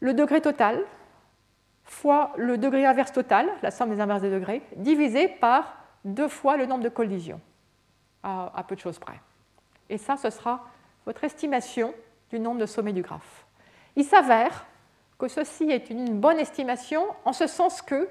le 0.00 0.14
degré 0.14 0.40
total 0.40 0.84
fois 1.84 2.32
le 2.36 2.58
degré 2.58 2.84
inverse 2.84 3.12
total, 3.12 3.48
la 3.62 3.70
somme 3.70 3.90
des 3.90 4.00
inverses 4.00 4.22
des 4.22 4.30
degrés, 4.30 4.60
divisé 4.74 5.28
par 5.28 5.76
deux 6.04 6.26
fois 6.26 6.56
le 6.56 6.66
nombre 6.66 6.82
de 6.82 6.88
collisions, 6.88 7.40
à, 8.24 8.64
peu 8.66 8.74
de 8.74 8.80
choses 8.80 8.98
près. 8.98 9.20
Et 9.88 9.96
ça, 9.96 10.16
ce 10.16 10.30
sera 10.30 10.66
votre 11.06 11.22
estimation 11.22 11.94
du 12.30 12.40
nombre 12.40 12.60
de 12.60 12.66
sommets 12.66 12.92
du 12.92 13.02
graphe. 13.02 13.46
Il 13.94 14.04
s'avère 14.04 14.66
que 15.20 15.28
ceci 15.28 15.70
est 15.70 15.88
une 15.88 16.18
bonne 16.18 16.38
estimation 16.38 17.04
en 17.24 17.32
ce 17.32 17.46
sens 17.46 17.80
que 17.80 18.08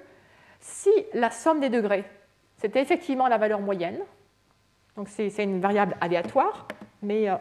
si 0.61 0.91
la 1.13 1.29
somme 1.29 1.59
des 1.59 1.69
degrés, 1.69 2.05
c'était 2.57 2.81
effectivement 2.81 3.27
la 3.27 3.37
valeur 3.37 3.59
moyenne, 3.59 3.99
donc 4.95 5.09
c'est 5.09 5.43
une 5.43 5.59
variable 5.59 5.97
aléatoire, 5.99 6.67
mais 7.01 7.29
euh, 7.29 7.35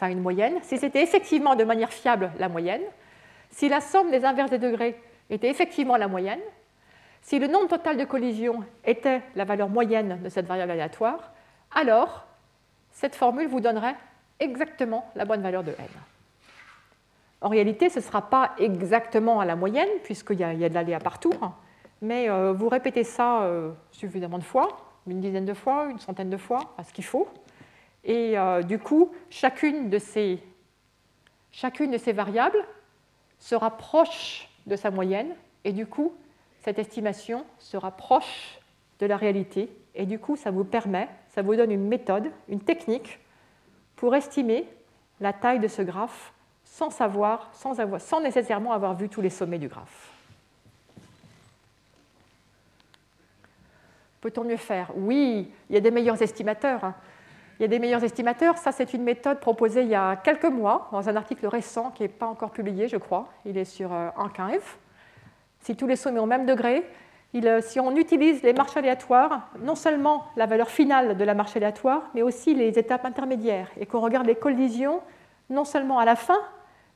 ça 0.00 0.06
a 0.06 0.08
une 0.08 0.22
moyenne, 0.22 0.54
si 0.62 0.78
c'était 0.78 1.02
effectivement 1.02 1.56
de 1.56 1.64
manière 1.64 1.92
fiable 1.92 2.32
la 2.38 2.48
moyenne, 2.48 2.80
si 3.50 3.68
la 3.68 3.82
somme 3.82 4.10
des 4.10 4.24
inverses 4.24 4.50
des 4.50 4.58
degrés 4.58 4.98
était 5.28 5.50
effectivement 5.50 5.98
la 5.98 6.08
moyenne, 6.08 6.40
si 7.20 7.38
le 7.38 7.46
nombre 7.46 7.68
total 7.68 7.98
de 7.98 8.06
collisions 8.06 8.64
était 8.82 9.20
la 9.36 9.44
valeur 9.44 9.68
moyenne 9.68 10.22
de 10.22 10.30
cette 10.30 10.46
variable 10.46 10.72
aléatoire, 10.72 11.32
alors 11.74 12.24
cette 12.92 13.14
formule 13.14 13.46
vous 13.46 13.60
donnerait 13.60 13.94
exactement 14.38 15.06
la 15.16 15.26
bonne 15.26 15.42
valeur 15.42 15.62
de 15.64 15.72
n. 15.72 15.86
En 17.42 17.50
réalité, 17.50 17.90
ce 17.90 17.98
ne 17.98 18.04
sera 18.04 18.22
pas 18.22 18.52
exactement 18.58 19.38
à 19.40 19.44
la 19.44 19.54
moyenne, 19.54 19.88
puisqu'il 20.02 20.40
y, 20.40 20.44
a 20.44 20.68
de 20.68 20.74
l'aléa 20.74 20.98
partout, 20.98 21.34
hein. 21.42 21.52
mais 22.00 22.30
euh, 22.30 22.54
vous 22.54 22.70
répétez 22.70 23.04
ça 23.04 23.42
euh, 23.42 23.70
suffisamment 23.90 24.38
de 24.38 24.44
fois, 24.44 24.68
une 25.06 25.20
dizaine 25.20 25.44
de 25.44 25.54
fois, 25.54 25.88
une 25.90 25.98
centaine 25.98 26.30
de 26.30 26.38
fois, 26.38 26.60
à 26.78 26.84
ce 26.84 26.92
qu'il 26.94 27.04
faut. 27.04 27.28
Et 28.04 28.38
euh, 28.38 28.62
du 28.62 28.78
coup, 28.78 29.12
chacune 29.28 29.90
de, 29.90 29.98
ces, 29.98 30.42
chacune 31.52 31.90
de 31.90 31.98
ces 31.98 32.12
variables 32.12 32.64
sera 33.38 33.76
proche 33.76 34.48
de 34.66 34.76
sa 34.76 34.90
moyenne, 34.90 35.34
et 35.64 35.72
du 35.72 35.86
coup, 35.86 36.12
cette 36.60 36.78
estimation 36.78 37.44
sera 37.58 37.90
proche 37.90 38.58
de 38.98 39.06
la 39.06 39.16
réalité, 39.16 39.70
et 39.94 40.06
du 40.06 40.18
coup, 40.18 40.36
ça 40.36 40.50
vous 40.50 40.64
permet, 40.64 41.08
ça 41.28 41.42
vous 41.42 41.56
donne 41.56 41.70
une 41.70 41.88
méthode, 41.88 42.30
une 42.48 42.60
technique 42.60 43.18
pour 43.96 44.14
estimer 44.14 44.66
la 45.20 45.32
taille 45.32 45.60
de 45.60 45.68
ce 45.68 45.82
graphe 45.82 46.32
sans 46.64 46.90
savoir, 46.90 47.50
sans, 47.52 47.80
avoir, 47.80 48.00
sans 48.00 48.20
nécessairement 48.20 48.72
avoir 48.72 48.94
vu 48.94 49.08
tous 49.08 49.20
les 49.20 49.30
sommets 49.30 49.58
du 49.58 49.68
graphe. 49.68 50.10
Peut-on 54.20 54.44
mieux 54.44 54.56
faire? 54.56 54.90
Oui, 54.96 55.50
il 55.68 55.74
y 55.74 55.78
a 55.78 55.80
des 55.80 55.90
meilleurs 55.90 56.20
estimateurs. 56.20 56.84
Hein. 56.84 56.94
Il 57.60 57.64
y 57.64 57.66
a 57.66 57.68
des 57.68 57.78
meilleurs 57.78 58.02
estimateurs. 58.02 58.56
Ça, 58.56 58.72
c'est 58.72 58.94
une 58.94 59.02
méthode 59.02 59.38
proposée 59.38 59.82
il 59.82 59.88
y 59.88 59.94
a 59.94 60.16
quelques 60.16 60.46
mois 60.46 60.88
dans 60.92 61.10
un 61.10 61.14
article 61.14 61.46
récent 61.46 61.90
qui 61.90 62.02
n'est 62.02 62.08
pas 62.08 62.24
encore 62.24 62.52
publié, 62.52 62.88
je 62.88 62.96
crois. 62.96 63.28
Il 63.44 63.58
est 63.58 63.66
sur 63.66 63.92
euh, 63.92 64.08
Archive. 64.16 64.64
Si 65.60 65.76
tous 65.76 65.86
les 65.86 65.96
sommets 65.96 66.20
ont 66.20 66.24
le 66.24 66.30
même 66.30 66.46
degré, 66.46 66.86
euh, 67.34 67.60
si 67.60 67.78
on 67.78 67.94
utilise 67.96 68.42
les 68.42 68.54
marches 68.54 68.78
aléatoires, 68.78 69.50
non 69.62 69.74
seulement 69.74 70.24
la 70.36 70.46
valeur 70.46 70.70
finale 70.70 71.18
de 71.18 71.22
la 71.22 71.34
marche 71.34 71.54
aléatoire, 71.54 72.04
mais 72.14 72.22
aussi 72.22 72.54
les 72.54 72.78
étapes 72.78 73.04
intermédiaires, 73.04 73.68
et 73.78 73.84
qu'on 73.84 74.00
regarde 74.00 74.26
les 74.26 74.36
collisions 74.36 75.02
non 75.50 75.66
seulement 75.66 75.98
à 75.98 76.06
la 76.06 76.16
fin, 76.16 76.40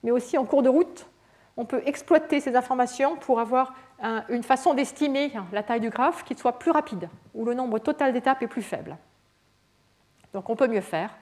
mais 0.02 0.12
aussi 0.12 0.38
en 0.38 0.46
cours 0.46 0.62
de 0.62 0.70
route, 0.70 1.06
on 1.58 1.66
peut 1.66 1.82
exploiter 1.84 2.40
ces 2.40 2.56
informations 2.56 3.16
pour 3.16 3.38
avoir 3.38 3.74
une 4.28 4.42
façon 4.42 4.72
d'estimer 4.74 5.32
la 5.52 5.62
taille 5.62 5.80
du 5.80 5.90
graphe 5.90 6.24
qui 6.24 6.34
soit 6.34 6.58
plus 6.58 6.70
rapide, 6.70 7.08
où 7.34 7.44
le 7.44 7.52
nombre 7.52 7.78
total 7.78 8.12
d'étapes 8.12 8.42
est 8.42 8.48
plus 8.48 8.62
faible. 8.62 8.96
Donc 10.34 10.50
on 10.50 10.56
peut 10.56 10.66
mieux 10.66 10.82
faire. 10.82 11.16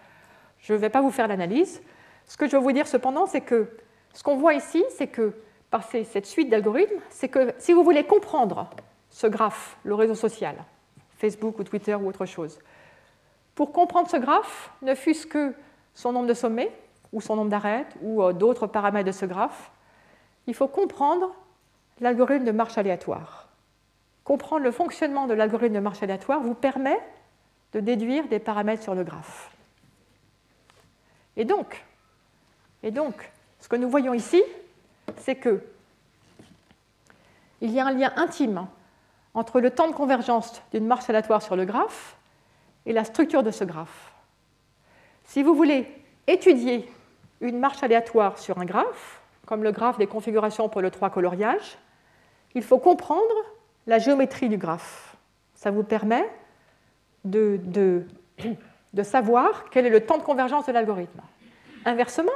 Je 0.59 0.73
ne 0.73 0.79
vais 0.79 0.91
pas 0.91 1.01
vous 1.01 1.11
faire 1.11 1.29
l'analyse. 1.29 1.81
Ce 2.27 2.37
que 2.37 2.49
je 2.49 2.57
veux 2.57 2.63
vous 2.63 2.73
dire 2.73 2.89
cependant, 2.89 3.27
c'est 3.27 3.43
que 3.43 3.69
ce 4.13 4.23
qu'on 4.23 4.37
voit 4.37 4.55
ici, 4.55 4.83
c'est 4.97 5.07
que 5.07 5.35
par 5.71 5.85
cette 5.85 6.27
suite 6.27 6.51
d'algorithmes, 6.51 7.01
c'est 7.11 7.29
que 7.29 7.55
si 7.59 7.73
vous 7.73 7.85
voulez 7.85 8.05
comprendre 8.05 8.69
ce 9.11 9.27
graphe, 9.27 9.77
le 9.85 9.95
réseau 9.95 10.15
social, 10.15 10.57
Facebook 11.19 11.59
ou 11.59 11.65
Twitter 11.65 11.95
ou 11.95 12.09
autre 12.09 12.27
chose, 12.27 12.59
pour 13.55 13.73
comprendre 13.73 14.09
ce 14.09 14.17
graphe, 14.17 14.71
ne 14.83 14.95
fût-ce 14.95 15.27
que 15.27 15.55
son 15.95 16.13
nombre 16.13 16.27
de 16.27 16.35
sommets, 16.35 16.73
ou 17.13 17.21
son 17.21 17.37
nombre 17.37 17.51
d'arêtes, 17.51 17.95
ou 18.01 18.23
euh, 18.23 18.33
d'autres 18.33 18.67
paramètres 18.67 19.07
de 19.07 19.13
ce 19.13 19.27
graphe, 19.27 19.71
il 20.47 20.55
faut 20.55 20.69
comprendre 20.69 21.35
l'algorithme 22.01 22.45
de 22.45 22.53
marche 22.53 22.79
aléatoire. 22.79 23.49
Comprendre 24.25 24.65
le 24.65 24.71
fonctionnement 24.71 25.27
de 25.27 25.35
l'algorithme 25.35 25.75
de 25.75 25.81
marche 25.81 26.03
aléatoire 26.03 26.41
vous 26.41 26.55
permet 26.55 26.99
de 27.73 27.81
déduire 27.81 28.29
des 28.29 28.39
paramètres 28.39 28.83
sur 28.83 28.95
le 28.95 29.05
graphe. 29.05 29.51
Et 31.37 31.45
donc, 31.45 31.85
et 32.83 32.91
donc 32.91 33.31
ce 33.61 33.69
que 33.69 33.77
nous 33.77 33.89
voyons 33.89 34.15
ici, 34.15 34.43
c'est 35.19 35.37
que 35.37 35.63
il 37.61 37.71
y 37.71 37.79
a 37.79 37.87
un 37.87 37.93
lien 37.93 38.13
intime 38.17 38.67
entre 39.35 39.61
le 39.61 39.71
temps 39.71 39.89
de 39.89 39.95
convergence 39.95 40.61
d'une 40.73 40.87
marche 40.87 41.09
aléatoire 41.09 41.43
sur 41.43 41.57
le 41.57 41.65
graphe 41.65 42.17
et 42.87 42.93
la 42.93 43.05
structure 43.05 43.43
de 43.43 43.51
ce 43.53 43.65
graphe. 43.65 44.13
Si 45.25 45.43
vous 45.43 45.55
voulez 45.55 45.89
étudier 46.27 46.91
une 47.41 47.59
marche 47.59 47.83
aléatoire 47.83 48.39
sur 48.39 48.59
un 48.59 48.65
graphe, 48.65 49.21
comme 49.47 49.63
le 49.63 49.73
graphe 49.73 49.99
des 49.99 50.07
configurations 50.07 50.69
pour 50.69 50.81
le 50.81 50.91
3 50.91 51.11
coloriage, 51.11 51.79
il 52.55 52.63
faut 52.63 52.79
comprendre 52.79 53.23
la 53.87 53.99
géométrie 53.99 54.49
du 54.49 54.59
graphe. 54.59 55.17
Ça 55.55 55.71
vous 55.71 55.85
permet 55.85 56.29
de, 57.25 57.61
de, 58.93 59.03
savoir 59.03 59.71
quel 59.71 59.87
est 59.87 59.91
le 59.91 60.05
temps 60.05 60.19
de 60.19 60.23
convergence 60.23 60.67
de 60.67 60.73
l'algorithme. 60.73 61.21
Inversement, 61.85 62.33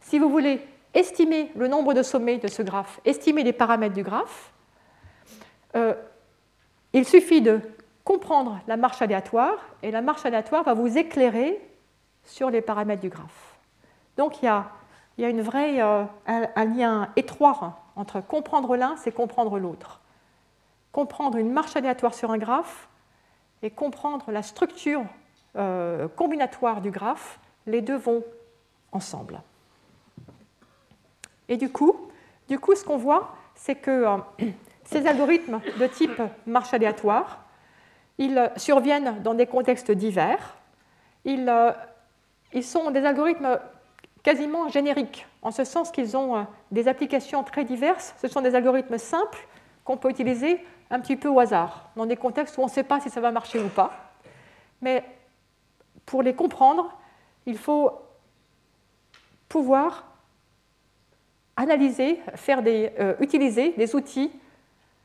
si 0.00 0.18
vous 0.18 0.28
voulez 0.28 0.60
estimer 0.94 1.50
le 1.56 1.68
nombre 1.68 1.94
de 1.94 2.02
sommets 2.02 2.38
de 2.38 2.48
ce 2.48 2.62
graphe, 2.62 3.00
estimer 3.04 3.42
les 3.42 3.52
paramètres 3.52 3.94
du 3.94 4.02
graphe, 4.02 4.52
euh, 5.76 5.94
il 6.92 7.06
suffit 7.06 7.42
de 7.42 7.60
comprendre 8.04 8.60
la 8.66 8.76
marche 8.76 9.02
aléatoire 9.02 9.58
et 9.82 9.90
la 9.90 10.00
marche 10.00 10.24
aléatoire 10.24 10.64
va 10.64 10.72
vous 10.72 10.96
éclairer 10.96 11.60
sur 12.24 12.50
les 12.50 12.62
paramètres 12.62 13.02
du 13.02 13.10
graphe. 13.10 13.58
Donc 14.16 14.42
il 14.42 14.46
y 14.46 14.48
a, 14.48 14.70
une 15.28 15.42
vraie, 15.42 15.82
euh, 15.82 16.04
un, 16.26 16.64
lien 16.64 17.10
étroit 17.16 17.80
entre 17.96 18.20
comprendre 18.20 18.76
l'un, 18.76 18.96
c'est 18.96 19.12
comprendre 19.12 19.58
l'autre. 19.58 20.00
Comprendre 20.92 21.36
une 21.36 21.52
marche 21.52 21.76
aléatoire 21.76 22.14
sur 22.14 22.30
un 22.30 22.38
graphe 22.38 22.88
et 23.62 23.70
comprendre 23.70 24.30
la 24.30 24.42
structure 24.42 25.04
euh, 25.56 26.08
combinatoire 26.08 26.80
du 26.80 26.90
graphe, 26.90 27.40
les 27.66 27.82
deux 27.82 27.96
vont 27.96 28.24
ensemble. 28.92 29.40
Et 31.48 31.56
du 31.56 31.70
coup, 31.70 31.96
du 32.48 32.58
coup 32.58 32.74
ce 32.74 32.84
qu'on 32.84 32.96
voit, 32.96 33.34
c'est 33.54 33.74
que 33.74 34.06
ces 34.84 35.06
algorithmes 35.06 35.60
de 35.78 35.86
type 35.86 36.22
marche 36.46 36.72
aléatoire, 36.74 37.44
ils 38.18 38.50
surviennent 38.56 39.22
dans 39.22 39.34
des 39.34 39.46
contextes 39.46 39.90
divers. 39.90 40.56
Ils, 41.24 41.52
ils 42.52 42.64
sont 42.64 42.90
des 42.90 43.04
algorithmes 43.04 43.58
quasiment 44.22 44.68
génériques, 44.68 45.26
en 45.42 45.50
ce 45.50 45.64
sens 45.64 45.90
qu'ils 45.90 46.16
ont 46.16 46.46
des 46.70 46.88
applications 46.88 47.44
très 47.44 47.64
diverses. 47.64 48.14
Ce 48.20 48.28
sont 48.28 48.40
des 48.40 48.54
algorithmes 48.54 48.98
simples 48.98 49.46
qu'on 49.84 49.96
peut 49.96 50.10
utiliser 50.10 50.64
un 50.90 51.00
petit 51.00 51.16
peu 51.16 51.28
au 51.28 51.38
hasard, 51.38 51.90
dans 51.96 52.06
des 52.06 52.16
contextes 52.16 52.56
où 52.56 52.62
on 52.62 52.66
ne 52.66 52.70
sait 52.70 52.82
pas 52.82 53.00
si 53.00 53.10
ça 53.10 53.20
va 53.20 53.30
marcher 53.30 53.60
ou 53.60 53.68
pas. 53.68 54.12
Mais 54.80 55.04
pour 56.06 56.22
les 56.22 56.34
comprendre, 56.34 56.96
il 57.46 57.58
faut 57.58 57.92
pouvoir 59.48 60.04
analyser, 61.56 62.20
faire 62.36 62.62
des, 62.62 62.92
euh, 62.98 63.14
utiliser 63.20 63.72
des 63.72 63.94
outils 63.94 64.30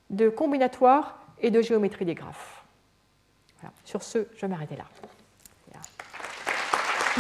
de 0.09 0.29
combinatoire 0.29 1.19
et 1.39 1.51
de 1.51 1.61
géométrie 1.61 2.05
des 2.05 2.15
graphes. 2.15 2.63
Sur 3.86 4.03
ce, 4.03 4.27
je 4.36 4.41
vais 4.41 4.47
m'arrêter 4.47 4.75
là. 4.75 4.86